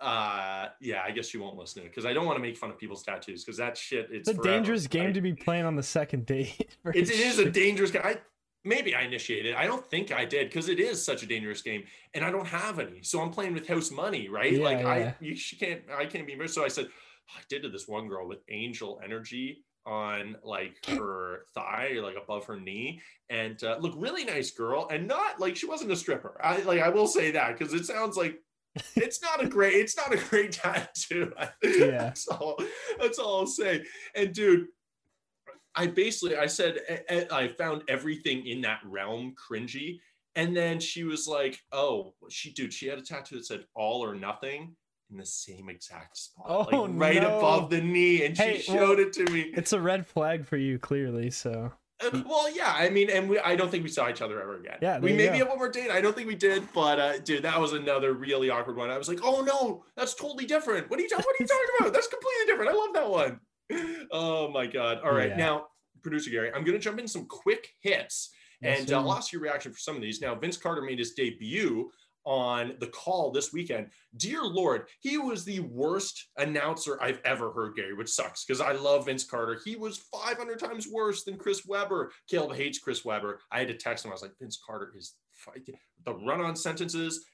uh 0.01 0.69
yeah 0.81 1.03
i 1.05 1.11
guess 1.11 1.35
you 1.35 1.43
won't 1.43 1.57
listen 1.57 1.83
to 1.83 1.87
it 1.87 1.91
because 1.91 2.07
i 2.07 2.13
don't 2.13 2.25
want 2.25 2.37
to 2.37 2.41
make 2.41 2.57
fun 2.57 2.71
of 2.71 2.79
people's 2.79 3.03
tattoos 3.03 3.45
because 3.45 3.57
that 3.57 3.77
shit 3.77 4.09
it's 4.13 4.29
It's 4.29 4.29
a 4.29 4.35
forever, 4.35 4.57
dangerous 4.57 4.87
game 4.87 5.13
to 5.13 5.21
be 5.21 5.35
playing 5.35 5.65
on 5.65 5.75
the 5.75 5.83
second 5.83 6.25
date. 6.25 6.77
it, 6.95 7.11
it 7.11 7.11
is 7.11 7.41
a 7.41 7.51
dangerous 7.51 7.91
game 7.91 8.03
I, 8.05 8.19
maybe 8.65 8.95
i 8.95 9.03
initiated. 9.03 9.55
I 9.55 9.67
don't 9.67 9.85
think 9.87 10.13
i 10.13 10.25
did 10.25 10.49
because 10.49 10.69
it 10.69 10.81
is 10.81 11.05
such 11.05 11.23
a 11.23 11.27
dangerous 11.27 11.63
game 11.63 11.85
and 12.15 12.25
i 12.25 12.31
don't 12.31 12.47
have 12.47 12.79
any. 12.79 13.03
So 13.03 13.21
i'm 13.21 13.31
playing 13.31 13.55
with 13.55 13.67
house 13.67 13.91
money 13.91 14.29
right? 14.29 14.53
Yeah, 14.53 14.65
like 14.65 14.81
yeah. 14.81 14.89
i 14.89 15.15
you 15.21 15.37
can't 15.59 15.83
i 15.97 16.07
can't 16.07 16.27
be 16.27 16.49
so 16.49 16.65
i 16.65 16.69
said 16.69 16.87
i 17.37 17.41
did 17.49 17.63
to 17.63 17.69
this 17.69 17.89
one 17.89 18.09
girl 18.09 18.27
with 18.27 18.41
angel 18.49 19.01
energy 19.05 19.65
on 19.89 20.37
like 20.45 20.77
her 20.87 21.47
thigh 21.55 21.93
or 21.97 22.03
like 22.03 22.17
above 22.23 22.45
her 22.45 22.61
knee 22.61 23.01
and 23.31 23.65
uh, 23.65 23.79
look 23.81 23.95
really 23.97 24.25
nice 24.25 24.51
girl 24.51 24.87
and 24.91 25.09
not 25.09 25.41
like 25.41 25.57
she 25.57 25.67
wasn't 25.67 25.91
a 25.91 25.97
stripper. 25.97 26.39
I 26.43 26.61
like 26.63 26.81
i 26.81 26.91
will 26.91 27.07
say 27.07 27.31
that 27.33 27.59
because 27.59 27.73
it 27.73 27.87
sounds 27.87 28.17
like 28.17 28.39
it's 28.97 29.23
not 29.23 29.43
a 29.43 29.49
great 29.49 29.75
it's 29.75 29.97
not 29.97 30.13
a 30.13 30.19
great 30.19 30.53
tattoo. 30.63 31.33
Yeah. 31.63 31.87
that's 31.87 32.29
all 32.29 32.59
that's 33.01 33.19
all 33.19 33.41
i'll 33.41 33.47
say. 33.47 33.83
And 34.15 34.35
dude 34.35 34.67
i 35.79 35.87
basically 35.87 36.37
i 36.37 36.47
said 36.47 36.79
"Eh, 36.89 36.99
eh, 37.09 37.25
i 37.31 37.49
found 37.49 37.83
everything 37.89 38.47
in 38.47 38.61
that 38.63 38.81
realm 38.85 39.35
cringy 39.35 39.99
and 40.35 40.57
then 40.57 40.79
she 40.81 41.05
was 41.05 41.27
like 41.27 41.59
oh 41.73 42.15
she 42.29 42.53
dude 42.53 42.73
she 42.73 42.87
had 42.87 42.99
a 42.99 43.03
tattoo 43.03 43.37
that 43.37 43.47
said 43.47 43.65
all 43.75 44.05
or 44.05 44.15
nothing 44.15 44.75
in 45.11 45.17
the 45.17 45.25
same 45.25 45.69
exact 45.71 46.17
spot 46.19 46.47
Oh, 46.49 46.83
like 46.83 46.91
right 47.01 47.23
no. 47.23 47.39
above 47.39 47.71
the 47.71 47.81
knee 47.81 48.25
and 48.25 48.37
she 48.37 48.59
showed 48.59 48.99
well, 48.99 49.07
it 49.07 49.13
to 49.15 49.25
me 49.33 49.51
It's 49.55 49.73
a 49.73 49.81
red 49.81 50.07
flag 50.07 50.45
for 50.45 50.59
you, 50.59 50.79
clearly. 50.79 51.31
So 51.31 51.73
uh, 52.05 52.23
well, 52.27 52.55
yeah, 52.55 52.73
I 52.77 52.91
mean, 52.91 53.11
and 53.11 53.29
we, 53.29 53.39
I 53.41 53.57
don't 53.57 53.71
think 53.71 53.83
we 53.83 53.89
saw 53.91 54.09
each 54.09 54.23
other 54.23 54.41
ever 54.41 54.57
again. 54.59 54.79
Yeah, 54.81 54.99
we 55.01 55.13
maybe 55.13 55.39
had 55.39 55.49
one 55.49 55.59
more 55.59 55.69
date. 55.71 55.91
I 55.91 56.01
don't 56.01 56.15
think 56.15 56.29
we 56.29 56.37
did, 56.37 56.63
but 56.73 57.01
uh, 57.01 57.19
dude, 57.19 57.43
that 57.43 57.59
was 57.59 57.73
another 57.73 58.13
really 58.13 58.51
awkward 58.51 58.77
one. 58.77 58.91
I 58.91 58.99
was 58.99 59.09
like, 59.09 59.19
oh 59.25 59.41
no, 59.41 59.85
that's 59.97 60.15
totally 60.15 60.45
different. 60.47 60.89
What 60.91 61.01
are 61.01 61.03
you, 61.03 61.09
ta- 61.09 61.17
what 61.17 61.27
are 61.27 61.41
you 61.41 61.47
talking 61.47 61.67
about? 61.81 61.93
That's 61.93 62.07
completely 62.07 62.47
different. 62.47 62.71
I 62.71 62.75
love 62.75 62.95
that 62.95 63.11
one. 63.11 63.41
Oh 64.11 64.51
my 64.51 64.67
god. 64.67 65.01
All 65.05 65.13
right, 65.13 65.31
Yeah. 65.31 65.37
now, 65.37 65.67
producer 66.03 66.31
Gary, 66.31 66.51
I'm 66.55 66.65
gonna 66.65 66.79
jump 66.79 66.99
in 66.99 67.09
some 67.09 67.27
quick 67.27 67.69
hits, 67.81 68.31
Yes, 68.63 68.81
and 68.81 68.93
uh. 68.93 69.01
I'll 69.01 69.13
ask 69.13 69.33
your 69.33 69.43
reaction 69.43 69.73
for 69.73 69.79
some 69.79 69.97
of 69.97 70.03
these. 70.03 70.21
Now, 70.21 70.35
Vince 70.35 70.57
Carter 70.57 70.83
made 70.83 70.99
his 70.99 71.13
debut 71.15 71.91
on 72.25 72.75
the 72.81 72.89
call 72.89 73.31
this 73.31 73.53
weekend. 73.55 73.89
Dear 74.17 74.43
Lord, 74.45 74.87
he 75.01 75.17
was 75.17 75.45
the 75.45 75.61
worst 75.61 76.29
announcer 76.37 77.01
I've 77.03 77.21
ever 77.25 77.53
heard, 77.53 77.75
Gary, 77.77 77.95
which 77.95 78.11
sucks 78.11 78.45
because 78.45 78.61
I 78.61 78.73
love 78.73 79.07
Vince 79.07 79.25
Carter. 79.25 79.59
He 79.65 79.77
was 79.77 79.97
500 79.99 80.59
times 80.59 80.87
worse 80.89 81.25
than 81.25 81.39
Chris 81.39 81.65
Webber. 81.67 82.13
Caleb 82.29 82.55
hates 82.57 82.79
Chris 82.81 83.03
Webber. 83.05 83.41
I 83.51 83.61
had 83.61 83.69
to 83.69 83.75
text 83.75 84.05
him. 84.05 84.11
I 84.11 84.15
was 84.15 84.23
like, 84.23 84.37
Vince 84.39 84.59
Carter 84.65 84.93
is 84.97 85.15
fi- 85.33 85.53
the 86.05 86.15
run 86.15 86.41
on 86.43 86.55
sentences. 86.57 87.25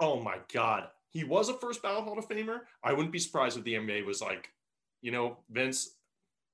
Oh 0.00 0.20
my 0.20 0.38
God. 0.52 0.88
He 1.08 1.24
was 1.24 1.48
a 1.48 1.54
first 1.54 1.80
ballot 1.82 2.04
Hall 2.04 2.18
of 2.18 2.28
Famer. 2.28 2.60
I 2.82 2.92
wouldn't 2.92 3.12
be 3.12 3.20
surprised 3.20 3.56
if 3.56 3.64
the 3.64 3.74
NBA 3.74 4.04
was 4.04 4.20
like, 4.20 4.48
you 5.04 5.10
know, 5.12 5.36
Vince, 5.50 5.96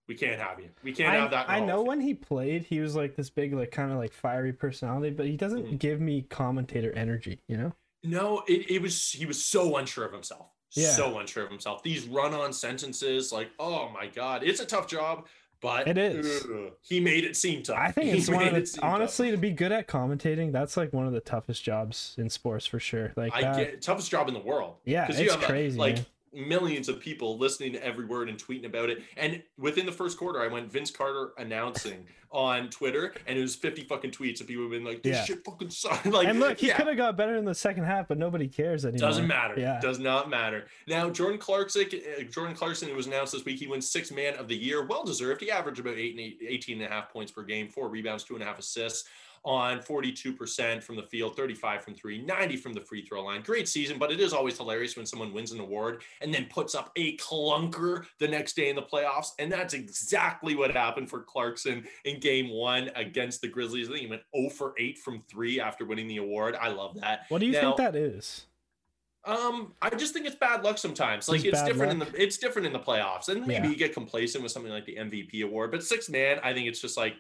we 0.09 0.17
can't 0.17 0.41
have 0.41 0.59
you. 0.59 0.69
We 0.83 0.93
can't 0.93 1.11
I, 1.11 1.21
have 1.21 1.31
that. 1.31 1.49
I 1.49 1.61
know 1.61 1.83
when 1.83 2.01
he 2.01 2.15
played, 2.15 2.65
he 2.65 2.81
was 2.81 2.97
like 2.97 3.15
this 3.15 3.31
big, 3.31 3.55
like 3.55 3.71
kind 3.71 3.93
of 3.93 3.99
like 3.99 4.13
fiery 4.13 4.53
personality, 4.53 5.11
but 5.11 5.27
he 5.27 5.37
doesn't 5.37 5.67
Mhm. 5.67 5.79
give 5.79 6.01
me 6.01 6.23
commentator 6.23 6.93
energy. 6.95 7.39
You 7.47 7.57
know? 7.59 7.73
No, 8.03 8.43
it, 8.49 8.69
it 8.69 8.83
was 8.83 9.13
he 9.13 9.25
was 9.25 9.43
so 9.45 9.77
unsure 9.77 10.05
of 10.05 10.13
himself. 10.13 10.47
Yeah. 10.73 10.91
So 10.91 11.19
unsure 11.21 11.45
of 11.45 11.51
himself. 11.51 11.85
These 11.85 12.07
run-on 12.09 12.53
sentences, 12.53 13.33
like, 13.33 13.51
oh 13.61 13.89
my 13.91 14.09
god, 14.09 14.43
it's 14.43 14.59
a 14.61 14.67
tough 14.67 14.89
job, 14.89 15.27
but 15.61 15.87
It 15.87 15.97
is. 15.99 16.45
he 16.83 16.99
made 16.99 17.23
it 17.25 17.37
seem 17.37 17.63
tough. 17.63 17.77
I 17.79 17.93
think 17.93 18.11
He 18.11 18.19
it's 18.19 18.29
one 18.29 18.43
of 18.47 18.53
made 18.53 18.59
it 18.59 18.61
the 18.63 18.67
seem 18.67 18.81
tough. 18.81 18.91
honestly 18.95 19.31
to 19.31 19.37
be 19.37 19.53
good 19.53 19.71
at 19.71 19.87
commentating. 19.87 20.51
That's 20.51 20.77
like 20.77 20.93
one 20.93 21.07
of 21.07 21.13
the 21.13 21.21
toughest 21.21 21.63
jobs 21.63 22.17
in 22.19 22.29
sports 22.31 22.67
for 22.67 22.81
sure. 22.81 23.13
Like 23.17 23.33
I 23.33 23.43
that, 23.43 23.57
get 23.57 23.83
toughest 23.83 24.11
job 24.11 24.27
in 24.27 24.35
the 24.35 24.41
world. 24.41 24.75
Yeah, 24.85 25.07
it's 25.09 25.37
crazy, 25.45 25.79
Like 25.79 25.97
man. 25.97 26.07
Millions 26.33 26.89
of 26.89 27.01
people 27.01 27.39
listening 27.39 27.73
to 27.73 27.85
every 27.85 28.05
word 28.07 28.29
and 28.29 28.39
tweeting 28.39 28.67
about 28.67 28.91
it. 28.91 29.03
And 29.17 29.43
within 29.59 29.87
the 29.87 29.93
first 29.93 30.19
quarter, 30.19 30.41
I 30.41 30.47
went 30.47 30.71
Vince 30.71 30.91
Carter 30.91 31.33
announcing 31.39 32.07
on 32.33 32.69
Twitter, 32.71 33.13
and 33.27 33.37
it 33.37 33.43
was 33.43 33.57
50 33.57 33.83
fucking 33.85 34.13
tweets 34.13 34.41
of 34.41 34.47
people 34.47 34.63
have 34.63 34.71
been 34.71 34.85
like, 34.85 35.03
"This 35.03 35.17
Yeah. 35.17 35.25
shit 35.25 35.45
fucking 35.45 35.71
sucks." 35.71 36.07
like, 36.07 36.29
and 36.29 36.39
look, 36.39 36.59
he 36.61 36.69
yeah. 36.69 36.77
could 36.77 36.87
have 36.87 36.97
got 36.97 37.17
better 37.17 37.35
in 37.35 37.45
the 37.45 37.55
second 37.55 37.85
half, 37.85 38.07
but 38.07 38.19
nobody 38.19 38.47
cares 38.47 38.85
anymore. 38.85 39.09
Doesn't 39.09 39.27
matter. 39.27 39.55
Yeah. 39.59 39.81
Does 39.81 39.99
not 39.99 40.31
matter. 40.31 40.67
Now, 40.87 41.11
Jordan 41.11 41.39
Clarkson, 41.41 41.87
uh, 41.93 42.23
Jordan 42.31 42.55
Clarkson, 42.55 42.89
it 42.89 42.95
was 42.95 43.09
announced 43.09 43.33
this 43.33 43.45
week, 43.45 43.59
he 43.59 43.67
wins 43.67 43.91
six 43.91 44.13
man 44.13 44.35
of 44.37 44.47
the 44.47 44.57
year. 44.57 44.87
Well 44.87 45.03
deserved. 45.05 45.41
He 45.41 45.51
averaged 45.51 45.81
about 45.81 45.95
eight 45.97 46.13
and 46.13 46.21
eight, 46.21 46.39
18 46.47 46.81
and 46.81 46.91
a 46.91 46.95
half 46.95 47.13
points 47.13 47.33
per 47.33 47.43
game, 47.43 47.69
four 47.69 47.89
rebounds, 47.89 48.23
two 48.23 48.35
and 48.35 48.43
a 48.43 48.47
half 48.47 48.59
assists 48.61 49.09
on 49.45 49.79
42% 49.81 50.83
from 50.83 50.97
the 50.97 51.03
field, 51.05 51.37
35 51.37 51.83
from 51.83 51.95
three, 51.95 52.23
90 52.23 52.57
from 52.57 52.73
the 52.75 52.81
free 52.81 53.05
throw 53.05 53.25
line. 53.25 53.43
Great 53.43 53.69
season, 53.69 53.99
but 53.99 54.13
it 54.13 54.21
is 54.21 54.33
always 54.33 54.57
hilarious 54.59 54.97
when 54.97 55.07
someone 55.07 55.33
wins 55.33 55.53
an 55.53 55.61
award 55.61 56.03
and 56.21 56.33
then 56.33 56.47
puts 56.51 56.75
up 56.75 56.91
a 56.97 57.17
clunker 57.17 58.05
the 58.19 58.29
next 58.29 58.55
day 58.55 58.69
in 58.69 58.77
the 58.77 58.83
playoffs. 58.83 59.29
And 59.39 59.51
that's 59.51 59.73
exactly 59.75 60.55
what 60.55 60.71
happened 60.73 61.09
for 61.09 61.21
Clarkson 61.23 61.87
in 62.05 62.21
game 62.21 62.51
one 62.51 62.91
against 62.97 63.41
the 63.41 63.49
Grizzlies. 63.49 63.89
I 63.89 63.93
think 63.93 64.03
he 64.03 64.07
went 64.09 64.23
0 64.37 64.51
for 64.51 64.75
8 64.79 64.99
from 64.99 65.21
three 65.21 65.59
after 65.61 65.85
winning 65.87 66.09
the 66.09 66.19
award. 66.19 66.55
I 66.61 66.69
love 66.69 66.97
that. 67.01 67.21
What 67.31 67.41
do 67.41 67.47
you 67.47 67.53
Now- 67.53 67.61
think 67.61 67.77
that 67.79 67.97
is? 67.97 68.47
Um, 69.27 69.75
I 69.83 69.91
just 69.91 70.15
think 70.15 70.25
it's 70.27 70.37
bad 70.37 70.65
luck 70.65 70.79
sometimes. 70.79 71.29
Like 71.29 71.43
Just 71.43 71.53
it's 71.53 71.63
different 71.63 71.99
luck? 71.99 72.09
in 72.09 72.13
the 72.15 72.23
it's 72.23 72.39
different 72.39 72.65
in 72.67 72.73
the 72.73 72.79
playoffs, 72.79 73.29
and 73.29 73.47
maybe 73.47 73.67
Yeah. 73.67 73.71
you 73.73 73.77
get 73.77 73.93
complacent 73.93 74.43
with 74.43 74.51
something 74.51 74.73
like 74.73 74.87
the 74.87 74.97
MVP 74.97 75.43
award. 75.43 75.71
But 75.73 75.85
six 75.85 76.09
man, 76.09 76.41
I 76.43 76.55
think 76.55 76.69
it's 76.69 76.81
just 76.81 76.97
like 76.97 77.17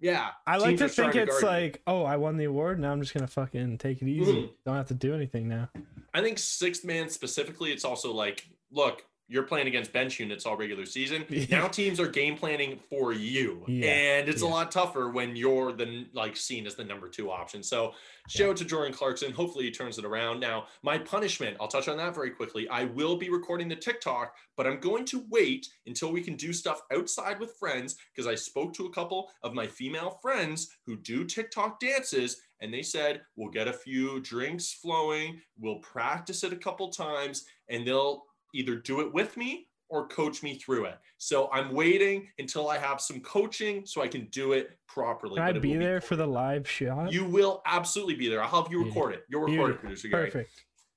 Yeah. 0.00 0.28
I 0.46 0.58
like 0.58 0.76
to 0.78 0.88
think 0.88 1.14
it's 1.16 1.40
you. 1.42 1.46
like, 1.46 1.82
oh, 1.86 2.04
I 2.04 2.16
won 2.16 2.36
the 2.36 2.44
award. 2.44 2.78
Now 2.78 2.92
I'm 2.92 3.00
just 3.00 3.14
gonna 3.14 3.26
fucking 3.26 3.78
take 3.78 4.00
it 4.02 4.08
easy. 4.08 4.32
Mhm. 4.32 4.50
Don't 4.64 4.76
have 4.76 4.88
to 4.88 4.94
do 4.94 5.14
anything 5.14 5.48
now. 5.48 5.68
I 6.14 6.22
think 6.22 6.38
sixth 6.38 6.84
man 6.84 7.08
specifically, 7.08 7.72
it's 7.72 7.84
also 7.84 8.12
like, 8.12 8.48
look, 8.70 9.04
you're 9.28 9.42
playing 9.42 9.66
against 9.66 9.92
bench 9.92 10.18
units 10.18 10.46
all 10.46 10.56
regular 10.56 10.86
season. 10.86 11.24
Yeah. 11.38 11.60
Now 11.60 11.68
teams 11.68 12.00
are 12.00 12.08
game 12.08 12.36
planning 12.36 12.80
for 12.90 13.12
you, 13.12 13.64
Yeah, 13.68 14.18
and 14.18 14.28
it's 14.28 14.42
a 14.42 14.46
lot 14.46 14.72
tougher 14.72 15.08
when 15.08 15.36
you're 15.36 15.72
the 15.72 16.06
like 16.12 16.36
seen 16.36 16.66
as 16.66 16.74
the 16.74 16.84
number 16.84 17.08
two 17.08 17.30
option. 17.30 17.62
So 17.62 17.92
shout 18.28 18.50
out 18.50 18.56
to 18.56 18.64
Jordan 18.64 18.92
Clarkson. 18.92 19.30
Hopefully 19.30 19.66
he 19.66 19.70
turns 19.70 19.98
it 19.98 20.04
around. 20.04 20.40
Now 20.40 20.66
my 20.82 20.98
punishment, 20.98 21.56
I'll 21.60 21.68
touch 21.68 21.86
on 21.86 21.96
that 21.98 22.14
very 22.14 22.30
quickly. 22.30 22.68
I 22.68 22.84
will 22.84 23.16
be 23.16 23.30
recording 23.30 23.68
the 23.68 23.76
TikTok, 23.76 24.34
but 24.56 24.66
I'm 24.66 24.80
going 24.80 25.04
to 25.06 25.24
wait 25.30 25.68
until 25.86 26.10
we 26.10 26.22
can 26.22 26.34
do 26.34 26.52
stuff 26.52 26.80
outside 26.92 27.38
with 27.38 27.56
friends 27.56 27.96
because 28.12 28.26
I 28.26 28.34
spoke 28.34 28.72
to 28.74 28.86
a 28.86 28.92
couple 28.92 29.30
of 29.42 29.54
my 29.54 29.66
female 29.66 30.18
friends 30.20 30.76
who 30.86 30.96
do 30.96 31.24
TikTok 31.24 31.78
dances 31.78 32.40
and 32.60 32.72
they 32.72 32.82
said 32.82 33.22
we'll 33.36 33.50
get 33.50 33.68
a 33.68 33.72
few 33.72 34.20
drinks 34.20 34.72
flowing, 34.72 35.40
we'll 35.58 35.78
practice 35.78 36.42
it 36.42 36.52
a 36.52 36.56
couple 36.56 36.90
times, 36.90 37.44
and 37.68 37.86
they'll 37.86 38.24
either 38.54 38.76
do 38.76 39.00
it 39.00 39.12
with 39.12 39.36
me 39.36 39.66
or 39.90 40.06
coach 40.08 40.42
me 40.42 40.54
through 40.54 40.84
it. 40.84 40.98
So 41.16 41.48
I'm 41.52 41.72
waiting 41.72 42.28
until 42.38 42.68
I 42.68 42.76
have 42.78 43.00
some 43.00 43.20
coaching 43.20 43.86
so 43.86 44.02
I 44.02 44.08
can 44.08 44.26
do 44.26 44.52
it 44.52 44.78
properly. 44.86 45.36
Can 45.36 45.44
I 45.44 45.52
be 45.58 45.76
there 45.76 46.00
for 46.00 46.14
the 46.16 46.26
live 46.26 46.68
shot? 46.68 47.10
You 47.12 47.24
will 47.24 47.62
absolutely 47.64 48.14
be 48.14 48.28
there. 48.28 48.42
I'll 48.42 48.48
help 48.50 48.70
you 48.70 48.84
record 48.84 49.14
it. 49.14 49.24
You'll 49.30 49.42
record 49.42 49.70
it, 49.72 49.80
producer 49.80 50.08
Gary. 50.08 50.26
Perfect. 50.26 50.50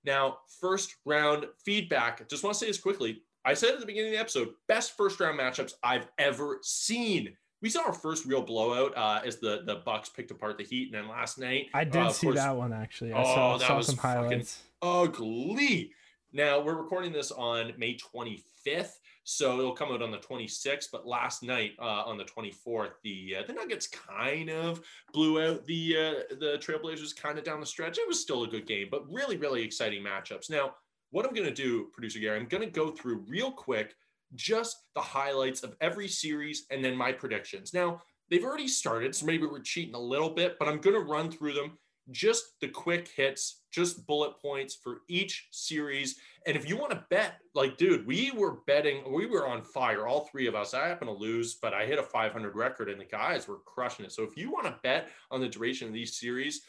Now, 0.03 0.39
first 0.59 0.95
round 1.05 1.45
feedback. 1.63 2.27
Just 2.27 2.43
want 2.43 2.53
to 2.55 2.59
say 2.59 2.67
this 2.67 2.79
quickly. 2.79 3.21
I 3.45 3.53
said 3.53 3.71
at 3.73 3.79
the 3.79 3.85
beginning 3.85 4.09
of 4.11 4.15
the 4.15 4.19
episode, 4.19 4.49
best 4.67 4.97
first 4.97 5.19
round 5.19 5.39
matchups 5.39 5.73
I've 5.83 6.07
ever 6.19 6.59
seen. 6.61 7.33
We 7.61 7.69
saw 7.69 7.83
our 7.85 7.93
first 7.93 8.25
real 8.25 8.41
blowout 8.41 8.95
uh, 8.97 9.21
as 9.25 9.37
the 9.37 9.61
the 9.65 9.75
Bucks 9.85 10.09
picked 10.09 10.31
apart 10.31 10.57
the 10.57 10.63
Heat, 10.63 10.91
and 10.91 10.95
then 10.95 11.07
last 11.09 11.37
night 11.39 11.67
I 11.73 11.83
did 11.83 11.95
uh, 12.01 12.09
see 12.11 12.27
course, 12.27 12.37
that 12.37 12.55
one 12.57 12.73
actually. 12.73 13.13
I 13.13 13.21
Oh, 13.21 13.23
saw, 13.23 13.57
that 13.57 13.67
saw 13.67 13.77
was 13.77 13.85
some 13.87 13.97
highlights. 13.97 14.63
ugly. 14.81 15.91
Now 16.33 16.61
we're 16.61 16.75
recording 16.75 17.11
this 17.11 17.31
on 17.31 17.73
May 17.77 17.97
25th, 17.97 18.93
so 19.25 19.59
it'll 19.59 19.73
come 19.73 19.91
out 19.91 20.01
on 20.01 20.11
the 20.11 20.17
26th. 20.17 20.85
But 20.89 21.05
last 21.05 21.43
night, 21.43 21.73
uh, 21.77 22.03
on 22.05 22.17
the 22.17 22.23
24th, 22.23 22.91
the 23.03 23.35
uh, 23.39 23.43
the 23.47 23.51
Nuggets 23.51 23.87
kind 23.87 24.49
of 24.49 24.81
blew 25.11 25.43
out 25.45 25.65
the 25.65 25.97
uh, 25.97 26.35
the 26.39 26.57
Trailblazers 26.59 27.13
kind 27.17 27.37
of 27.37 27.43
down 27.43 27.59
the 27.59 27.65
stretch. 27.65 27.97
It 27.97 28.07
was 28.07 28.21
still 28.21 28.43
a 28.43 28.47
good 28.47 28.65
game, 28.65 28.87
but 28.89 29.03
really, 29.11 29.35
really 29.35 29.61
exciting 29.61 30.01
matchups. 30.01 30.49
Now, 30.49 30.75
what 31.09 31.25
I'm 31.25 31.33
going 31.33 31.49
to 31.49 31.53
do, 31.53 31.89
producer 31.91 32.19
Gary, 32.19 32.39
I'm 32.39 32.47
going 32.47 32.63
to 32.63 32.69
go 32.69 32.91
through 32.91 33.25
real 33.27 33.51
quick 33.51 33.93
just 34.33 34.77
the 34.95 35.01
highlights 35.01 35.63
of 35.63 35.75
every 35.81 36.07
series 36.07 36.65
and 36.71 36.83
then 36.83 36.95
my 36.95 37.11
predictions. 37.11 37.73
Now, 37.73 38.01
they've 38.29 38.45
already 38.45 38.69
started, 38.69 39.13
so 39.13 39.25
maybe 39.25 39.45
we're 39.45 39.59
cheating 39.59 39.95
a 39.95 39.99
little 39.99 40.29
bit, 40.29 40.55
but 40.57 40.69
I'm 40.69 40.79
going 40.79 40.95
to 40.95 41.01
run 41.01 41.29
through 41.29 41.55
them 41.55 41.77
just 42.09 42.59
the 42.59 42.67
quick 42.67 43.07
hits, 43.15 43.61
just 43.71 44.05
bullet 44.07 44.33
points 44.41 44.75
for 44.75 45.01
each 45.07 45.47
series. 45.51 46.17
And 46.47 46.57
if 46.57 46.67
you 46.67 46.75
want 46.75 46.91
to 46.91 47.05
bet, 47.09 47.35
like, 47.53 47.77
dude, 47.77 48.07
we 48.07 48.31
were 48.31 48.57
betting, 48.65 49.13
we 49.13 49.27
were 49.27 49.47
on 49.47 49.61
fire, 49.61 50.07
all 50.07 50.21
three 50.31 50.47
of 50.47 50.55
us. 50.55 50.73
I 50.73 50.87
happen 50.87 51.07
to 51.07 51.13
lose, 51.13 51.55
but 51.61 51.73
I 51.73 51.85
hit 51.85 51.99
a 51.99 52.03
500 52.03 52.55
record 52.55 52.89
and 52.89 52.99
the 52.99 53.05
guys 53.05 53.47
were 53.47 53.59
crushing 53.65 54.05
it. 54.05 54.11
So 54.11 54.23
if 54.23 54.35
you 54.35 54.51
want 54.51 54.65
to 54.65 54.75
bet 54.81 55.09
on 55.29 55.39
the 55.41 55.47
duration 55.47 55.87
of 55.87 55.93
these 55.93 56.19
series, 56.19 56.61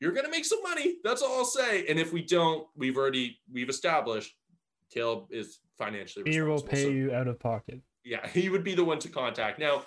you're 0.00 0.12
going 0.12 0.26
to 0.26 0.30
make 0.30 0.44
some 0.44 0.62
money. 0.62 0.96
That's 1.04 1.22
all 1.22 1.38
I'll 1.38 1.44
say. 1.44 1.86
And 1.86 1.98
if 1.98 2.12
we 2.12 2.22
don't, 2.22 2.66
we've 2.76 2.96
already, 2.96 3.38
we've 3.50 3.68
established 3.70 4.34
Caleb 4.92 5.26
is 5.30 5.60
financially 5.78 6.30
He 6.30 6.40
will 6.42 6.60
pay 6.60 6.82
So- 6.84 6.88
you 6.90 7.12
out 7.14 7.28
of 7.28 7.38
pocket. 7.40 7.80
yeah, 8.04 8.26
he 8.32 8.48
would 8.50 8.64
be 8.64 8.74
the 8.74 8.84
one 8.84 8.98
to 9.00 9.08
contact. 9.08 9.58
Now, 9.58 9.84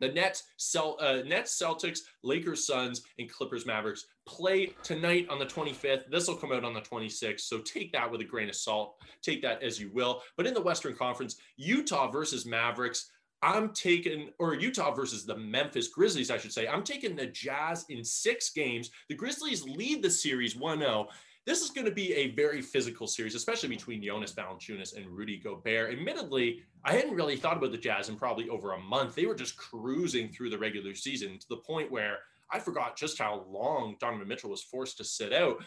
the 0.00 0.08
Nets, 0.08 0.44
Cel- 0.56 0.96
uh, 1.00 1.22
Nets, 1.26 1.60
Celtics, 1.60 2.00
Lakers, 2.22 2.66
Suns, 2.66 3.02
and 3.18 3.30
Clippers, 3.30 3.66
Mavericks 3.66 4.06
play 4.26 4.74
tonight 4.82 5.26
on 5.30 5.38
the 5.38 5.46
25th. 5.46 6.10
This 6.10 6.28
will 6.28 6.36
come 6.36 6.52
out 6.52 6.64
on 6.64 6.74
the 6.74 6.80
26th, 6.80 7.40
so 7.40 7.58
take 7.58 7.92
that 7.92 8.10
with 8.10 8.20
a 8.20 8.24
grain 8.24 8.48
of 8.48 8.56
salt. 8.56 8.96
Take 9.22 9.42
that 9.42 9.62
as 9.62 9.80
you 9.80 9.90
will. 9.92 10.22
But 10.36 10.46
in 10.46 10.54
the 10.54 10.60
Western 10.60 10.94
Conference, 10.94 11.36
Utah 11.56 12.10
versus 12.10 12.46
Mavericks. 12.46 13.10
I'm 13.42 13.74
taking, 13.74 14.30
or 14.38 14.54
Utah 14.54 14.94
versus 14.94 15.26
the 15.26 15.36
Memphis 15.36 15.88
Grizzlies, 15.88 16.30
I 16.30 16.38
should 16.38 16.52
say. 16.52 16.66
I'm 16.66 16.82
taking 16.82 17.14
the 17.14 17.26
Jazz 17.26 17.84
in 17.90 18.02
six 18.02 18.50
games. 18.50 18.90
The 19.08 19.14
Grizzlies 19.14 19.62
lead 19.62 20.02
the 20.02 20.10
series 20.10 20.56
1 20.56 20.78
0. 20.78 21.06
This 21.46 21.62
is 21.62 21.70
going 21.70 21.84
to 21.84 21.92
be 21.92 22.12
a 22.12 22.32
very 22.32 22.60
physical 22.60 23.06
series, 23.06 23.36
especially 23.36 23.68
mm-hmm. 23.68 23.76
between 23.76 24.02
Jonas 24.02 24.32
Valanciunas 24.32 24.96
and 24.96 25.06
Rudy 25.06 25.38
Gobert. 25.38 25.92
Admittedly, 25.92 26.64
I 26.84 26.92
hadn't 26.92 27.14
really 27.14 27.36
thought 27.36 27.56
about 27.56 27.70
the 27.70 27.78
Jazz 27.78 28.08
in 28.08 28.16
probably 28.16 28.48
over 28.48 28.72
a 28.72 28.80
month. 28.80 29.14
They 29.14 29.26
were 29.26 29.34
just 29.34 29.56
cruising 29.56 30.28
through 30.28 30.50
the 30.50 30.58
regular 30.58 30.94
season 30.94 31.38
to 31.38 31.48
the 31.48 31.58
point 31.58 31.92
where 31.92 32.18
I 32.50 32.58
forgot 32.58 32.96
just 32.96 33.18
how 33.18 33.44
long 33.48 33.96
Donovan 34.00 34.26
Mitchell 34.26 34.50
was 34.50 34.62
forced 34.62 34.98
to 34.98 35.04
sit 35.04 35.32
out. 35.32 35.62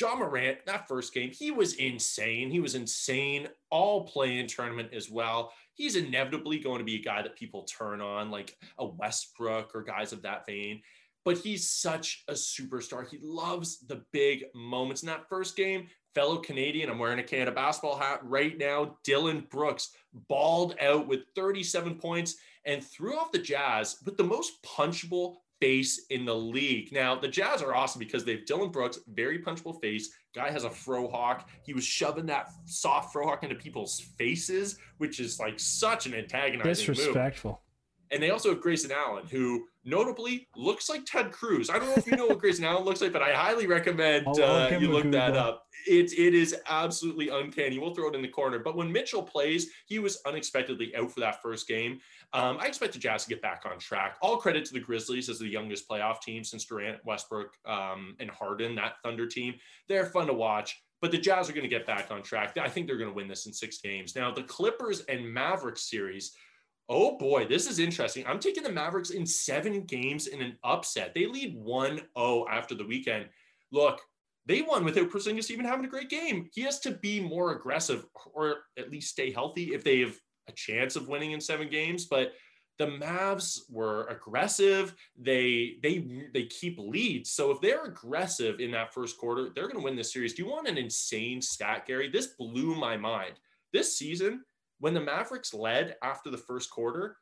Ja 0.00 0.16
Morant, 0.16 0.58
that 0.66 0.88
first 0.88 1.14
game, 1.14 1.30
he 1.30 1.50
was 1.50 1.74
insane. 1.74 2.50
He 2.50 2.60
was 2.60 2.74
insane 2.74 3.48
all 3.70 4.06
playing 4.06 4.48
tournament 4.48 4.88
as 4.92 5.10
well. 5.10 5.52
He's 5.74 5.96
inevitably 5.96 6.58
going 6.58 6.78
to 6.78 6.84
be 6.84 6.96
a 6.96 7.02
guy 7.02 7.22
that 7.22 7.36
people 7.36 7.64
turn 7.64 8.00
on, 8.00 8.30
like 8.30 8.56
a 8.78 8.86
Westbrook 8.86 9.72
or 9.74 9.82
guys 9.82 10.12
of 10.12 10.22
that 10.22 10.46
vein. 10.46 10.80
But 11.24 11.38
he's 11.38 11.70
such 11.70 12.24
a 12.28 12.32
superstar. 12.34 13.08
He 13.08 13.18
loves 13.22 13.78
the 13.86 14.04
big 14.12 14.44
moments. 14.54 15.02
In 15.02 15.08
that 15.08 15.28
first 15.28 15.56
game, 15.56 15.88
fellow 16.14 16.36
Canadian, 16.36 16.90
I'm 16.90 16.98
wearing 16.98 17.18
a 17.18 17.24
Canada 17.24 17.52
basketball 17.52 17.98
hat 17.98 18.20
right 18.22 18.56
now. 18.58 18.98
Dillon 19.04 19.46
Brooks 19.50 19.90
balled 20.28 20.76
out 20.80 21.06
with 21.06 21.20
37 21.34 21.96
points 21.96 22.36
and 22.66 22.82
threw 22.84 23.16
off 23.16 23.32
the 23.32 23.38
Jazz 23.38 23.96
with 24.04 24.16
the 24.16 24.24
most 24.24 24.62
punchable 24.62 25.36
face 25.60 26.06
in 26.10 26.24
the 26.24 26.34
league. 26.34 26.92
Now, 26.92 27.14
the 27.18 27.28
Jazz 27.28 27.62
are 27.62 27.74
awesome 27.74 27.98
because 27.98 28.24
they 28.24 28.32
have 28.32 28.44
Dillon 28.46 28.70
Brooks, 28.70 28.98
very 29.08 29.38
punchable 29.38 29.80
face. 29.80 30.10
Guy 30.34 30.50
has 30.50 30.64
a 30.64 30.70
fro 30.70 31.08
hawk. 31.08 31.48
He 31.64 31.72
was 31.72 31.84
shoving 31.84 32.26
that 32.26 32.50
soft 32.66 33.12
fro 33.12 33.26
hawk 33.26 33.44
into 33.44 33.54
people's 33.54 34.00
faces, 34.18 34.78
which 34.98 35.20
is 35.20 35.38
like 35.38 35.58
such 35.58 36.06
an 36.06 36.14
antagonizing 36.14 36.64
move. 37.06 37.14
And 38.14 38.22
they 38.22 38.30
also 38.30 38.50
have 38.50 38.60
Grayson 38.60 38.92
Allen, 38.92 39.26
who 39.28 39.66
notably 39.84 40.46
looks 40.54 40.88
like 40.88 41.04
Ted 41.04 41.32
Cruz. 41.32 41.68
I 41.68 41.80
don't 41.80 41.88
know 41.88 41.96
if 41.96 42.06
you 42.06 42.16
know 42.16 42.28
what 42.28 42.38
Grayson 42.38 42.64
Allen 42.64 42.84
looks 42.84 43.00
like, 43.00 43.12
but 43.12 43.22
I 43.22 43.34
highly 43.34 43.66
recommend 43.66 44.28
uh, 44.40 44.68
you 44.78 44.88
look 44.88 45.10
that 45.10 45.36
up. 45.36 45.66
It, 45.88 46.12
it 46.12 46.32
is 46.32 46.54
absolutely 46.68 47.28
uncanny. 47.28 47.80
We'll 47.80 47.92
throw 47.92 48.08
it 48.08 48.14
in 48.14 48.22
the 48.22 48.28
corner. 48.28 48.60
But 48.60 48.76
when 48.76 48.92
Mitchell 48.92 49.22
plays, 49.22 49.68
he 49.86 49.98
was 49.98 50.20
unexpectedly 50.26 50.94
out 50.94 51.10
for 51.10 51.18
that 51.20 51.42
first 51.42 51.66
game. 51.66 51.98
Um, 52.32 52.56
I 52.60 52.66
expect 52.66 52.92
the 52.92 53.00
Jazz 53.00 53.24
to 53.24 53.30
get 53.30 53.42
back 53.42 53.64
on 53.68 53.80
track. 53.80 54.16
All 54.22 54.36
credit 54.36 54.64
to 54.66 54.74
the 54.74 54.80
Grizzlies 54.80 55.28
as 55.28 55.40
the 55.40 55.48
youngest 55.48 55.88
playoff 55.88 56.20
team 56.20 56.44
since 56.44 56.64
Durant, 56.64 57.04
Westbrook, 57.04 57.50
um, 57.66 58.14
and 58.20 58.30
Harden, 58.30 58.76
that 58.76 58.94
Thunder 59.02 59.26
team. 59.26 59.54
They're 59.88 60.06
fun 60.06 60.28
to 60.28 60.34
watch. 60.34 60.80
But 61.00 61.10
the 61.10 61.18
Jazz 61.18 61.50
are 61.50 61.52
going 61.52 61.64
to 61.64 61.68
get 61.68 61.84
back 61.84 62.10
on 62.10 62.22
track. 62.22 62.56
I 62.56 62.68
think 62.68 62.86
they're 62.86 62.96
going 62.96 63.10
to 63.10 63.14
win 63.14 63.28
this 63.28 63.44
in 63.44 63.52
six 63.52 63.78
games. 63.78 64.16
Now, 64.16 64.30
the 64.30 64.44
Clippers 64.44 65.00
and 65.00 65.28
Mavericks 65.28 65.90
series, 65.90 66.34
Oh 66.88 67.16
boy, 67.16 67.46
this 67.46 67.66
is 67.66 67.78
interesting. 67.78 68.26
I'm 68.26 68.38
taking 68.38 68.62
the 68.62 68.72
Mavericks 68.72 69.10
in 69.10 69.24
seven 69.24 69.84
games 69.84 70.26
in 70.26 70.42
an 70.42 70.58
upset. 70.62 71.14
They 71.14 71.26
lead 71.26 71.56
1 71.56 72.00
0 72.18 72.46
after 72.50 72.74
the 72.74 72.84
weekend. 72.84 73.26
Look, 73.72 74.00
they 74.46 74.60
won 74.60 74.84
without 74.84 75.10
Porzingis 75.10 75.50
even 75.50 75.64
having 75.64 75.86
a 75.86 75.88
great 75.88 76.10
game. 76.10 76.48
He 76.52 76.60
has 76.62 76.80
to 76.80 76.92
be 76.92 77.20
more 77.20 77.52
aggressive 77.52 78.04
or 78.34 78.56
at 78.78 78.90
least 78.90 79.10
stay 79.10 79.30
healthy 79.30 79.72
if 79.72 79.82
they 79.82 80.00
have 80.00 80.14
a 80.48 80.52
chance 80.52 80.96
of 80.96 81.08
winning 81.08 81.32
in 81.32 81.40
seven 81.40 81.70
games. 81.70 82.04
But 82.04 82.32
the 82.78 82.86
Mavs 82.86 83.60
were 83.70 84.06
aggressive. 84.08 84.94
They 85.16 85.76
they 85.82 86.26
they 86.34 86.44
keep 86.46 86.78
leads. 86.78 87.30
So 87.30 87.50
if 87.50 87.60
they're 87.60 87.84
aggressive 87.84 88.60
in 88.60 88.72
that 88.72 88.92
first 88.92 89.16
quarter, 89.16 89.50
they're 89.54 89.68
going 89.68 89.78
to 89.78 89.84
win 89.84 89.96
this 89.96 90.12
series. 90.12 90.34
Do 90.34 90.42
you 90.42 90.50
want 90.50 90.68
an 90.68 90.76
insane 90.76 91.40
stat, 91.40 91.86
Gary? 91.86 92.10
This 92.10 92.28
blew 92.38 92.74
my 92.74 92.96
mind. 92.96 93.34
This 93.72 93.96
season, 93.96 94.44
when 94.84 94.92
the 94.92 95.00
Mavericks 95.00 95.54
led 95.54 95.96
after 96.02 96.28
the 96.30 96.36
first 96.36 96.68
quarter, 96.68 97.16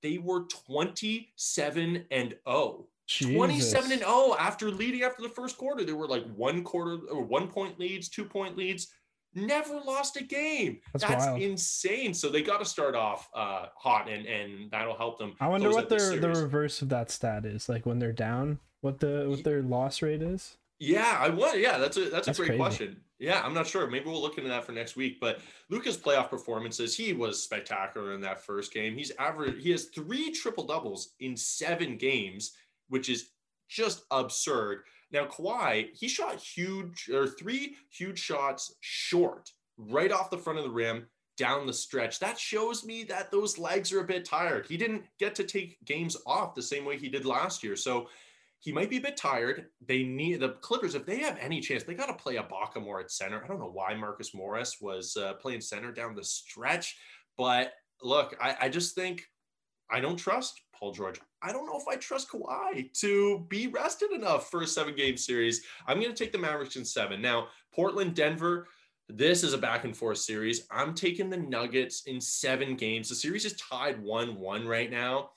they 0.00 0.16
were 0.16 0.46
27 0.66 2.06
and 2.10 2.34
0. 2.48 2.86
27 3.20 3.92
and 3.92 4.00
0 4.00 4.34
after 4.38 4.70
leading 4.70 5.02
after 5.02 5.20
the 5.20 5.28
first 5.28 5.58
quarter. 5.58 5.84
There 5.84 5.94
were 5.94 6.08
like 6.08 6.24
one 6.34 6.64
quarter 6.64 6.96
or 7.10 7.22
one 7.22 7.48
point 7.48 7.78
leads, 7.78 8.08
two 8.08 8.24
point 8.24 8.56
leads. 8.56 8.88
Never 9.34 9.74
lost 9.74 10.16
a 10.16 10.24
game. 10.24 10.78
That's 10.94 11.04
That's, 11.04 11.42
insane. 11.42 12.14
So 12.14 12.30
they 12.30 12.40
got 12.40 12.60
to 12.60 12.64
start 12.64 12.94
off 12.94 13.28
uh, 13.34 13.66
hot, 13.76 14.08
and 14.08 14.24
and 14.24 14.70
that'll 14.70 14.96
help 14.96 15.18
them. 15.18 15.34
I 15.38 15.48
wonder 15.48 15.68
what 15.68 15.90
their 15.90 16.18
the 16.18 16.28
reverse 16.28 16.80
of 16.80 16.88
that 16.88 17.10
stat 17.10 17.44
is. 17.44 17.68
Like 17.68 17.84
when 17.84 17.98
they're 17.98 18.12
down, 18.14 18.58
what 18.80 19.00
the 19.00 19.26
what 19.28 19.44
their 19.44 19.62
loss 19.62 20.00
rate 20.00 20.22
is. 20.22 20.56
Yeah, 20.78 21.18
I 21.20 21.28
want. 21.28 21.58
Yeah, 21.58 21.76
that's 21.76 21.98
a 21.98 22.08
that's, 22.08 22.26
That's 22.26 22.38
a 22.38 22.40
great 22.40 22.46
crazy. 22.48 22.58
question. 22.58 23.00
Yeah, 23.22 23.40
I'm 23.44 23.54
not 23.54 23.68
sure. 23.68 23.86
Maybe 23.86 24.06
we'll 24.06 24.20
look 24.20 24.36
into 24.36 24.50
that 24.50 24.64
for 24.64 24.72
next 24.72 24.96
week. 24.96 25.20
But 25.20 25.38
Luka's 25.70 25.96
playoff 25.96 26.28
performances, 26.28 26.96
he 26.96 27.12
was 27.12 27.40
spectacular 27.40 28.14
in 28.14 28.20
that 28.22 28.44
first 28.44 28.74
game. 28.74 28.96
He's 28.96 29.12
average. 29.16 29.62
He 29.62 29.70
has 29.70 29.84
three 29.84 30.32
triple 30.32 30.66
doubles 30.66 31.14
in 31.20 31.36
seven 31.36 31.96
games, 31.96 32.52
which 32.88 33.08
is 33.08 33.30
just 33.68 34.02
absurd. 34.10 34.82
Now 35.12 35.26
Kawhi, 35.26 35.94
he 35.94 36.08
shot 36.08 36.40
huge 36.40 37.08
or 37.14 37.28
three 37.28 37.76
huge 37.90 38.18
shots 38.18 38.74
short, 38.80 39.52
right 39.78 40.10
off 40.10 40.30
the 40.30 40.38
front 40.38 40.58
of 40.58 40.64
the 40.64 40.70
rim. 40.70 41.06
down 41.36 41.66
the 41.66 41.72
stretch. 41.72 42.18
That 42.20 42.38
shows 42.38 42.84
me 42.84 43.04
that 43.04 43.30
those 43.30 43.58
legs 43.58 43.92
are 43.92 44.00
a 44.00 44.04
bit 44.06 44.24
tired. 44.24 44.66
He 44.66 44.76
didn't 44.76 45.04
get 45.18 45.34
to 45.36 45.44
take 45.44 45.78
games 45.84 46.16
off 46.26 46.54
the 46.54 46.62
same 46.62 46.84
way 46.84 46.98
he 46.98 47.08
did 47.08 47.24
last 47.24 47.62
year. 47.62 47.76
So 47.76 48.08
he 48.62 48.70
might 48.70 48.88
be 48.88 48.98
a 48.98 49.00
bit 49.00 49.16
tired. 49.16 49.66
They 49.84 50.04
need 50.04 50.38
the 50.38 50.50
Clippers, 50.60 50.94
if 50.94 51.04
they 51.04 51.18
have 51.18 51.36
any 51.40 51.60
chance, 51.60 51.82
they 51.82 51.94
got 51.94 52.06
to 52.06 52.14
play 52.14 52.36
Ibaka 52.36 52.80
more 52.80 53.00
at 53.00 53.10
center. 53.10 53.42
I 53.42 53.48
don't 53.48 53.58
know 53.58 53.72
why 53.72 53.92
Marcus 53.94 54.34
Morris 54.34 54.76
was 54.80 55.16
uh, 55.16 55.34
playing 55.34 55.62
center 55.62 55.90
down 55.90 56.14
the 56.14 56.22
stretch, 56.22 56.96
but 57.36 57.72
look, 58.02 58.36
I, 58.40 58.56
I 58.60 58.68
just 58.68 58.94
think 58.94 59.24
I 59.90 59.98
don't 59.98 60.16
trust 60.16 60.60
Paul 60.72 60.92
George. 60.92 61.20
I 61.42 61.52
don't 61.52 61.66
know 61.66 61.76
if 61.76 61.88
I 61.88 61.96
trust 61.96 62.30
Kawhi 62.30 62.92
to 63.00 63.44
be 63.48 63.66
rested 63.66 64.12
enough 64.12 64.48
for 64.48 64.62
a 64.62 64.66
seven 64.66 64.94
game 64.94 65.16
series. 65.16 65.64
I'm 65.88 66.00
going 66.00 66.14
to 66.14 66.16
take 66.16 66.30
the 66.30 66.38
Mavericks 66.38 66.76
in 66.76 66.84
seven. 66.84 67.20
Now, 67.20 67.48
Portland, 67.74 68.14
Denver, 68.14 68.68
this 69.08 69.42
is 69.42 69.54
a 69.54 69.58
back 69.58 69.84
and 69.84 69.96
forth 69.96 70.18
series. 70.18 70.68
I'm 70.70 70.94
taking 70.94 71.30
the 71.30 71.36
Nuggets 71.36 72.04
in 72.06 72.20
seven 72.20 72.76
games. 72.76 73.08
The 73.08 73.16
series 73.16 73.44
is 73.44 73.54
tied 73.54 74.00
1 74.00 74.36
1 74.36 74.68
right 74.68 74.90
now. 74.90 75.30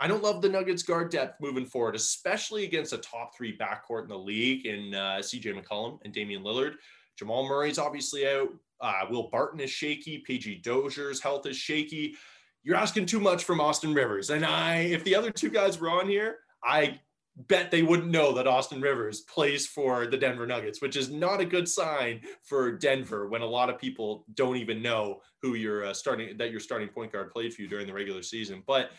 I 0.00 0.08
don't 0.08 0.22
love 0.22 0.42
the 0.42 0.48
Nuggets 0.48 0.82
guard 0.82 1.10
depth 1.10 1.40
moving 1.40 1.64
forward, 1.64 1.94
especially 1.94 2.64
against 2.64 2.92
a 2.92 2.98
top 2.98 3.36
three 3.36 3.56
backcourt 3.56 4.02
in 4.02 4.08
the 4.08 4.18
league 4.18 4.66
in 4.66 4.94
uh, 4.94 5.18
CJ 5.20 5.60
McCollum 5.60 6.00
and 6.04 6.12
Damian 6.12 6.42
Lillard. 6.42 6.74
Jamal 7.16 7.46
Murray's 7.46 7.78
obviously 7.78 8.26
out. 8.26 8.48
Uh, 8.80 9.04
Will 9.10 9.28
Barton 9.30 9.60
is 9.60 9.70
shaky. 9.70 10.24
PJ 10.28 10.62
Dozier's 10.62 11.20
health 11.20 11.46
is 11.46 11.56
shaky. 11.56 12.16
You're 12.64 12.76
asking 12.76 13.06
too 13.06 13.20
much 13.20 13.44
from 13.44 13.60
Austin 13.60 13.94
Rivers. 13.94 14.30
And 14.30 14.44
I, 14.44 14.78
if 14.78 15.04
the 15.04 15.14
other 15.14 15.30
two 15.30 15.50
guys 15.50 15.80
were 15.80 15.90
on 15.90 16.08
here, 16.08 16.38
I 16.64 17.00
bet 17.36 17.70
they 17.70 17.82
wouldn't 17.82 18.10
know 18.10 18.32
that 18.34 18.46
Austin 18.46 18.80
Rivers 18.80 19.22
plays 19.22 19.66
for 19.66 20.06
the 20.06 20.16
Denver 20.16 20.46
Nuggets, 20.46 20.82
which 20.82 20.96
is 20.96 21.10
not 21.10 21.40
a 21.40 21.44
good 21.44 21.68
sign 21.68 22.20
for 22.42 22.72
Denver 22.72 23.28
when 23.28 23.42
a 23.42 23.46
lot 23.46 23.70
of 23.70 23.78
people 23.78 24.26
don't 24.34 24.56
even 24.56 24.82
know 24.82 25.20
who 25.40 25.54
you're 25.54 25.86
uh, 25.86 25.94
starting 25.94 26.36
that 26.36 26.50
your 26.50 26.60
starting 26.60 26.88
point 26.88 27.12
guard 27.12 27.30
played 27.30 27.54
for 27.54 27.62
you 27.62 27.68
during 27.68 27.86
the 27.86 27.92
regular 27.92 28.22
season. 28.22 28.62
But 28.66 28.90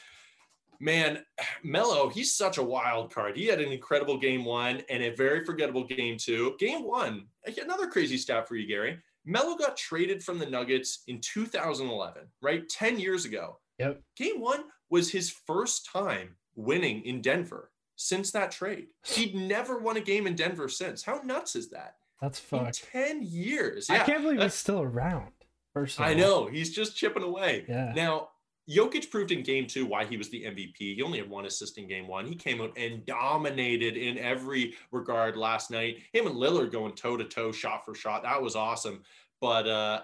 man, 0.80 1.20
Melo, 1.64 2.10
he's 2.10 2.36
such 2.36 2.58
a 2.58 2.64
wild 2.64 3.14
card. 3.14 3.36
He 3.38 3.46
had 3.46 3.60
an 3.60 3.72
incredible 3.72 4.18
game 4.18 4.46
one 4.46 4.82
and 4.90 5.04
a 5.04 5.10
very 5.16 5.44
forgettable 5.46 5.86
game 5.86 6.18
two. 6.18 6.56
Game 6.60 6.84
one, 6.84 7.28
another 7.62 7.88
crazy 7.88 8.18
stat 8.18 8.48
for 8.48 8.56
you, 8.56 8.68
Gary. 8.68 9.00
Melo 9.26 9.56
got 9.56 9.78
traded 9.78 10.22
from 10.24 10.38
the 10.40 10.46
Nuggets 10.46 11.04
in 11.08 11.22
2011, 11.22 12.24
right? 12.42 12.68
10 12.68 13.00
years 13.00 13.26
ago. 13.26 13.60
Yep. 13.80 14.02
Game 14.18 14.40
one 14.40 14.66
was 14.90 15.10
his 15.10 15.30
first 15.30 15.90
time 15.92 16.36
winning 16.56 17.04
in 17.06 17.22
Denver 17.22 17.72
since 17.96 18.32
that 18.32 18.52
trade. 18.52 18.88
He'd 19.06 19.36
never 19.36 19.80
won 19.80 19.98
a 19.98 20.02
game 20.02 20.28
in 20.28 20.36
Denver 20.36 20.68
since. 20.68 21.04
How 21.04 21.22
nuts 21.24 21.56
is 21.56 21.70
that? 21.70 21.96
That's 22.22 22.40
In 22.40 22.60
fucked. 22.60 22.86
10 22.92 23.24
years. 23.24 23.88
Yeah. 23.90 24.02
I 24.02 24.06
can't 24.06 24.24
believe 24.24 24.42
he's 24.42 24.54
still 24.54 24.82
around. 24.82 25.32
First 25.74 26.00
I 26.00 26.14
know. 26.14 26.46
He's 26.48 26.74
just 26.74 26.96
chipping 26.96 27.24
away. 27.24 27.66
Yeah. 27.68 27.94
Now, 27.96 28.30
Jokic 28.70 29.12
proved 29.12 29.32
in 29.32 29.44
game 29.44 29.68
two 29.68 29.86
why 29.86 30.06
he 30.06 30.18
was 30.18 30.30
the 30.30 30.44
MVP. 30.44 30.78
He 30.78 31.02
only 31.04 31.20
had 31.20 31.30
one 31.30 31.46
assist 31.46 31.78
in 31.78 31.88
game 31.88 32.08
one. 32.08 32.26
He 32.26 32.36
came 32.36 32.62
out 32.62 32.78
and 32.78 33.06
dominated 33.06 33.98
in 33.98 34.18
every 34.18 34.76
regard 34.92 35.36
last 35.36 35.70
night. 35.70 35.98
Him 36.14 36.28
and 36.28 36.36
Lillard 36.36 36.72
going 36.72 36.94
toe 36.94 37.18
to 37.18 37.26
toe, 37.26 37.52
shot 37.52 37.84
for 37.84 37.94
shot. 37.94 38.24
That 38.24 38.42
was 38.42 38.56
awesome. 38.56 39.02
But 39.42 39.68
uh, 39.68 40.02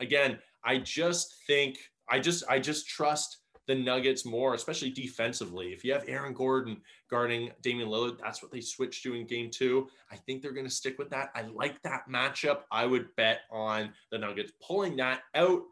again, 0.00 0.38
I 0.64 0.78
just 0.78 1.36
think 1.46 1.78
I 2.08 2.18
just 2.18 2.44
I 2.48 2.58
just 2.58 2.88
trust 2.88 3.38
the 3.66 3.74
Nuggets 3.76 4.24
more, 4.24 4.54
especially 4.54 4.90
defensively. 4.90 5.68
If 5.68 5.84
you 5.84 5.92
have 5.92 6.04
Aaron 6.08 6.34
Gordon 6.34 6.78
guarding 7.08 7.50
Damian 7.62 7.88
Lillard, 7.88 8.18
that's 8.20 8.42
what 8.42 8.50
they 8.50 8.60
switched 8.60 9.04
to 9.04 9.14
in 9.14 9.28
game 9.28 9.48
two. 9.48 9.86
I 10.10 10.16
think 10.16 10.42
they're 10.42 10.52
going 10.52 10.66
to 10.66 10.72
stick 10.72 10.98
with 10.98 11.10
that. 11.10 11.30
I 11.36 11.42
like 11.42 11.80
that 11.82 12.08
matchup. 12.10 12.62
I 12.72 12.86
would 12.86 13.14
bet 13.14 13.42
on 13.48 13.92
the 14.10 14.18
Nuggets 14.18 14.52
pulling 14.60 14.96
that 14.96 15.20
out. 15.36 15.62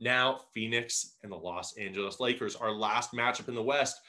Now, 0.00 0.40
Phoenix 0.52 1.16
and 1.22 1.30
the 1.30 1.36
Los 1.36 1.76
Angeles 1.76 2.20
Lakers, 2.20 2.56
our 2.56 2.72
last 2.72 3.12
matchup 3.12 3.48
in 3.48 3.54
the 3.54 3.62
West. 3.62 4.00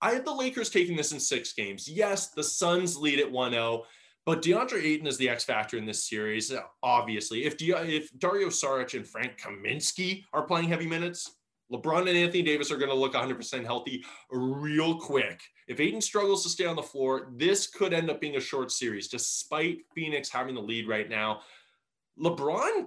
I 0.00 0.12
had 0.12 0.24
the 0.24 0.34
Lakers 0.34 0.70
taking 0.70 0.96
this 0.96 1.12
in 1.12 1.20
six 1.20 1.52
games. 1.52 1.88
Yes, 1.88 2.28
the 2.28 2.42
Suns 2.42 2.96
lead 2.96 3.18
at 3.18 3.30
1 3.30 3.52
0, 3.52 3.84
but 4.26 4.42
DeAndre 4.42 4.82
Ayton 4.82 5.06
is 5.06 5.16
the 5.16 5.28
X 5.28 5.44
factor 5.44 5.76
in 5.76 5.86
this 5.86 6.08
series, 6.08 6.52
uh, 6.52 6.60
obviously. 6.82 7.44
If, 7.44 7.56
Di- 7.56 7.72
if 7.72 8.16
Dario 8.18 8.48
Saric 8.48 8.94
and 8.94 9.06
Frank 9.06 9.40
Kaminsky 9.40 10.24
are 10.32 10.42
playing 10.42 10.68
heavy 10.68 10.86
minutes, 10.86 11.30
LeBron 11.72 12.08
and 12.08 12.16
Anthony 12.16 12.42
Davis 12.42 12.70
are 12.70 12.78
going 12.78 12.90
to 12.90 12.96
look 12.96 13.14
100% 13.14 13.64
healthy 13.64 14.04
real 14.30 14.98
quick. 14.98 15.40
If 15.66 15.80
Ayton 15.80 16.00
struggles 16.00 16.42
to 16.44 16.48
stay 16.48 16.64
on 16.64 16.76
the 16.76 16.82
floor, 16.82 17.30
this 17.36 17.66
could 17.66 17.92
end 17.92 18.10
up 18.10 18.20
being 18.20 18.36
a 18.36 18.40
short 18.40 18.72
series, 18.72 19.08
despite 19.08 19.78
Phoenix 19.94 20.30
having 20.30 20.54
the 20.54 20.62
lead 20.62 20.88
right 20.88 21.08
now. 21.10 21.40
LeBron, 22.18 22.86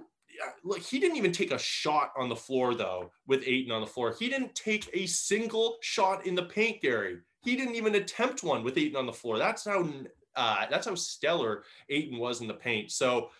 look, 0.64 0.80
he 0.80 0.98
didn't 0.98 1.16
even 1.16 1.32
take 1.32 1.52
a 1.52 1.58
shot 1.58 2.12
on 2.16 2.28
the 2.28 2.36
floor, 2.36 2.74
though, 2.74 3.10
with 3.26 3.42
Ayton 3.46 3.72
on 3.72 3.80
the 3.80 3.86
floor. 3.86 4.14
He 4.18 4.28
didn't 4.28 4.54
take 4.54 4.88
a 4.92 5.06
single 5.06 5.76
shot 5.80 6.26
in 6.26 6.34
the 6.34 6.44
paint, 6.44 6.82
Gary. 6.82 7.18
He 7.44 7.56
didn't 7.56 7.74
even 7.74 7.94
attempt 7.96 8.42
one 8.42 8.62
with 8.62 8.78
Ayton 8.78 8.96
on 8.96 9.06
the 9.06 9.12
floor. 9.12 9.38
That's 9.38 9.64
how 9.64 9.88
uh, 10.36 10.66
that's 10.70 10.86
how 10.86 10.94
stellar 10.94 11.64
Ayton 11.90 12.18
was 12.18 12.40
in 12.40 12.48
the 12.48 12.54
paint. 12.54 12.90
So, 12.90 13.30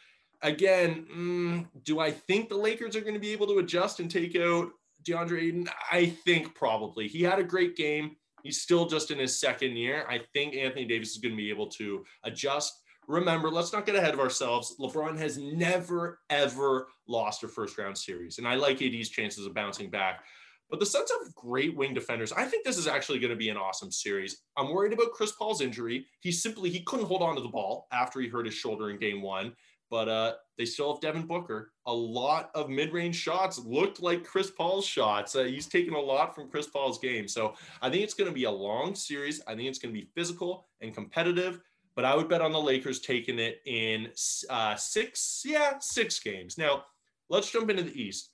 again, 0.42 1.06
mm, 1.14 1.66
do 1.84 2.00
I 2.00 2.10
think 2.10 2.48
the 2.48 2.56
Lakers 2.56 2.96
are 2.96 3.00
going 3.00 3.14
to 3.14 3.20
be 3.20 3.32
able 3.32 3.46
to 3.46 3.58
adjust 3.58 4.00
and 4.00 4.10
take 4.10 4.36
out 4.36 4.70
DeAndre 5.04 5.42
Ayton? 5.42 5.68
I 5.90 6.06
think 6.24 6.54
probably. 6.54 7.08
He 7.08 7.22
had 7.22 7.38
a 7.38 7.44
great 7.44 7.76
game. 7.76 8.16
He's 8.42 8.60
still 8.60 8.86
just 8.86 9.10
in 9.10 9.18
his 9.18 9.38
second 9.38 9.76
year. 9.76 10.04
I 10.08 10.20
think 10.32 10.54
Anthony 10.54 10.84
Davis 10.84 11.12
is 11.12 11.18
going 11.18 11.32
to 11.32 11.36
be 11.36 11.50
able 11.50 11.68
to 11.68 12.04
adjust. 12.24 12.81
Remember, 13.08 13.50
let's 13.50 13.72
not 13.72 13.86
get 13.86 13.96
ahead 13.96 14.14
of 14.14 14.20
ourselves. 14.20 14.76
LeBron 14.78 15.18
has 15.18 15.38
never, 15.38 16.20
ever 16.30 16.88
lost 17.08 17.42
a 17.42 17.48
first 17.48 17.76
round 17.78 17.98
series. 17.98 18.38
And 18.38 18.46
I 18.46 18.54
like 18.54 18.80
AD's 18.80 19.08
chances 19.08 19.46
of 19.46 19.54
bouncing 19.54 19.90
back. 19.90 20.24
But 20.70 20.80
the 20.80 20.86
Suns 20.86 21.10
have 21.10 21.34
great 21.34 21.76
wing 21.76 21.92
defenders. 21.92 22.32
I 22.32 22.46
think 22.46 22.64
this 22.64 22.78
is 22.78 22.86
actually 22.86 23.18
going 23.18 23.30
to 23.30 23.36
be 23.36 23.50
an 23.50 23.58
awesome 23.58 23.92
series. 23.92 24.38
I'm 24.56 24.72
worried 24.72 24.94
about 24.94 25.12
Chris 25.12 25.32
Paul's 25.32 25.60
injury. 25.60 26.06
He 26.20 26.32
simply 26.32 26.70
he 26.70 26.80
couldn't 26.84 27.04
hold 27.04 27.20
on 27.20 27.34
to 27.34 27.42
the 27.42 27.48
ball 27.48 27.88
after 27.92 28.20
he 28.20 28.28
hurt 28.28 28.46
his 28.46 28.54
shoulder 28.54 28.88
in 28.88 28.98
game 28.98 29.20
one. 29.20 29.52
But 29.90 30.08
uh, 30.08 30.32
they 30.56 30.64
still 30.64 30.90
have 30.90 31.02
Devin 31.02 31.26
Booker. 31.26 31.72
A 31.84 31.92
lot 31.92 32.50
of 32.54 32.70
mid-range 32.70 33.16
shots 33.16 33.58
looked 33.58 34.00
like 34.00 34.24
Chris 34.24 34.50
Paul's 34.50 34.86
shots. 34.86 35.36
Uh, 35.36 35.42
he's 35.42 35.66
taken 35.66 35.92
a 35.92 36.00
lot 36.00 36.34
from 36.34 36.48
Chris 36.48 36.66
Paul's 36.66 36.98
game. 36.98 37.28
So 37.28 37.52
I 37.82 37.90
think 37.90 38.02
it's 38.02 38.14
going 38.14 38.30
to 38.30 38.34
be 38.34 38.44
a 38.44 38.50
long 38.50 38.94
series. 38.94 39.42
I 39.46 39.54
think 39.54 39.68
it's 39.68 39.78
going 39.78 39.94
to 39.94 40.00
be 40.00 40.08
physical 40.14 40.68
and 40.80 40.94
competitive. 40.94 41.60
But 41.94 42.04
I 42.06 42.14
would 42.16 42.28
bet 42.28 42.40
on 42.40 42.52
the 42.52 42.60
Lakers 42.60 43.00
taking 43.00 43.38
it 43.38 43.60
in 43.66 44.08
uh, 44.48 44.76
six, 44.76 45.42
yeah, 45.44 45.74
six 45.80 46.18
games. 46.20 46.56
Now 46.56 46.84
let's 47.28 47.50
jump 47.50 47.68
into 47.70 47.82
the 47.82 48.00
East. 48.02 48.30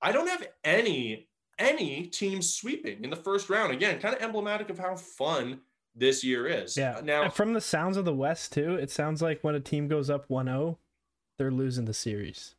I 0.00 0.12
don't 0.12 0.28
have 0.28 0.46
any 0.64 1.28
any 1.58 2.06
teams 2.06 2.54
sweeping 2.54 3.04
in 3.04 3.10
the 3.10 3.16
first 3.16 3.50
round. 3.50 3.72
Again, 3.72 4.00
kind 4.00 4.14
of 4.14 4.22
emblematic 4.22 4.70
of 4.70 4.78
how 4.78 4.94
fun 4.96 5.60
this 5.94 6.24
year 6.24 6.46
is. 6.46 6.74
Yeah. 6.76 7.00
Now, 7.04 7.24
And 7.24 7.32
from 7.32 7.52
the 7.52 7.60
sounds 7.60 7.96
of 7.98 8.04
the 8.06 8.14
West 8.14 8.52
too, 8.52 8.76
it 8.76 8.90
sounds 8.90 9.20
like 9.20 9.42
when 9.44 9.54
a 9.54 9.60
team 9.60 9.86
goes 9.88 10.08
up 10.08 10.26
1-0, 10.28 10.78
they're 11.36 11.50
losing 11.50 11.84
the 11.84 11.92
series. 11.92 12.54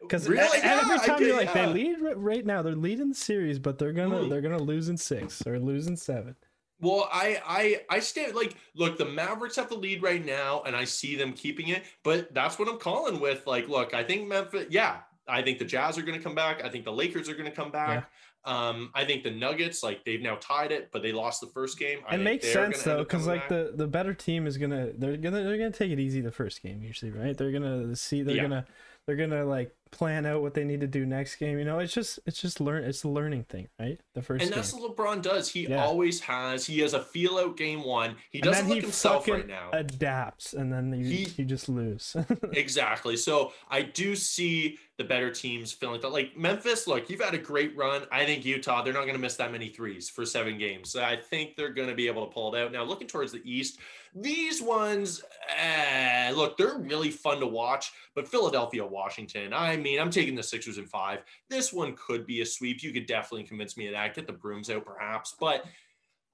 Because 0.00 0.28
really, 0.28 0.58
Yeah, 0.58 0.80
every 0.82 0.98
time 0.98 1.18
get- 1.18 1.26
you're 1.28 1.36
like, 1.36 1.54
yeah. 1.54 1.66
they 1.66 1.72
lead 1.72 1.96
right 2.16 2.44
now, 2.44 2.62
they're 2.62 2.74
leading 2.74 3.10
the 3.10 3.14
series, 3.14 3.58
but 3.60 3.78
they're 3.78 3.92
gonna 3.92 4.16
Mm. 4.16 4.30
they're 4.30 4.40
gonna 4.40 4.58
lose 4.62 4.88
in 4.88 4.96
six 4.96 5.46
or 5.46 5.60
lose 5.60 5.86
in 5.86 5.96
seven. 5.96 6.34
Well, 6.80 7.08
I 7.12 7.40
I 7.46 7.96
I 7.96 8.00
stand 8.00 8.34
like 8.34 8.54
look, 8.74 8.98
the 8.98 9.04
Mavericks 9.04 9.56
have 9.56 9.68
the 9.68 9.76
lead 9.76 10.02
right 10.02 10.24
now, 10.24 10.62
and 10.64 10.76
I 10.76 10.84
see 10.84 11.16
them 11.16 11.32
keeping 11.32 11.68
it. 11.68 11.82
But 12.04 12.32
that's 12.34 12.58
what 12.58 12.68
I'm 12.68 12.78
calling 12.78 13.20
with. 13.20 13.46
Like, 13.46 13.68
look, 13.68 13.94
I 13.94 14.04
think 14.04 14.28
Memphis. 14.28 14.66
Yeah, 14.70 14.98
I 15.26 15.42
think 15.42 15.58
the 15.58 15.64
Jazz 15.64 15.98
are 15.98 16.02
going 16.02 16.16
to 16.16 16.22
come 16.22 16.34
back. 16.34 16.64
I 16.64 16.68
think 16.68 16.84
the 16.84 16.92
Lakers 16.92 17.28
are 17.28 17.34
going 17.34 17.50
to 17.50 17.54
come 17.54 17.70
back. 17.70 18.10
Um, 18.44 18.90
I 18.94 19.04
think 19.04 19.24
the 19.24 19.30
Nuggets, 19.30 19.82
like 19.82 20.04
they've 20.04 20.22
now 20.22 20.36
tied 20.40 20.72
it, 20.72 20.90
but 20.92 21.02
they 21.02 21.12
lost 21.12 21.40
the 21.40 21.48
first 21.48 21.78
game. 21.78 21.98
I 22.08 22.14
it 22.14 22.18
makes 22.18 22.50
sense 22.50 22.82
though, 22.82 22.98
because 22.98 23.26
like 23.26 23.40
back. 23.40 23.48
the 23.48 23.72
the 23.74 23.86
better 23.86 24.14
team 24.14 24.46
is 24.46 24.56
gonna 24.56 24.92
they're 24.96 25.16
gonna 25.16 25.42
they're 25.42 25.58
gonna 25.58 25.70
take 25.70 25.90
it 25.90 25.98
easy 25.98 26.20
the 26.20 26.32
first 26.32 26.62
game 26.62 26.82
usually, 26.82 27.10
right? 27.10 27.36
They're 27.36 27.52
gonna 27.52 27.94
see 27.94 28.22
they're 28.22 28.36
Yeah. 28.36 28.42
gonna 28.42 28.66
they're 29.06 29.16
gonna 29.16 29.44
like 29.44 29.74
plan 29.90 30.26
out 30.26 30.42
what 30.42 30.54
they 30.54 30.64
need 30.64 30.80
to 30.80 30.86
do 30.86 31.04
next 31.06 31.36
game. 31.36 31.58
You 31.58 31.64
know, 31.64 31.78
it's 31.78 31.92
just 31.92 32.18
it's 32.26 32.40
just 32.40 32.60
learn 32.60 32.84
it's 32.84 33.04
a 33.04 33.08
learning 33.08 33.44
thing, 33.44 33.68
right? 33.78 34.00
The 34.14 34.22
first 34.22 34.42
and 34.42 34.50
game. 34.50 34.56
that's 34.58 34.72
what 34.72 34.96
LeBron 34.96 35.22
does. 35.22 35.48
He 35.50 35.66
Yeah. 35.68 35.84
always 35.84 36.20
has. 36.20 36.66
He 36.66 36.80
has 36.80 36.94
a 36.94 37.02
feel 37.02 37.38
out 37.38 37.56
game 37.56 37.82
one. 37.84 38.16
He 38.30 38.40
doesn't 38.40 38.66
look 38.68 38.76
he 38.76 38.82
himself 38.82 39.28
right 39.28 39.46
now. 39.46 39.70
adapts, 39.72 40.52
and 40.54 40.72
then 40.72 40.92
you 40.92 41.04
He- 41.04 41.32
you 41.36 41.44
just 41.44 41.68
lose. 41.68 42.16
Exactly. 42.52 43.16
So 43.16 43.52
I 43.70 43.82
do 43.82 44.14
see 44.16 44.78
the 44.96 45.04
better 45.04 45.30
teams 45.30 45.72
feeling 45.72 46.00
that. 46.00 46.08
Like 46.10 46.36
Memphis, 46.36 46.86
look, 46.88 47.08
you've 47.08 47.20
had 47.20 47.34
a 47.34 47.38
great 47.38 47.76
run. 47.76 48.02
I 48.10 48.24
think 48.24 48.44
Utah, 48.44 48.82
they're 48.82 48.92
not 48.92 49.02
going 49.02 49.14
to 49.14 49.20
miss 49.20 49.36
that 49.36 49.52
many 49.52 49.68
threes 49.68 50.10
for 50.10 50.26
seven 50.26 50.58
games. 50.58 50.90
So 50.90 51.02
I 51.04 51.14
think 51.16 51.54
they're 51.56 51.72
going 51.72 51.88
to 51.88 51.94
be 51.94 52.08
able 52.08 52.26
to 52.26 52.32
pull 52.32 52.52
it 52.54 52.60
out. 52.60 52.72
Now, 52.72 52.82
looking 52.82 53.06
towards 53.06 53.30
the 53.30 53.40
East, 53.44 53.78
these 54.14 54.60
ones, 54.60 55.22
eh, 55.56 56.32
look, 56.34 56.56
they're 56.56 56.78
really 56.78 57.10
fun 57.10 57.38
to 57.40 57.46
watch. 57.46 57.92
But 58.16 58.26
Philadelphia, 58.26 58.84
Washington, 58.84 59.52
I 59.52 59.76
mean, 59.78 60.00
I'm 60.00 60.10
taking 60.10 60.34
the 60.34 60.42
Sixers 60.42 60.78
in 60.78 60.86
five. 60.86 61.20
This 61.48 61.72
one 61.72 61.96
could 61.96 62.26
be 62.26 62.40
a 62.40 62.46
sweep. 62.46 62.82
You 62.82 62.92
could 62.92 63.06
definitely 63.06 63.44
convince 63.44 63.76
me 63.76 63.86
of 63.86 63.94
that. 63.94 64.14
Get 64.14 64.26
the 64.26 64.32
brooms 64.32 64.70
out, 64.70 64.84
perhaps. 64.84 65.34
But 65.38 65.64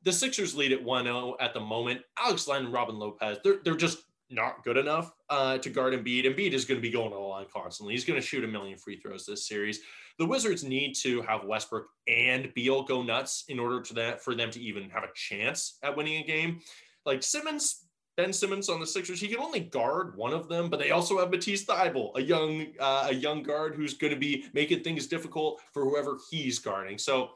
the 0.03 0.13
Sixers 0.13 0.55
lead 0.55 0.73
at 0.73 0.83
1 0.83 1.05
0 1.05 1.37
at 1.41 1.55
the 1.55 1.61
moment. 1.61 2.03
Alex 2.19 2.47
Len 2.49 2.65
and 2.65 2.73
Robin 2.73 2.99
Lopez, 2.99 3.39
they're, 3.43 3.59
they're 3.65 3.77
just 3.77 3.99
not 4.31 4.65
good 4.65 4.77
enough 4.77 5.13
uh, 5.31 5.59
to 5.59 5.71
guard 5.71 5.95
Embiid. 5.95 6.25
Embiid 6.25 6.53
is 6.53 6.65
going 6.65 6.79
to 6.79 6.83
be 6.83 6.91
going 6.91 7.11
the 7.11 7.17
line 7.17 7.47
constantly. 7.53 7.95
He's 7.95 8.05
going 8.05 8.21
to 8.21 8.27
shoot 8.27 8.45
a 8.45 8.49
million 8.49 8.79
free 8.79 8.99
throws 8.99 9.27
this 9.27 9.47
series. 9.47 9.81
The 10.19 10.27
Wizards 10.27 10.65
need 10.65 10.95
to 10.97 11.23
have 11.23 11.45
Westbrook 11.45 11.87
and 12.09 12.53
Beal 12.55 12.83
go 12.83 13.03
nuts 13.03 13.45
in 13.49 13.59
order 13.59 13.81
to 13.83 13.95
that 13.95 14.23
for 14.23 14.35
them 14.35 14.51
to 14.51 14.61
even 14.61 14.91
have 14.91 15.03
a 15.03 15.09
chance 15.15 15.79
at 15.83 15.97
winning 15.97 16.23
a 16.23 16.27
game. 16.27 16.61
Like 17.05 17.23
Simmons, 17.23 17.84
Ben 18.17 18.33
Simmons 18.33 18.69
on 18.69 18.81
the 18.81 18.87
Sixers, 18.87 19.21
he 19.21 19.29
can 19.29 19.41
only 19.41 19.61
guard 19.61 20.17
one 20.17 20.33
of 20.33 20.49
them, 20.49 20.71
but 20.71 20.79
they 20.79 20.93
also 20.93 21.19
have 21.19 21.31
Matisse 21.31 21.65
Thybulle, 21.65 22.17
a 22.17 22.23
young 22.23 22.67
uh, 22.79 23.09
a 23.11 23.15
young 23.15 23.43
guard 23.43 23.75
who's 23.75 23.95
going 23.95 24.13
to 24.13 24.19
be 24.19 24.45
making 24.53 24.83
things 24.83 25.07
difficult 25.07 25.61
for 25.73 25.85
whoever 25.85 26.19
he's 26.31 26.59
guarding. 26.59 26.99
So 26.99 27.31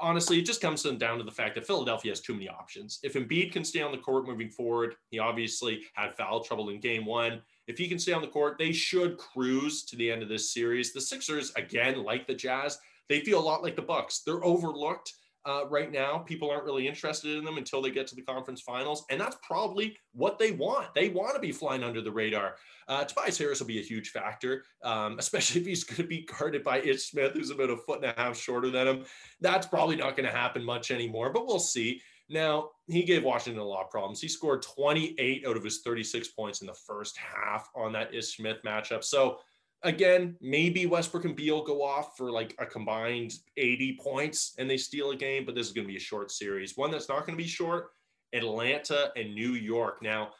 honestly, 0.00 0.38
it 0.38 0.46
just 0.46 0.60
comes 0.60 0.82
down 0.82 1.18
to 1.18 1.24
the 1.24 1.30
fact 1.30 1.54
that 1.54 1.66
Philadelphia 1.66 2.12
has 2.12 2.20
too 2.20 2.34
many 2.34 2.48
options. 2.48 2.98
If 3.02 3.14
Embiid 3.14 3.52
can 3.52 3.64
stay 3.64 3.82
on 3.82 3.92
the 3.92 3.98
court 3.98 4.26
moving 4.26 4.48
forward, 4.48 4.94
he 5.10 5.18
obviously 5.18 5.82
had 5.94 6.16
foul 6.16 6.40
trouble 6.40 6.70
in 6.70 6.80
game 6.80 7.04
one. 7.04 7.42
If 7.66 7.78
he 7.78 7.88
can 7.88 7.98
stay 7.98 8.12
on 8.12 8.22
the 8.22 8.28
court, 8.28 8.58
they 8.58 8.72
should 8.72 9.18
cruise 9.18 9.84
to 9.84 9.96
the 9.96 10.10
end 10.10 10.22
of 10.22 10.28
this 10.28 10.52
series. 10.52 10.92
The 10.92 11.00
Sixers, 11.00 11.52
again, 11.56 12.02
like 12.04 12.26
the 12.26 12.34
Jazz, 12.34 12.78
they 13.08 13.20
feel 13.20 13.38
a 13.38 13.44
lot 13.44 13.62
like 13.62 13.76
the 13.76 13.82
Bucks. 13.82 14.20
They're 14.20 14.44
overlooked 14.44 15.14
uh, 15.44 15.66
right 15.68 15.90
now. 15.90 16.18
People 16.18 16.50
aren't 16.50 16.64
really 16.64 16.86
interested 16.86 17.36
in 17.36 17.44
them 17.44 17.58
until 17.58 17.82
they 17.82 17.90
get 17.90 18.06
to 18.08 18.14
the 18.14 18.22
conference 18.22 18.60
finals, 18.60 19.04
and 19.10 19.20
that's 19.20 19.36
probably 19.42 19.96
what 20.12 20.38
they 20.38 20.52
want. 20.52 20.94
They 20.94 21.08
want 21.08 21.34
to 21.34 21.40
be 21.40 21.52
flying 21.52 21.82
under 21.82 22.00
the 22.00 22.12
radar. 22.12 22.56
Uh, 22.88 23.04
Tobias 23.04 23.38
Harris 23.38 23.60
will 23.60 23.66
be 23.66 23.80
a 23.80 23.84
huge 23.84 24.10
factor, 24.10 24.64
um, 24.84 25.16
especially 25.18 25.60
if 25.60 25.66
he's 25.66 25.84
going 25.84 26.02
to 26.02 26.06
be 26.06 26.24
guarded 26.24 26.62
by 26.62 26.80
Ish 26.80 27.10
Smith, 27.10 27.32
who's 27.32 27.50
about 27.50 27.70
a 27.70 27.76
foot 27.76 28.02
and 28.02 28.12
a 28.16 28.20
half 28.20 28.36
shorter 28.36 28.70
than 28.70 28.86
him. 28.86 29.04
That's 29.40 29.66
probably 29.66 29.96
not 29.96 30.16
going 30.16 30.28
to 30.28 30.36
happen 30.36 30.64
much 30.64 30.90
anymore, 30.90 31.32
but 31.32 31.46
we'll 31.46 31.58
see. 31.58 32.00
Now, 32.28 32.70
he 32.86 33.02
gave 33.02 33.24
Washington 33.24 33.60
a 33.60 33.64
lot 33.64 33.84
of 33.84 33.90
problems. 33.90 34.20
He 34.20 34.28
scored 34.28 34.62
28 34.62 35.44
out 35.46 35.56
of 35.56 35.64
his 35.64 35.82
36 35.82 36.28
points 36.28 36.60
in 36.60 36.66
the 36.66 36.76
first 36.86 37.18
half 37.18 37.68
on 37.76 37.92
that 37.92 38.14
Ish 38.14 38.36
Smith 38.36 38.58
matchup. 38.64 39.04
So, 39.04 39.38
again, 39.84 40.36
maybe 40.40 40.86
Westbrook 40.86 41.24
and 41.24 41.36
Beal 41.36 41.64
go 41.64 41.82
off 41.82 42.16
for 42.16 42.30
like 42.30 42.54
a 42.58 42.66
combined 42.66 43.34
80 43.56 43.98
points 44.02 44.54
and 44.58 44.68
they 44.68 44.76
steal 44.76 45.10
a 45.10 45.16
game, 45.16 45.44
but 45.44 45.54
this 45.54 45.66
is 45.66 45.72
going 45.72 45.86
to 45.86 45.92
be 45.92 45.96
a 45.96 46.00
short 46.00 46.30
series. 46.30 46.76
One 46.76 46.90
that's 46.90 47.08
not 47.08 47.26
going 47.26 47.36
to 47.36 47.42
be 47.42 47.48
short 47.48 47.90
Atlanta 48.32 49.10
and 49.16 49.34
New 49.34 49.52
York. 49.52 50.02
Now, 50.02 50.30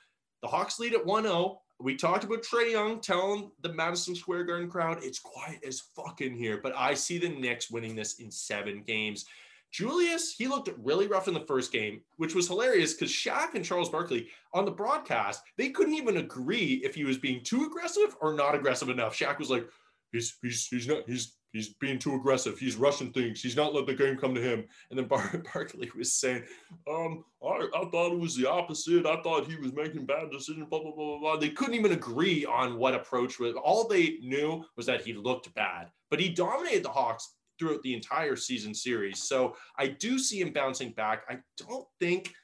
the 0.42 0.48
Hawks 0.48 0.78
lead 0.78 0.94
at 0.94 1.04
1 1.04 1.24
0. 1.24 1.60
We 1.80 1.96
talked 1.96 2.24
about 2.24 2.42
Trae 2.42 2.72
Young 2.72 3.00
telling 3.00 3.50
the 3.62 3.72
Madison 3.72 4.14
Square 4.14 4.44
Garden 4.44 4.70
crowd 4.70 4.98
it's 5.02 5.18
quiet 5.18 5.60
as 5.66 5.82
fucking 5.96 6.36
here, 6.36 6.60
but 6.62 6.72
I 6.76 6.94
see 6.94 7.18
the 7.18 7.28
Knicks 7.28 7.70
winning 7.70 7.96
this 7.96 8.20
in 8.20 8.30
seven 8.30 8.82
games. 8.86 9.24
Julius, 9.72 10.34
he 10.36 10.46
looked 10.46 10.68
really 10.78 11.06
rough 11.06 11.28
in 11.28 11.34
the 11.34 11.40
first 11.40 11.72
game, 11.72 12.02
which 12.16 12.34
was 12.34 12.46
hilarious 12.46 12.92
because 12.92 13.10
Shaq 13.10 13.54
and 13.54 13.64
Charles 13.64 13.88
Barkley 13.88 14.28
on 14.52 14.66
the 14.66 14.70
broadcast, 14.70 15.42
they 15.56 15.70
couldn't 15.70 15.94
even 15.94 16.18
agree 16.18 16.82
if 16.84 16.94
he 16.94 17.04
was 17.04 17.18
being 17.18 17.42
too 17.42 17.64
aggressive 17.64 18.14
or 18.20 18.34
not 18.34 18.54
aggressive 18.54 18.90
enough. 18.90 19.16
Shaq 19.16 19.38
was 19.38 19.50
like, 19.50 19.66
he's 20.12 20.36
he's 20.42 20.66
he's 20.66 20.86
not 20.86 21.08
he's 21.08 21.36
he's 21.52 21.74
being 21.74 21.98
too 21.98 22.14
aggressive. 22.14 22.58
He's 22.58 22.76
rushing 22.76 23.12
things. 23.12 23.40
He's 23.40 23.56
not 23.56 23.72
letting 23.72 23.96
the 23.96 24.04
game 24.04 24.18
come 24.18 24.34
to 24.34 24.40
him. 24.42 24.64
And 24.90 24.98
then 24.98 25.06
Bar- 25.06 25.42
Barkley 25.54 25.90
was 25.96 26.12
saying, 26.14 26.44
um, 26.88 27.24
I, 27.42 27.68
I 27.74 27.84
thought 27.90 28.12
it 28.12 28.18
was 28.18 28.36
the 28.36 28.48
opposite. 28.48 29.06
I 29.06 29.20
thought 29.22 29.46
he 29.46 29.56
was 29.56 29.72
making 29.72 30.06
bad 30.06 30.30
decisions, 30.30 30.66
blah, 30.68 30.82
blah, 30.82 30.94
blah, 30.94 31.04
blah, 31.06 31.18
blah. 31.18 31.36
They 31.36 31.50
couldn't 31.50 31.74
even 31.74 31.92
agree 31.92 32.44
on 32.44 32.78
what 32.78 32.94
approach 32.94 33.38
was. 33.38 33.54
All 33.54 33.86
they 33.86 34.18
knew 34.22 34.64
was 34.76 34.86
that 34.86 35.02
he 35.02 35.12
looked 35.14 35.52
bad, 35.54 35.90
but 36.10 36.20
he 36.20 36.28
dominated 36.28 36.84
the 36.84 36.90
Hawks 36.90 37.34
throughout 37.62 37.82
the 37.82 37.94
entire 37.94 38.34
season 38.34 38.74
series. 38.74 39.22
So 39.22 39.54
I 39.78 39.86
do 39.86 40.18
see 40.18 40.40
him 40.40 40.52
bouncing 40.52 40.90
back. 40.90 41.22
I 41.28 41.38
don't 41.56 41.86
think 42.00 42.34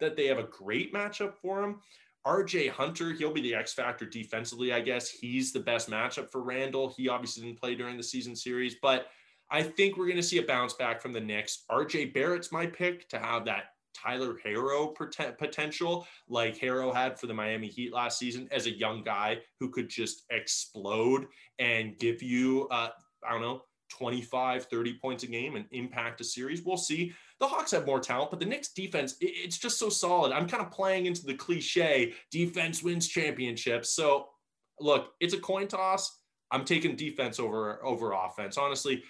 that 0.00 0.16
they 0.16 0.26
have 0.26 0.38
a 0.38 0.44
great 0.44 0.94
matchup 0.94 1.34
for 1.42 1.62
him. 1.62 1.80
RJ 2.26 2.70
Hunter, 2.70 3.12
he'll 3.12 3.32
be 3.32 3.42
the 3.42 3.54
X 3.54 3.74
factor 3.74 4.06
defensively, 4.06 4.72
I 4.72 4.80
guess. 4.80 5.10
He's 5.10 5.52
the 5.52 5.60
best 5.60 5.90
matchup 5.90 6.30
for 6.30 6.42
Randle. 6.42 6.94
He 6.96 7.08
obviously 7.08 7.44
didn't 7.44 7.60
play 7.60 7.74
during 7.74 7.96
the 7.96 8.02
season 8.02 8.34
series, 8.34 8.76
but 8.80 9.08
I 9.50 9.62
think 9.62 9.96
we're 9.98 10.06
going 10.06 10.16
to 10.16 10.22
see 10.22 10.38
a 10.38 10.46
bounce 10.46 10.72
back 10.72 11.02
from 11.02 11.12
the 11.12 11.20
Knicks. 11.20 11.64
RJ 11.70 12.14
Barrett's 12.14 12.50
my 12.50 12.64
pick 12.64 13.08
to 13.10 13.18
have 13.18 13.44
that 13.44 13.64
Tyler 13.94 14.38
Herro 14.42 14.94
pot- 14.94 15.36
potential 15.38 16.06
like 16.28 16.56
Herro 16.56 16.94
had 16.94 17.20
for 17.20 17.26
the 17.26 17.34
Miami 17.34 17.68
Heat 17.68 17.92
last 17.92 18.18
season 18.18 18.48
as 18.50 18.66
a 18.66 18.70
young 18.70 19.02
guy 19.02 19.38
who 19.60 19.68
could 19.68 19.90
just 19.90 20.22
explode 20.30 21.26
and 21.58 21.98
give 21.98 22.22
you, 22.22 22.68
uh, 22.70 22.88
I 23.28 23.32
don't 23.32 23.42
know, 23.42 23.62
25, 23.92 24.64
30 24.64 24.98
points 24.98 25.22
a 25.24 25.26
game 25.26 25.56
and 25.56 25.66
impact 25.70 26.20
a 26.20 26.24
series. 26.24 26.62
We'll 26.62 26.76
see. 26.76 27.12
The 27.40 27.46
Hawks 27.46 27.72
have 27.72 27.86
more 27.86 28.00
talent, 28.00 28.30
but 28.30 28.40
the 28.40 28.46
Knicks 28.46 28.72
defense, 28.72 29.16
it's 29.20 29.58
just 29.58 29.78
so 29.78 29.88
solid. 29.88 30.32
I'm 30.32 30.48
kind 30.48 30.62
of 30.62 30.70
playing 30.70 31.06
into 31.06 31.26
the 31.26 31.34
cliche 31.34 32.14
defense 32.30 32.82
wins 32.82 33.08
championships. 33.08 33.90
So 33.90 34.28
look, 34.80 35.12
it's 35.20 35.34
a 35.34 35.40
coin 35.40 35.68
toss. 35.68 36.20
I'm 36.50 36.64
taking 36.64 36.96
defense 36.96 37.38
over 37.40 37.84
over 37.84 38.12
offense. 38.12 38.58
Honestly, 38.58 39.02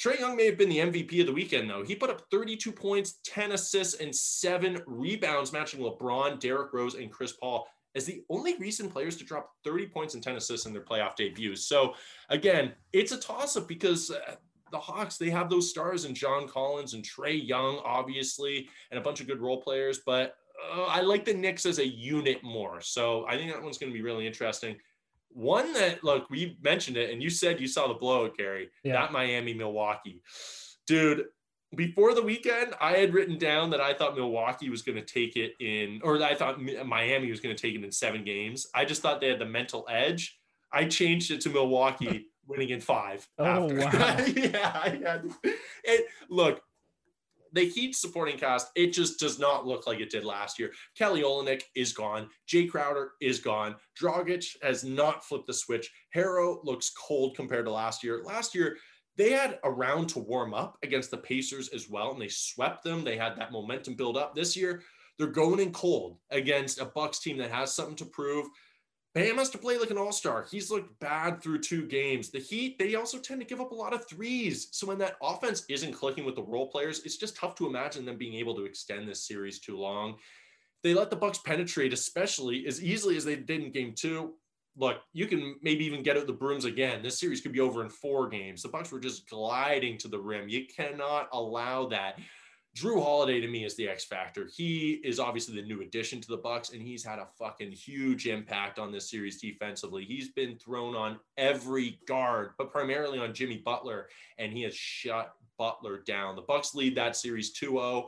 Trae 0.00 0.18
Young 0.18 0.36
may 0.36 0.46
have 0.46 0.58
been 0.58 0.68
the 0.68 0.78
MVP 0.78 1.20
of 1.20 1.26
the 1.26 1.32
weekend, 1.32 1.70
though. 1.70 1.84
He 1.84 1.94
put 1.94 2.10
up 2.10 2.22
32 2.30 2.72
points, 2.72 3.20
10 3.24 3.52
assists, 3.52 3.94
and 3.94 4.14
seven 4.14 4.82
rebounds, 4.86 5.52
matching 5.52 5.80
LeBron, 5.80 6.40
Derrick 6.40 6.72
Rose, 6.72 6.94
and 6.94 7.10
Chris 7.10 7.32
Paul 7.32 7.66
as 7.94 8.04
the 8.04 8.22
only 8.30 8.56
recent 8.58 8.90
players 8.92 9.16
to 9.18 9.24
drop 9.24 9.50
30 9.64 9.86
points 9.88 10.14
and 10.14 10.22
10 10.22 10.36
assists 10.36 10.66
in 10.66 10.72
their 10.72 10.82
playoff 10.82 11.14
debuts. 11.16 11.66
So, 11.66 11.94
again, 12.30 12.72
it's 12.92 13.12
a 13.12 13.18
toss 13.18 13.56
up 13.56 13.68
because 13.68 14.10
uh, 14.10 14.34
the 14.70 14.78
Hawks, 14.78 15.18
they 15.18 15.28
have 15.30 15.50
those 15.50 15.68
stars 15.70 16.04
and 16.06 16.14
John 16.16 16.48
Collins 16.48 16.94
and 16.94 17.04
Trae 17.04 17.46
Young, 17.46 17.80
obviously, 17.84 18.68
and 18.90 18.98
a 18.98 19.02
bunch 19.02 19.20
of 19.20 19.26
good 19.26 19.40
role 19.40 19.60
players. 19.60 20.00
But 20.06 20.34
uh, 20.74 20.84
I 20.84 21.00
like 21.02 21.24
the 21.24 21.34
Knicks 21.34 21.66
as 21.66 21.78
a 21.78 21.86
unit 21.86 22.42
more. 22.42 22.80
So, 22.80 23.26
I 23.26 23.36
think 23.36 23.52
that 23.52 23.62
one's 23.62 23.78
going 23.78 23.92
to 23.92 23.96
be 23.96 24.02
really 24.02 24.26
interesting. 24.26 24.76
One 25.34 25.72
that, 25.74 26.04
look, 26.04 26.28
we 26.30 26.58
mentioned 26.62 26.96
it, 26.98 27.10
and 27.10 27.22
you 27.22 27.30
said 27.30 27.58
you 27.60 27.66
saw 27.66 27.88
the 27.88 27.94
blowout, 27.94 28.36
Gary, 28.36 28.68
Yeah. 28.84 28.92
that 28.92 29.12
Miami 29.12 29.54
Milwaukee. 29.54 30.22
Dude, 30.86 31.24
before 31.74 32.14
the 32.14 32.22
weekend, 32.22 32.74
I 32.80 32.92
had 32.92 33.14
written 33.14 33.38
down 33.38 33.70
that 33.70 33.80
I 33.80 33.94
thought 33.94 34.16
Milwaukee 34.16 34.68
was 34.68 34.82
going 34.82 34.98
to 34.98 35.04
take 35.04 35.36
it 35.36 35.52
in, 35.60 36.00
or 36.02 36.22
I 36.22 36.34
thought 36.34 36.60
Miami 36.60 37.30
was 37.30 37.40
going 37.40 37.54
to 37.54 37.60
take 37.60 37.74
it 37.74 37.84
in 37.84 37.92
seven 37.92 38.24
games. 38.24 38.66
I 38.74 38.84
just 38.84 39.02
thought 39.02 39.20
they 39.20 39.28
had 39.28 39.38
the 39.38 39.46
mental 39.46 39.86
edge. 39.88 40.38
I 40.72 40.84
changed 40.86 41.30
it 41.30 41.40
to 41.42 41.50
Milwaukee 41.50 42.26
winning 42.46 42.70
in 42.70 42.80
five. 42.80 43.26
Oh, 43.38 43.70
after. 43.70 43.76
wow. 43.76 44.26
yeah, 44.36 44.88
had 44.88 45.30
it. 45.84 46.06
Look, 46.28 46.62
the 47.52 47.68
Heat 47.68 47.94
supporting 47.94 48.38
cast, 48.38 48.70
it 48.74 48.92
just 48.92 49.20
does 49.20 49.38
not 49.38 49.66
look 49.66 49.86
like 49.86 50.00
it 50.00 50.10
did 50.10 50.24
last 50.24 50.58
year. 50.58 50.72
Kelly 50.96 51.22
Olynyk 51.22 51.62
is 51.74 51.92
gone. 51.92 52.28
Jae 52.48 52.70
Crowder 52.70 53.12
is 53.20 53.40
gone. 53.40 53.76
Dragic 54.00 54.56
has 54.62 54.84
not 54.84 55.24
flipped 55.24 55.46
the 55.46 55.54
switch. 55.54 55.90
Herro 56.14 56.64
looks 56.64 56.90
cold 56.90 57.36
compared 57.36 57.66
to 57.66 57.72
last 57.72 58.02
year. 58.02 58.22
Last 58.24 58.54
year, 58.54 58.76
they 59.16 59.32
had 59.32 59.58
a 59.62 59.70
round 59.70 60.08
to 60.10 60.18
warm 60.18 60.54
up 60.54 60.78
against 60.82 61.10
the 61.10 61.18
Pacers 61.18 61.68
as 61.68 61.88
well, 61.88 62.12
and 62.12 62.20
they 62.20 62.28
swept 62.28 62.82
them. 62.82 63.04
They 63.04 63.16
had 63.16 63.36
that 63.36 63.52
momentum 63.52 63.94
build 63.94 64.16
up. 64.16 64.34
This 64.34 64.56
year, 64.56 64.82
they're 65.18 65.26
going 65.26 65.60
in 65.60 65.72
cold 65.72 66.18
against 66.30 66.80
a 66.80 66.86
Bucks 66.86 67.18
team 67.18 67.36
that 67.38 67.50
has 67.50 67.74
something 67.74 67.96
to 67.96 68.06
prove. 68.06 68.46
Bam 69.14 69.36
has 69.36 69.50
to 69.50 69.58
play 69.58 69.76
like 69.76 69.90
an 69.90 69.98
all-star. 69.98 70.46
He's 70.50 70.70
looked 70.70 70.98
bad 70.98 71.42
through 71.42 71.58
two 71.58 71.86
games. 71.86 72.30
The 72.30 72.38
Heat, 72.38 72.78
they 72.78 72.94
also 72.94 73.18
tend 73.18 73.42
to 73.42 73.46
give 73.46 73.60
up 73.60 73.70
a 73.70 73.74
lot 73.74 73.92
of 73.92 74.08
threes. 74.08 74.68
So 74.72 74.86
when 74.86 74.96
that 74.98 75.16
offense 75.22 75.66
isn't 75.68 75.92
clicking 75.92 76.24
with 76.24 76.34
the 76.34 76.42
role 76.42 76.68
players, 76.68 77.04
it's 77.04 77.18
just 77.18 77.36
tough 77.36 77.54
to 77.56 77.66
imagine 77.66 78.06
them 78.06 78.16
being 78.16 78.34
able 78.34 78.54
to 78.54 78.64
extend 78.64 79.06
this 79.06 79.28
series 79.28 79.60
too 79.60 79.76
long. 79.76 80.16
They 80.82 80.94
let 80.94 81.10
the 81.10 81.16
Bucks 81.16 81.38
penetrate, 81.38 81.92
especially 81.92 82.66
as 82.66 82.82
easily 82.82 83.18
as 83.18 83.26
they 83.26 83.36
did 83.36 83.62
in 83.62 83.70
game 83.70 83.92
two. 83.94 84.32
Look, 84.76 85.02
you 85.12 85.26
can 85.26 85.56
maybe 85.62 85.84
even 85.84 86.02
get 86.02 86.16
out 86.16 86.26
the 86.26 86.32
brooms 86.32 86.64
again. 86.64 87.02
This 87.02 87.20
series 87.20 87.40
could 87.40 87.52
be 87.52 87.60
over 87.60 87.82
in 87.82 87.90
four 87.90 88.28
games. 88.28 88.62
The 88.62 88.68
Bucks 88.68 88.90
were 88.90 89.00
just 89.00 89.28
gliding 89.28 89.98
to 89.98 90.08
the 90.08 90.18
rim. 90.18 90.48
You 90.48 90.66
cannot 90.66 91.28
allow 91.32 91.86
that. 91.88 92.18
Jrue 92.74 93.02
Holiday 93.02 93.38
to 93.38 93.48
me 93.48 93.66
is 93.66 93.76
the 93.76 93.86
X 93.86 94.06
factor. 94.06 94.48
He 94.56 94.92
is 95.04 95.20
obviously 95.20 95.54
the 95.54 95.66
new 95.66 95.82
addition 95.82 96.22
to 96.22 96.28
the 96.28 96.38
Bucks, 96.38 96.70
and 96.70 96.80
he's 96.80 97.04
had 97.04 97.18
a 97.18 97.28
fucking 97.38 97.70
huge 97.70 98.26
impact 98.26 98.78
on 98.78 98.90
this 98.90 99.10
series 99.10 99.38
defensively. 99.38 100.06
He's 100.06 100.30
been 100.30 100.56
thrown 100.56 100.96
on 100.96 101.18
every 101.36 102.00
guard, 102.08 102.52
but 102.56 102.72
primarily 102.72 103.18
on 103.18 103.34
Jimmy 103.34 103.58
Butler, 103.58 104.08
and 104.38 104.54
he 104.54 104.62
has 104.62 104.74
shut 104.74 105.34
Butler 105.62 105.98
down. 105.98 106.34
The 106.34 106.42
Bucks 106.42 106.74
lead 106.74 106.96
that 106.96 107.14
series 107.14 107.56
2-0. 107.56 108.06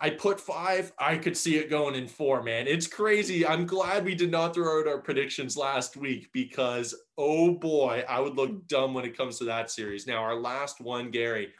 I 0.00 0.10
put 0.10 0.38
five. 0.38 0.92
I 0.98 1.16
could 1.16 1.34
see 1.34 1.56
it 1.56 1.70
going 1.70 1.94
in 1.94 2.06
four, 2.06 2.42
man. 2.42 2.66
It's 2.66 2.86
crazy. 2.86 3.46
I'm 3.46 3.64
glad 3.64 4.04
we 4.04 4.14
did 4.14 4.30
not 4.30 4.52
throw 4.52 4.80
out 4.80 4.86
our 4.86 4.98
predictions 4.98 5.56
last 5.56 5.96
week 5.96 6.28
because 6.34 6.94
oh 7.16 7.54
boy, 7.54 8.04
I 8.06 8.20
would 8.20 8.36
look 8.36 8.68
dumb 8.68 8.92
when 8.92 9.06
it 9.06 9.16
comes 9.16 9.38
to 9.38 9.44
that 9.44 9.70
series. 9.70 10.06
Now, 10.06 10.18
our 10.18 10.34
last 10.34 10.78
one, 10.82 11.10
Gary, 11.10 11.54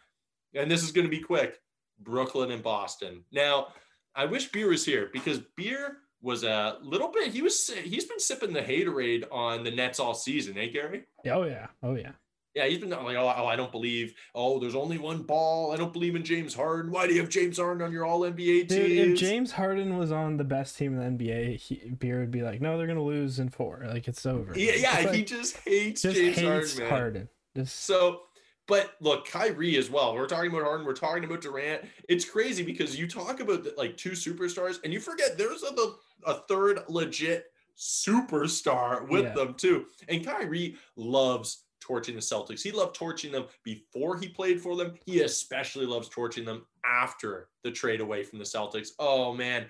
and 0.53 0.71
this 0.71 0.83
is 0.83 0.93
going 0.93 1.07
to 1.07 1.11
be 1.11 1.23
quick. 1.23 1.59
Brooklyn 2.01 2.51
and 2.51 2.63
Boston. 2.63 3.25
Now, 3.33 3.69
I 4.15 4.27
wish 4.27 4.53
Beer 4.53 4.69
was 4.69 4.85
here 4.85 5.09
because 5.11 5.41
Beer 5.57 6.01
was 6.21 6.45
a 6.45 6.77
little 6.83 7.11
bit. 7.11 7.33
He 7.33 7.41
was 7.41 7.67
he's 7.83 8.05
been 8.05 8.21
sipping 8.21 8.53
the 8.53 8.61
haterade 8.61 9.25
on 9.33 9.65
the 9.65 9.71
Nets 9.71 9.99
all 9.99 10.13
season, 10.13 10.59
eh, 10.59 10.67
Gary? 10.67 11.05
Oh 11.31 11.45
yeah. 11.45 11.69
Oh 11.83 11.95
yeah. 11.95 12.13
Yeah, 12.55 12.67
he's 12.67 12.79
been 12.79 12.91
like, 12.91 13.17
oh, 13.17 13.35
oh, 13.37 13.47
I 13.47 13.57
don't 13.57 13.73
believe. 13.73 14.15
Oh, 14.35 14.61
there's 14.61 14.77
only 14.77 14.97
one 14.97 15.23
ball. 15.23 15.73
I 15.73 15.77
don't 15.77 15.93
believe 15.93 16.15
in 16.15 16.23
James 16.25 16.55
Harden. 16.55 16.93
Why 16.93 17.07
do 17.09 17.15
you 17.15 17.21
have 17.21 17.29
James 17.29 17.59
Harden 17.59 17.83
on 17.83 17.91
your 17.91 18.05
All 18.05 18.21
NBA 18.21 18.37
team? 18.37 18.67
Dude, 18.69 18.91
if 19.13 19.19
James 19.19 19.51
Harden 19.51 19.99
was 19.99 20.13
on 20.13 20.37
the 20.37 20.45
best 20.45 20.79
team 20.79 20.97
in 20.99 21.17
the 21.17 21.25
NBA, 21.25 21.57
he, 21.57 21.91
Beer 21.91 22.21
would 22.21 22.31
be 22.31 22.43
like, 22.43 22.61
"No, 22.61 22.79
they're 22.79 22.87
gonna 22.87 23.03
lose 23.03 23.41
in 23.41 23.49
four. 23.49 23.85
Like 23.89 24.07
it's 24.07 24.25
over." 24.25 24.53
yeah, 24.57 24.75
yeah, 24.77 24.99
It's 25.01 25.13
he 25.13 25.25
just 25.25 25.57
hates 25.67 26.03
just 26.03 26.17
James 26.17 26.37
hates 26.37 26.47
Harden, 26.47 26.79
man. 26.79 26.89
Harden. 26.91 27.29
Just 27.57 27.85
So, 27.85 28.23
but 28.69 28.95
look, 29.01 29.27
Kyrie 29.29 29.77
as 29.77 29.91
well. 29.91 30.15
We're 30.15 30.27
talking 30.29 30.51
about 30.51 30.63
Harden. 30.63 30.87
We're 30.87 30.93
talking 30.95 31.25
about 31.25 31.41
Durant. 31.41 31.83
It's 32.09 32.25
crazy 32.25 32.63
because 32.63 32.97
you 32.97 33.09
talk 33.09 33.41
about 33.41 33.67
like 33.77 33.97
two 33.97 34.11
superstars, 34.13 34.79
and 34.85 34.93
you 34.93 35.01
forget 35.01 35.37
there's 35.37 35.65
a 35.65 35.75
the, 35.75 35.97
a 36.25 36.35
third 36.49 36.81
legit 36.89 37.47
superstar 37.77 39.09
with 39.09 39.25
Yeah. 39.25 39.33
them 39.35 39.55
too. 39.55 39.87
And 40.09 40.25
Kyrie 40.25 40.77
loves 40.97 41.64
torching 41.85 42.15
the 42.15 42.21
Celtics. 42.21 42.63
He 42.63 42.73
loved 42.73 42.95
torching 42.97 43.31
them 43.33 43.45
before 43.63 44.17
he 44.19 44.29
played 44.29 44.61
for 44.61 44.75
them. 44.77 44.95
He 45.05 45.21
especially 45.21 45.87
loves 45.87 46.09
torching 46.09 46.45
them 46.45 46.67
after 46.85 47.49
the 47.63 47.71
trade 47.71 48.01
away 48.01 48.25
from 48.25 48.39
the 48.39 48.45
Celtics. 48.45 48.89
Oh 48.99 49.33
man. 49.35 49.67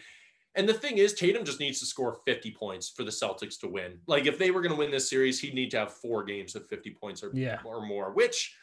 And 0.57 0.69
the 0.69 0.75
thing 0.75 0.99
is, 0.99 1.15
Tatum 1.15 1.45
just 1.45 1.59
needs 1.59 1.81
to 1.81 1.87
score 1.87 2.21
50 2.27 2.53
points 2.53 2.89
for 2.89 3.03
the 3.03 3.11
Celtics 3.11 3.59
to 3.59 3.67
win. 3.69 3.99
Like, 4.07 4.27
if 4.27 4.39
they 4.39 4.53
were 4.53 4.61
going 4.61 4.71
to 4.71 4.79
win 4.79 4.93
this 4.93 5.11
series, 5.11 5.41
he'd 5.41 5.53
need 5.53 5.73
to 5.73 5.79
have 5.79 5.93
four 5.93 6.23
games 6.23 6.55
of 6.55 6.69
50 6.69 6.93
points 6.93 7.25
or, 7.25 7.33
Yeah. 7.35 7.59
or 7.65 7.85
more, 7.85 8.13
which 8.13 8.55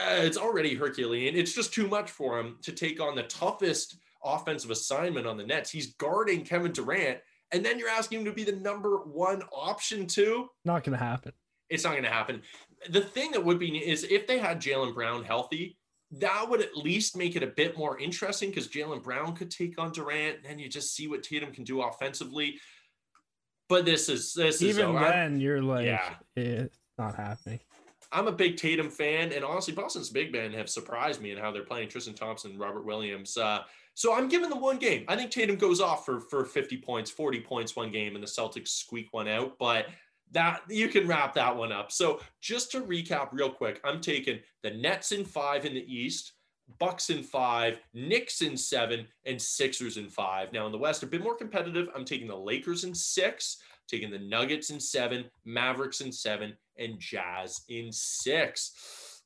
uh, 0.00 0.16
it's 0.22 0.36
already 0.36 0.74
Herculean. 0.74 1.36
It's 1.36 1.54
just 1.54 1.72
too 1.72 1.86
much 1.86 2.10
for 2.10 2.40
him 2.40 2.56
to 2.62 2.72
take 2.72 3.00
on 3.00 3.14
the 3.14 3.22
toughest 3.24 3.96
offensive 4.24 4.72
assignment 4.72 5.24
on 5.24 5.36
the 5.36 5.46
Nets. 5.46 5.70
He's 5.70 5.94
guarding 5.94 6.44
Kevin 6.44 6.72
Durant, 6.72 7.18
and 7.52 7.64
then 7.64 7.78
you're 7.78 7.90
asking 7.90 8.20
him 8.20 8.24
to 8.24 8.32
be 8.32 8.42
the 8.42 8.56
number 8.56 8.96
one 9.04 9.42
option, 9.52 10.08
too 10.08 10.48
not 10.64 10.82
gonna 10.82 10.96
happen. 10.96 11.30
It's 11.74 11.84
not 11.84 11.90
going 11.90 12.04
to 12.04 12.10
happen. 12.10 12.40
The 12.88 13.00
thing 13.00 13.32
that 13.32 13.44
would 13.44 13.58
be 13.58 13.76
is 13.78 14.04
if 14.04 14.26
they 14.26 14.38
had 14.38 14.60
Jaylen 14.60 14.94
Brown 14.94 15.24
healthy, 15.24 15.76
that 16.12 16.46
would 16.48 16.60
at 16.60 16.76
least 16.76 17.16
make 17.16 17.34
it 17.34 17.42
a 17.42 17.48
bit 17.48 17.76
more 17.76 17.98
interesting 17.98 18.50
because 18.50 18.68
Jaylen 18.68 19.02
Brown 19.02 19.34
could 19.34 19.50
take 19.50 19.78
on 19.80 19.90
Durant, 19.90 20.38
and 20.48 20.60
you 20.60 20.68
just 20.68 20.94
see 20.94 21.08
what 21.08 21.22
Tatum 21.24 21.52
can 21.52 21.64
do 21.64 21.82
offensively. 21.82 22.60
But 23.68 23.84
this 23.84 24.08
is 24.08 24.32
this 24.34 24.56
is 24.56 24.78
Even 24.78 24.94
I'm- 24.96 25.02
then, 25.10 25.40
you're 25.40 25.62
like, 25.62 25.86
Yeah. 25.86 26.14
it's 26.36 26.78
not 26.98 27.16
happening. 27.16 27.60
I'm 28.12 28.28
a 28.28 28.32
big 28.32 28.56
Tatum 28.56 28.90
fan, 28.90 29.32
and 29.32 29.44
honestly, 29.44 29.74
Boston's 29.74 30.10
big 30.10 30.30
men 30.30 30.52
have 30.52 30.70
surprised 30.70 31.20
me 31.20 31.32
in 31.32 31.38
how 31.38 31.50
they're 31.50 31.64
playing 31.64 31.88
Tristan 31.88 32.14
Thompson, 32.14 32.56
Robert 32.56 32.84
Williams. 32.84 33.36
Uh, 33.36 33.64
so 33.94 34.12
I'm 34.14 34.28
giving 34.28 34.50
them 34.50 34.60
one 34.60 34.76
game. 34.78 35.04
I 35.08 35.16
think 35.16 35.32
Tatum 35.32 35.56
goes 35.56 35.80
off 35.80 36.04
for 36.04 36.20
for 36.20 36.44
50 36.44 36.76
points, 36.76 37.10
40 37.10 37.40
points 37.40 37.74
one 37.74 37.90
game, 37.90 38.14
and 38.14 38.22
the 38.22 38.28
Celtics 38.28 38.68
squeak 38.68 39.08
one 39.12 39.26
out. 39.26 39.58
But 39.58 39.86
that 40.34 40.62
you 40.68 40.88
can 40.88 41.08
wrap 41.08 41.34
that 41.34 41.56
one 41.56 41.72
up. 41.72 41.90
So 41.90 42.20
just 42.40 42.70
to 42.72 42.82
recap 42.82 43.28
real 43.32 43.50
quick, 43.50 43.80
I'm 43.84 44.00
taking 44.00 44.40
the 44.62 44.70
Nets 44.70 45.12
in 45.12 45.24
five 45.24 45.64
in 45.64 45.74
the 45.74 45.92
East. 45.92 46.32
Bucks 46.78 47.10
in 47.10 47.22
five, 47.22 47.78
Knicks 47.92 48.40
in 48.40 48.56
seven, 48.56 49.06
and 49.26 49.40
Sixers 49.40 49.98
in 49.98 50.08
five. 50.08 50.50
Now 50.50 50.64
in 50.64 50.72
the 50.72 50.78
West, 50.78 51.02
a 51.02 51.06
bit 51.06 51.22
more 51.22 51.36
competitive. 51.36 51.88
I'm 51.94 52.06
taking 52.06 52.26
the 52.26 52.36
Lakers 52.36 52.84
in 52.84 52.94
six, 52.94 53.58
taking 53.86 54.10
the 54.10 54.18
Nuggets 54.18 54.70
in 54.70 54.80
seven, 54.80 55.26
Mavericks 55.44 56.00
in 56.00 56.10
seven, 56.10 56.54
and 56.78 56.98
Jazz 56.98 57.60
in 57.68 57.92
six. 57.92 58.72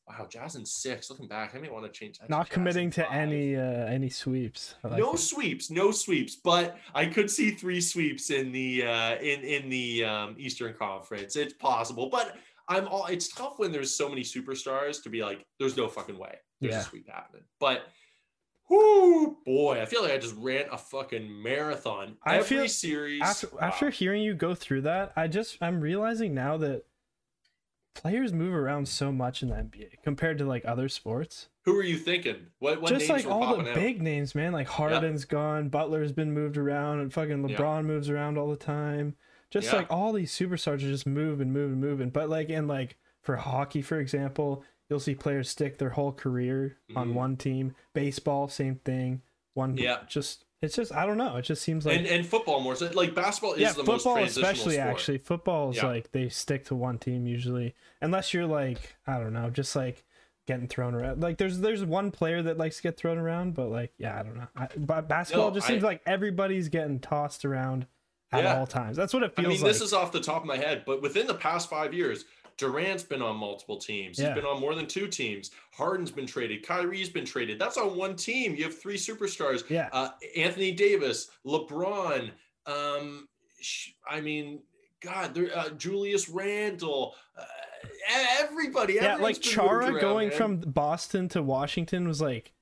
Wow, 0.09 0.27
Jazz 0.31 0.57
in 0.57 0.65
six. 0.65 1.11
Looking 1.11 1.29
back, 1.29 1.55
I 1.55 1.59
may 1.59 1.69
want 1.69 1.85
to 1.85 1.91
change 1.91 2.19
that. 2.19 2.31
Not 2.31 2.47
Jazz 2.47 2.55
committing 2.55 2.91
to 2.93 3.05
five. 3.05 3.13
any 3.13 3.57
uh 3.57 3.61
any 3.61 4.09
sweeps. 4.09 4.75
Like 4.83 4.99
no 4.99 5.15
sweeps, 5.17 5.71
no 5.71 5.91
sweeps, 5.91 6.37
but 6.37 6.79
I 6.95 7.07
could 7.07 7.31
see 7.31 7.51
three 7.51 7.81
sweeps 7.81 8.31
in 8.31 8.51
the 8.53 8.85
uh, 8.87 9.17
in 9.17 9.41
in 9.43 9.69
the 9.69 10.05
um, 10.05 10.35
Eastern 10.39 10.73
Conference. 10.75 11.37
It's 11.37 11.53
possible, 11.55 12.09
but 12.09 12.37
I'm 12.69 12.89
all. 12.89 13.07
It's 13.07 13.29
tough 13.29 13.59
when 13.59 13.71
there's 13.73 13.95
so 13.95 14.09
many 14.09 14.23
superstars 14.23 15.03
to 15.03 15.11
be 15.11 15.23
like, 15.23 15.45
there's 15.59 15.77
no 15.77 15.89
fucking 15.89 16.19
way 16.19 16.37
there's 16.61 16.73
Yeah. 16.75 16.81
a 16.81 16.85
sweep 16.85 17.09
happening. 17.09 17.45
But, 17.61 17.83
whoo, 18.69 19.37
boy, 19.47 19.81
I 19.81 19.85
feel 19.87 20.03
like 20.03 20.13
I 20.13 20.19
just 20.19 20.35
ran 20.37 20.67
a 20.73 20.77
fucking 20.79 21.43
marathon. 21.43 22.17
I 22.25 22.37
Every 22.39 22.57
feel- 22.59 22.69
series 22.69 23.23
after 23.23 23.49
wow. 23.49 23.59
after 23.63 23.91
hearing 23.91 24.23
you 24.23 24.35
go 24.35 24.55
through 24.55 24.83
that, 24.83 25.13
I 25.17 25.29
just 25.29 25.59
I'm 25.61 25.81
realizing 25.81 26.35
now 26.35 26.57
that 26.59 26.85
players 27.99 28.33
move 28.33 28.55
around 28.55 28.87
so 28.89 29.11
much 29.13 29.43
in 29.43 29.49
the 29.49 29.57
NBA 29.57 30.03
compared 30.03 30.39
to 30.39 30.45
like 30.45 30.65
other 30.65 30.89
sports. 30.89 31.49
Who 31.65 31.77
are 31.77 31.83
you 31.83 31.97
thinking? 31.99 32.47
What 32.61 32.81
what 32.81 32.91
just 32.93 33.09
like 33.11 33.27
all 33.27 33.57
the 33.57 33.69
out? 33.71 33.75
big 33.75 34.01
names, 34.01 34.35
man. 34.35 34.53
Like 34.53 34.69
Harden's 34.69 35.25
gone, 35.25 35.69
Butler's 35.69 36.13
been 36.13 36.33
moved 36.33 36.57
around, 36.57 37.01
and 37.01 37.13
fucking. 37.13 37.43
LeBron 37.47 37.85
moves 37.85 38.09
around 38.09 38.39
all 38.39 38.49
the 38.49 38.57
time. 38.57 39.17
Just 39.51 39.69
Yeah. 39.73 39.79
like 39.79 39.91
all 39.91 40.13
these 40.13 40.33
superstars 40.33 40.75
are 40.77 40.79
just 40.79 41.07
moving, 41.07 41.53
moving, 41.53 41.81
moving. 41.81 42.11
But 42.11 42.29
like 42.29 42.49
in 42.49 42.67
like 42.69 42.97
for 43.21 43.37
hockey, 43.37 43.83
for 43.83 43.99
example, 43.99 44.65
you'll 44.89 45.01
see 45.01 45.15
players 45.15 45.49
stick 45.51 45.79
their 45.79 45.91
whole 45.91 46.13
career 46.13 46.79
on 46.97 47.11
Mhm. 47.11 47.15
one 47.15 47.37
team. 47.37 47.75
Baseball, 47.95 48.49
same 48.49 48.77
thing. 48.77 49.23
One 49.55 49.77
Yeah. 49.77 49.99
just 50.09 50.45
it's 50.63 50.75
just 50.77 50.93
I 50.93 51.07
don't 51.07 51.19
know. 51.19 51.37
It 51.37 51.43
just 51.43 51.63
seems 51.63 51.87
like 51.87 51.99
and 51.99 52.07
and 52.07 52.27
football 52.27 52.61
more 52.61 52.75
so 52.77 52.91
like 52.95 53.15
basketball 53.15 53.55
is 53.55 53.61
yeah, 53.61 53.73
the 53.73 53.85
most 53.85 54.03
football 54.03 54.17
transitional 54.17 54.51
especially 54.51 54.75
sport. 54.75 54.89
actually. 54.89 55.19
Football 55.19 55.71
is 55.71 55.77
Yeah. 55.77 55.87
like 55.87 56.13
they 56.13 56.29
stick 56.29 56.65
to 56.67 56.75
one 56.75 56.99
team 56.99 57.27
usually, 57.27 57.75
unless 58.01 58.35
you're 58.35 58.47
like 58.47 58.97
I 59.07 59.19
don't 59.19 59.33
know, 59.33 59.51
just 59.51 59.75
like 59.77 60.05
getting 60.47 60.67
thrown 60.67 60.95
around. 60.95 61.21
Like 61.23 61.39
there's 61.39 61.61
there's 61.61 61.85
one 61.85 62.11
player 62.11 62.43
that 62.43 62.59
likes 62.59 62.77
to 62.79 62.83
get 62.83 62.97
thrown 62.97 63.19
around, 63.19 63.55
but 63.55 63.69
like 63.69 63.93
yeah, 63.99 64.19
I 64.19 64.23
don't 64.23 64.37
know. 64.37 64.49
I, 64.57 64.69
but 64.77 65.09
basketball 65.09 65.49
No, 65.51 65.55
just 65.55 65.67
I- 65.67 65.71
seems 65.71 65.83
like 65.83 66.03
everybody's 66.07 66.69
getting 66.69 66.99
tossed 67.01 67.45
around 67.45 67.87
at 68.33 68.43
Yeah. 68.45 68.59
all 68.59 68.67
times. 68.67 68.97
That's 68.97 69.15
what 69.15 69.23
it 69.23 69.35
feels. 69.37 69.39
Like. 69.39 69.47
I 69.47 69.49
mean, 69.55 69.63
like. 69.63 69.73
this 69.73 69.81
is 69.81 69.93
off 69.93 70.13
the 70.13 70.21
top 70.21 70.43
of 70.43 70.47
my 70.47 70.57
head, 70.57 70.83
but 70.87 71.01
within 71.01 71.27
the 71.27 71.35
past 71.35 71.71
five 71.71 71.95
years, 71.95 72.25
Durant's 72.59 73.03
been 73.05 73.23
on 73.23 73.37
multiple 73.37 73.77
teams. 73.79 74.19
Yeah. 74.19 74.27
He's 74.27 74.35
been 74.35 74.45
on 74.45 74.61
more 74.61 74.75
than 74.75 74.87
two 74.87 75.07
teams. 75.07 75.51
Harden's 75.73 76.11
been 76.11 76.27
traded. 76.27 76.65
Kyrie's 76.67 77.09
been 77.09 77.25
traded. 77.25 77.59
That's 77.59 77.77
on 77.79 77.97
one 77.97 78.17
team. 78.17 78.55
You 78.55 78.65
have 78.65 78.79
three 78.79 78.97
superstars. 78.97 79.63
yeah, 79.71 79.89
Uh, 79.93 80.11
Anthony 80.37 80.73
Davis, 80.73 81.31
LeBron. 81.47 82.31
Um, 82.67 83.29
sh- 83.61 83.91
I 84.09 84.21
mean, 84.21 84.61
God, 85.01 85.35
there, 85.35 85.57
uh, 85.57 85.71
Julius 85.71 86.29
Randle. 86.29 87.15
Uh, 87.39 87.45
everybody. 88.41 88.95
yeah. 88.95 89.17
Like 89.17 89.41
Chara 89.41 89.87
around, 89.93 90.01
going 90.01 90.29
man. 90.29 90.37
from 90.37 90.57
Boston 90.59 91.29
to 91.31 91.43
Washington 91.43 92.09
was 92.09 92.21
like 92.21 92.53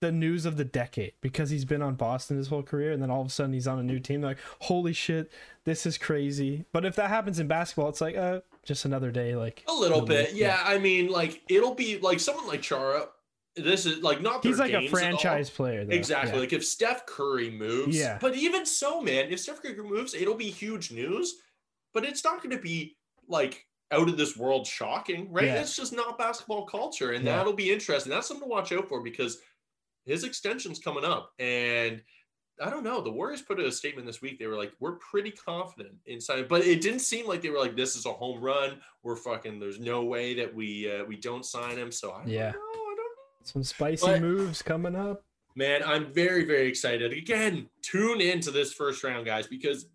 the 0.00 0.10
news 0.12 0.44
of 0.44 0.56
the 0.56 0.64
decade 0.64 1.12
because 1.20 1.50
he's 1.50 1.64
been 1.64 1.80
on 1.80 1.94
Boston 1.94 2.36
his 2.36 2.48
whole 2.48 2.62
career, 2.62 2.92
and 2.92 3.00
then 3.00 3.10
all 3.10 3.20
of 3.20 3.28
a 3.28 3.30
sudden 3.30 3.52
he's 3.52 3.68
on 3.68 3.78
a 3.78 3.82
new 3.82 4.00
team. 4.00 4.20
They're 4.20 4.30
like, 4.32 4.38
holy 4.62 4.92
shit, 4.92 5.30
this 5.64 5.86
is 5.86 5.96
crazy. 5.96 6.64
But 6.72 6.84
if 6.84 6.96
that 6.96 7.08
happens 7.08 7.38
in 7.38 7.46
basketball, 7.46 7.88
it's 7.88 8.00
like, 8.00 8.16
uh, 8.16 8.40
just 8.64 8.84
another 8.84 9.10
day. 9.10 9.36
Like 9.36 9.64
a 9.68 9.72
little 9.72 10.02
bit. 10.02 10.34
Yeah, 10.34 10.60
I 10.64 10.78
mean, 10.78 11.08
like 11.08 11.42
it'll 11.48 11.74
be 11.74 11.98
like 11.98 12.20
someone 12.20 12.46
like 12.46 12.62
Chara. 12.62 13.06
This 13.56 13.86
is 13.86 14.02
like 14.02 14.20
not. 14.20 14.42
He's 14.44 14.58
like 14.58 14.70
a 14.70 14.80
games 14.80 14.86
at 14.86 14.92
all. 14.94 14.98
franchise 14.98 15.50
player. 15.50 15.84
Though. 15.84 15.94
Exactly. 15.94 16.34
Yeah. 16.34 16.40
Like 16.40 16.52
if 16.52 16.64
Steph 16.64 17.06
Curry 17.06 17.50
moves, 17.50 17.96
Yeah. 17.96 18.18
But 18.20 18.34
even 18.34 18.66
so, 18.66 19.00
man, 19.00 19.30
if 19.30 19.38
Steph 19.40 19.62
Curry 19.62 19.76
moves, 19.76 20.14
it'll 20.14 20.34
be 20.34 20.50
huge 20.50 20.90
news. 20.90 21.36
But 21.92 22.04
it's 22.04 22.24
not 22.24 22.42
going 22.42 22.56
to 22.56 22.60
be 22.62 22.96
like 23.28 23.64
out 23.92 24.08
of 24.08 24.16
this 24.16 24.36
world 24.36 24.66
shocking, 24.66 25.32
right? 25.32 25.44
Yeah. 25.44 25.60
It's 25.60 25.76
just 25.76 25.92
not 25.92 26.18
basketball 26.18 26.66
culture, 26.66 27.12
and 27.12 27.24
Yeah. 27.24 27.36
that'll 27.36 27.52
be 27.52 27.70
interesting. 27.72 28.10
That's 28.10 28.26
something 28.26 28.48
to 28.48 28.50
watch 28.50 28.72
out 28.72 28.88
for 28.88 29.00
because 29.00 29.38
his 30.04 30.24
extension's 30.24 30.80
coming 30.80 31.04
up, 31.04 31.30
and 31.38 32.02
I 32.62 32.70
don't 32.70 32.84
know. 32.84 33.00
The 33.00 33.10
Warriors 33.10 33.42
put 33.42 33.58
out 33.58 33.66
a 33.66 33.72
statement 33.72 34.06
this 34.06 34.22
week. 34.22 34.38
They 34.38 34.46
were 34.46 34.56
like, 34.56 34.72
"We're 34.78 34.96
pretty 34.96 35.30
confident 35.32 35.94
inside," 36.06 36.48
but 36.48 36.64
it 36.64 36.80
didn't 36.80 37.00
seem 37.00 37.26
like 37.26 37.42
they 37.42 37.50
were 37.50 37.58
like, 37.58 37.74
"This 37.76 37.96
is 37.96 38.06
a 38.06 38.12
home 38.12 38.40
run. 38.40 38.80
We're 39.02 39.16
fucking. 39.16 39.58
There's 39.58 39.80
no 39.80 40.04
way 40.04 40.34
that 40.34 40.54
we 40.54 40.90
uh, 40.90 41.04
we 41.04 41.16
don't 41.16 41.44
sign 41.44 41.76
him." 41.76 41.90
So 41.90 42.12
I 42.12 42.18
don't 42.18 42.28
Yeah. 42.28 42.50
know. 42.52 42.58
I 42.58 42.94
don't 42.96 42.96
know. 42.96 43.04
Some 43.42 43.64
spicy 43.64 44.06
But- 44.06 44.20
moves 44.20 44.62
coming 44.62 44.94
up. 44.94 45.24
Man, 45.56 45.82
I'm 45.84 46.12
very, 46.12 46.44
very 46.44 46.66
excited. 46.68 47.12
Again, 47.12 47.68
tune 47.82 48.20
into 48.20 48.50
this 48.50 48.72
first 48.72 49.04
round, 49.04 49.24
guys, 49.24 49.46
because 49.46 49.86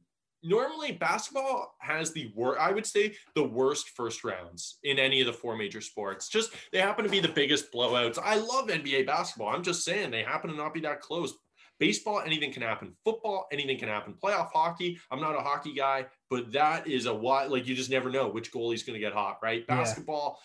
normally 0.42 0.94
basketball 0.94 1.76
has 1.80 2.14
the 2.14 2.32
worst, 2.34 2.62
I 2.62 2.72
would 2.72 2.86
say, 2.86 3.14
the 3.36 3.44
worst 3.44 3.90
first 3.90 4.24
rounds 4.24 4.80
in 4.84 4.98
any 5.00 5.20
of 5.20 5.28
the 5.28 5.34
four 5.34 5.58
major 5.58 5.82
sports. 5.82 6.30
Just 6.30 6.52
they 6.72 6.80
happen 6.80 7.04
to 7.04 7.12
be 7.12 7.20
the 7.20 7.28
biggest 7.28 7.74
blowouts. 7.74 8.18
I 8.24 8.36
love 8.36 8.70
NBA 8.70 9.04
basketball. 9.06 9.50
I'm 9.50 9.64
just 9.64 9.84
saying 9.84 10.12
they 10.12 10.24
happen 10.24 10.50
to 10.50 10.56
not 10.56 10.74
be 10.74 10.80
that 10.82 11.02
close. 11.02 11.34
Baseball, 11.80 12.22
anything 12.26 12.52
can 12.52 12.62
happen. 12.62 12.94
Football, 13.06 13.48
anything 13.52 13.78
can 13.78 13.88
happen. 13.88 14.14
Playoff 14.22 14.52
hockey, 14.52 15.00
I'm 15.12 15.22
not 15.22 15.36
a 15.36 15.40
hockey 15.40 15.74
guy, 15.74 16.06
but 16.30 16.52
that 16.52 16.88
is 16.88 17.06
a 17.06 17.14
wide, 17.14 17.50
like 17.50 17.66
you 17.66 17.76
just 17.76 17.90
never 17.90 18.10
know 18.10 18.28
which 18.28 18.52
goalie's 18.52 18.84
going 18.84 18.96
to 18.96 19.00
get 19.00 19.14
hot, 19.14 19.40
right? 19.42 19.64
Yeah. 19.68 19.78
Basketball, 19.78 20.40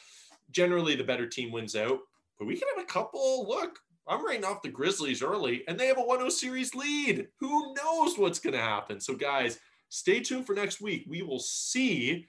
generally 0.51 0.95
the 0.95 1.05
better 1.05 1.27
team 1.27 1.51
wins 1.51 1.75
out, 1.75 1.99
but 2.39 2.47
we 2.47 2.57
can 2.57 2.69
have 2.75 2.85
a 2.85 2.87
couple. 2.87 3.47
Look, 3.49 3.79
I'm 4.07 4.25
writing 4.25 4.45
off 4.45 4.63
the 4.63 4.69
Grizzlies 4.69 5.23
early, 5.23 5.65
and 5.67 5.79
they 5.79 5.87
have 5.87 5.99
a 5.99 6.03
1 6.03 6.19
0 6.19 6.29
series 6.29 6.75
lead. 6.75 7.29
Who 7.41 7.75
knows 7.75 8.19
what's 8.19 8.39
going 8.39 8.55
to 8.55 8.61
happen? 8.61 9.01
So, 9.01 9.15
guys, 9.15 9.59
stay 9.89 10.21
tuned 10.21 10.47
for 10.47 10.55
next 10.55 10.81
week. 10.81 11.05
We 11.09 11.23
will 11.23 11.41
see 11.41 12.27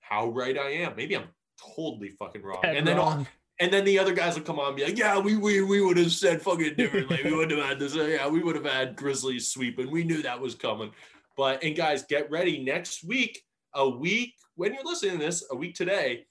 how 0.00 0.28
right 0.28 0.56
I 0.56 0.70
am. 0.70 0.94
Maybe 0.96 1.16
I'm 1.16 1.28
totally 1.74 2.10
fucking 2.10 2.42
wrong. 2.42 2.60
Dead 2.62 2.76
and 2.76 2.86
then 2.86 2.96
wrong. 2.96 3.26
And 3.58 3.72
then 3.72 3.84
the 3.84 3.98
other 3.98 4.12
guys 4.12 4.34
will 4.34 4.44
come 4.44 4.58
on 4.58 4.68
and 4.68 4.76
be 4.76 4.84
like, 4.84 4.98
yeah, 4.98 5.18
we 5.18 5.36
we, 5.36 5.62
we 5.62 5.80
would 5.80 5.96
have 5.96 6.12
said 6.12 6.42
fucking 6.42 6.74
differently. 6.76 7.20
we 7.24 7.32
wouldn't 7.32 7.58
have 7.58 7.68
had 7.68 7.78
this. 7.78 7.96
Uh, 7.96 8.04
yeah, 8.04 8.28
we 8.28 8.42
would 8.42 8.54
have 8.54 8.66
had 8.66 8.96
Grizzlies 8.96 9.48
sweep, 9.50 9.78
and 9.78 9.90
we 9.90 10.04
knew 10.04 10.22
that 10.22 10.40
was 10.40 10.54
coming. 10.54 10.90
But 11.36 11.62
and 11.64 11.74
guys, 11.76 12.02
get 12.02 12.30
ready 12.30 12.62
next 12.62 13.02
week. 13.04 13.42
A 13.74 13.88
week 13.88 14.34
when 14.56 14.72
you're 14.74 14.84
listening 14.84 15.18
to 15.18 15.24
this, 15.24 15.44
a 15.50 15.56
week 15.56 15.74
today, 15.74 16.26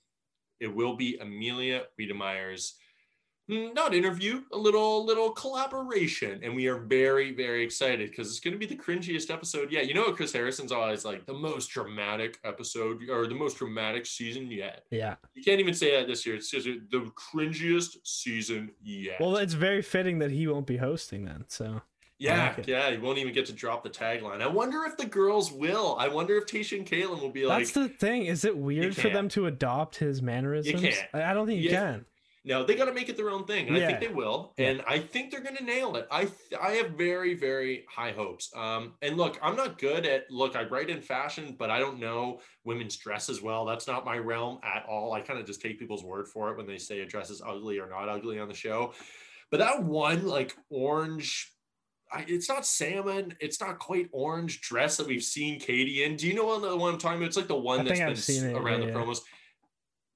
It 0.59 0.73
will 0.73 0.95
be 0.95 1.17
Amelia 1.17 1.83
Wedemeyer's 1.99 2.75
Mm, 3.49 3.75
not 3.75 3.93
interview, 3.93 4.41
a 4.53 4.57
little 4.57 5.05
little 5.05 5.29
collaboration, 5.29 6.39
and 6.43 6.55
we 6.55 6.65
are 6.67 6.77
very 6.79 7.31
very 7.31 7.63
excited 7.63 8.09
because 8.09 8.29
it's 8.29 8.39
going 8.39 8.53
to 8.53 8.57
be 8.57 8.65
the 8.65 8.75
cringiest 8.75 9.29
episode 9.29 9.71
yet. 9.71 9.87
You 9.87 9.93
know, 9.93 10.01
what 10.01 10.15
Chris 10.15 10.33
Harrison's 10.33 10.71
always 10.71 11.05
like 11.05 11.27
the 11.27 11.33
most 11.33 11.67
dramatic 11.67 12.39
episode 12.43 13.07
or 13.09 13.27
the 13.27 13.35
most 13.35 13.57
dramatic 13.57 14.07
season 14.07 14.49
yet. 14.49 14.85
Yeah. 14.89 15.15
You 15.35 15.43
can't 15.43 15.59
even 15.59 15.75
say 15.75 15.95
that 15.95 16.07
this 16.07 16.25
year. 16.25 16.35
It's 16.35 16.49
just 16.49 16.67
uh, 16.67 16.71
the 16.89 17.11
cringiest 17.11 17.97
season 18.03 18.71
yet. 18.81 19.19
Well, 19.19 19.35
it's 19.37 19.53
very 19.53 19.83
fitting 19.83 20.17
that 20.19 20.31
he 20.31 20.47
won't 20.47 20.65
be 20.65 20.77
hosting 20.77 21.25
then. 21.25 21.45
So 21.47 21.81
yeah, 22.17 22.55
like 22.57 22.65
yeah, 22.65 22.89
you 22.89 22.99
won't 23.01 23.19
even 23.19 23.31
get 23.33 23.45
to 23.45 23.53
drop 23.53 23.83
the 23.83 23.91
tagline. 23.91 24.41
I 24.41 24.47
wonder 24.47 24.85
if 24.85 24.97
the 24.97 25.05
girls 25.05 25.51
will. 25.51 25.95
I 25.99 26.07
wonder 26.07 26.35
if 26.37 26.45
Tayshia 26.47 26.79
and 26.79 26.87
Kaitlyn 26.87 27.21
will 27.21 27.29
be 27.29 27.45
like, 27.45 27.59
that's 27.59 27.73
the 27.73 27.89
thing. 27.89 28.25
Is 28.25 28.43
it 28.43 28.57
weird 28.57 28.95
for 28.95 29.09
them 29.09 29.29
to 29.29 29.45
adopt 29.45 29.97
his 29.97 30.21
mannerisms? 30.23 30.81
You 30.81 30.89
can't. 30.89 31.07
I 31.13 31.33
don't 31.35 31.45
think 31.45 31.61
you 31.61 31.69
Yeah. 31.69 31.91
can. 31.91 32.05
No, 32.45 32.63
they 32.63 32.75
got 32.75 32.85
to 32.85 32.93
make 32.93 33.09
it 33.09 33.17
their 33.17 33.31
own 33.31 33.45
thing, 33.45 33.67
and 33.67 33.75
I 33.75 33.87
think 33.87 33.99
they 33.99 34.07
will. 34.07 34.53
Yeah. 34.57 34.69
And 34.69 34.83
I 34.87 34.99
think 34.99 35.31
they're 35.31 35.41
going 35.41 35.55
to 35.55 35.63
nail 35.63 35.95
it. 35.95 36.07
I 36.11 36.21
th- 36.25 36.61
I 36.61 36.73
have 36.73 36.91
very 36.91 37.33
very 37.33 37.85
high 37.89 38.11
hopes. 38.11 38.51
Um, 38.55 38.93
and 39.01 39.17
look, 39.17 39.39
I'm 39.41 39.55
not 39.55 39.79
good 39.79 40.05
at 40.05 40.29
look. 40.29 40.55
I 40.55 40.63
write 40.63 40.91
in 40.91 41.01
fashion, 41.01 41.55
but 41.57 41.71
I 41.71 41.79
don't 41.79 41.99
know 41.99 42.39
women's 42.63 42.97
dress 42.97 43.29
as 43.29 43.41
well. 43.41 43.65
That's 43.65 43.87
not 43.87 44.05
my 44.05 44.17
realm 44.17 44.59
at 44.63 44.85
all. 44.87 45.13
I 45.13 45.21
kind 45.21 45.39
of 45.39 45.47
just 45.47 45.59
take 45.59 45.79
people's 45.79 46.03
word 46.03 46.27
for 46.27 46.51
it 46.51 46.57
when 46.57 46.67
they 46.67 46.77
say 46.77 46.99
a 47.01 47.05
dress 47.05 47.31
is 47.31 47.41
ugly 47.45 47.79
or 47.79 47.89
not 47.89 48.07
ugly 48.07 48.39
on 48.39 48.47
the 48.47 48.53
show. 48.53 48.93
But 49.49 49.57
that 49.57 49.83
one 49.83 50.25
like 50.27 50.55
orange. 50.69 51.51
I, 52.11 52.23
it's 52.27 52.47
not 52.47 52.67
salmon. 52.67 53.35
It's 53.39 53.59
not 53.59 53.79
quite 53.79 54.07
orange 54.11 54.61
dress 54.61 54.97
that 54.97 55.07
we've 55.07 55.23
seen 55.23 55.59
Katie 55.59 56.03
in. 56.03 56.15
Do 56.15 56.27
you 56.27 56.35
know 56.35 56.45
what 56.45 56.61
the 56.61 56.77
one 56.77 56.93
I'm 56.93 56.99
talking 56.99 57.17
about? 57.17 57.27
It's 57.29 57.37
like 57.37 57.47
the 57.47 57.55
one 57.55 57.79
I 57.79 57.83
that's 57.83 57.99
been 57.99 58.09
s- 58.11 58.29
it, 58.29 58.53
around 58.53 58.81
yeah, 58.81 58.85
the 58.85 58.85
yeah. 58.91 58.93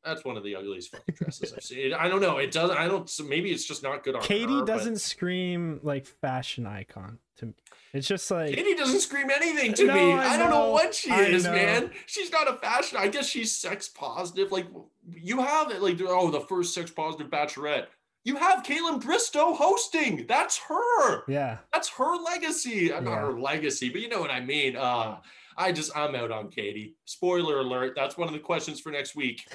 That's 0.03 0.23
one 0.23 0.37
of 0.37 0.43
the 0.43 0.55
ugliest 0.55 0.91
fucking 0.91 1.15
dresses 1.15 1.53
I've 1.53 1.63
seen. 1.63 1.93
I 1.93 2.07
don't 2.07 2.21
know. 2.21 2.37
It 2.37 2.51
doesn't. 2.51 2.77
I 2.77 2.87
don't. 2.87 3.09
So 3.09 3.23
maybe 3.23 3.51
it's 3.51 3.65
just 3.65 3.83
not 3.83 4.03
good 4.03 4.15
on 4.15 4.21
Katie 4.21 4.45
her, 4.53 4.59
but- 4.59 4.65
doesn't 4.67 4.99
scream 5.01 5.79
like 5.83 6.05
fashion 6.05 6.65
icon 6.65 7.19
to 7.37 7.47
me. 7.47 7.53
It's 7.93 8.07
just 8.07 8.29
like 8.31 8.53
Katie 8.55 8.75
doesn't 8.75 8.99
scream 9.01 9.29
anything 9.31 9.73
to 9.73 9.85
No, 9.85 9.93
me. 9.95 10.11
I 10.13 10.35
I, 10.35 10.37
don't 10.37 10.49
know 10.51 10.65
know. 10.67 10.71
what 10.71 10.93
she 10.93 11.09
I 11.11 11.23
is, 11.23 11.43
know. 11.43 11.51
man. 11.51 11.91
She's 12.05 12.31
not 12.31 12.47
a 12.47 12.53
fashion. 12.57 12.97
I 12.99 13.07
guess 13.07 13.27
she's 13.27 13.51
sex 13.53 13.87
positive. 13.89 14.51
Like 14.51 14.67
you 15.11 15.39
have 15.41 15.71
it. 15.71 15.81
Like 15.81 15.99
oh, 16.05 16.29
the 16.31 16.41
first 16.41 16.73
sex 16.73 16.91
positive 16.91 17.29
bachelorette. 17.31 17.87
You 18.25 18.35
have 18.35 18.63
Kaitlyn 18.63 19.01
Bristowe 19.01 19.55
hosting. 19.55 20.25
That's 20.27 20.57
her. 20.59 21.23
yeah. 21.27 21.57
That's 21.73 21.89
her 21.89 22.15
legacy. 22.21 22.91
Uh, 22.91 22.99
Not 22.99 23.17
her 23.17 23.39
legacy, 23.39 23.89
but 23.89 24.01
you 24.01 24.09
know 24.09 24.19
what 24.19 24.29
I 24.29 24.39
mean. 24.41 24.75
Uh, 24.75 25.17
I 25.57 25.71
just 25.71 25.95
I'm 25.97 26.15
out 26.15 26.29
on 26.31 26.49
Katie. 26.49 26.95
Spoiler 27.05 27.59
alert. 27.59 27.93
That's 27.95 28.17
one 28.17 28.27
of 28.27 28.33
the 28.33 28.39
questions 28.39 28.79
for 28.79 28.91
next 28.91 29.15
week. 29.15 29.45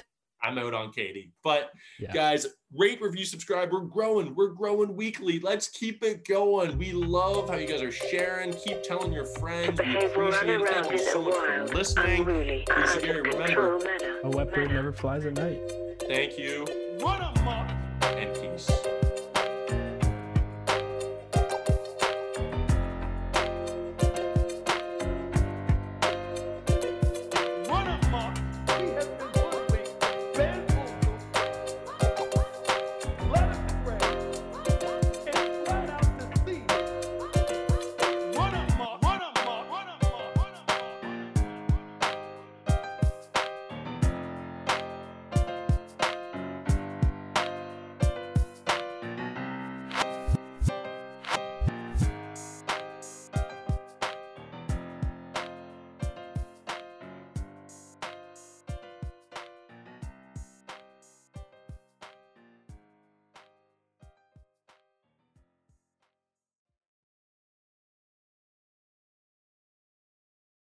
I'm 0.45 0.57
out 0.57 0.73
on 0.73 0.91
Katie. 0.91 1.31
But 1.43 1.71
Yeah. 1.99 2.11
guys, 2.13 2.45
rate, 2.73 3.01
review, 3.01 3.25
subscribe. 3.25 3.71
We're 3.71 3.81
growing. 3.81 4.35
We're 4.35 4.49
growing 4.53 4.95
weekly. 4.95 5.39
Let's 5.39 5.67
keep 5.69 6.03
it 6.03 6.27
going. 6.27 6.77
We 6.77 6.91
love 6.91 7.49
how 7.49 7.55
you 7.55 7.67
guys 7.67 7.81
are 7.81 7.91
sharing. 7.91 8.53
Keep 8.53 8.83
telling 8.83 9.11
your 9.11 9.25
friends. 9.25 9.79
We 9.79 9.95
appreciate 10.05 10.61
it. 10.61 10.67
Thank 10.67 10.85
you 10.87 10.91
in 10.93 10.99
so 10.99 11.21
much 11.23 11.35
for 11.35 11.75
listening. 11.75 12.21
unruly, 12.21 12.65
Please, 12.69 12.95
Gary, 12.97 13.21
remember- 13.21 13.77
A 14.23 14.29
wet 14.29 14.53
bird 14.53 14.69
never 14.71 14.91
flies 14.93 15.25
at 15.25 15.33
night. 15.33 15.59
Thank 16.07 16.37
you. 16.37 16.65
What 16.99 17.19
a 17.21 17.41
mother. 17.43 17.84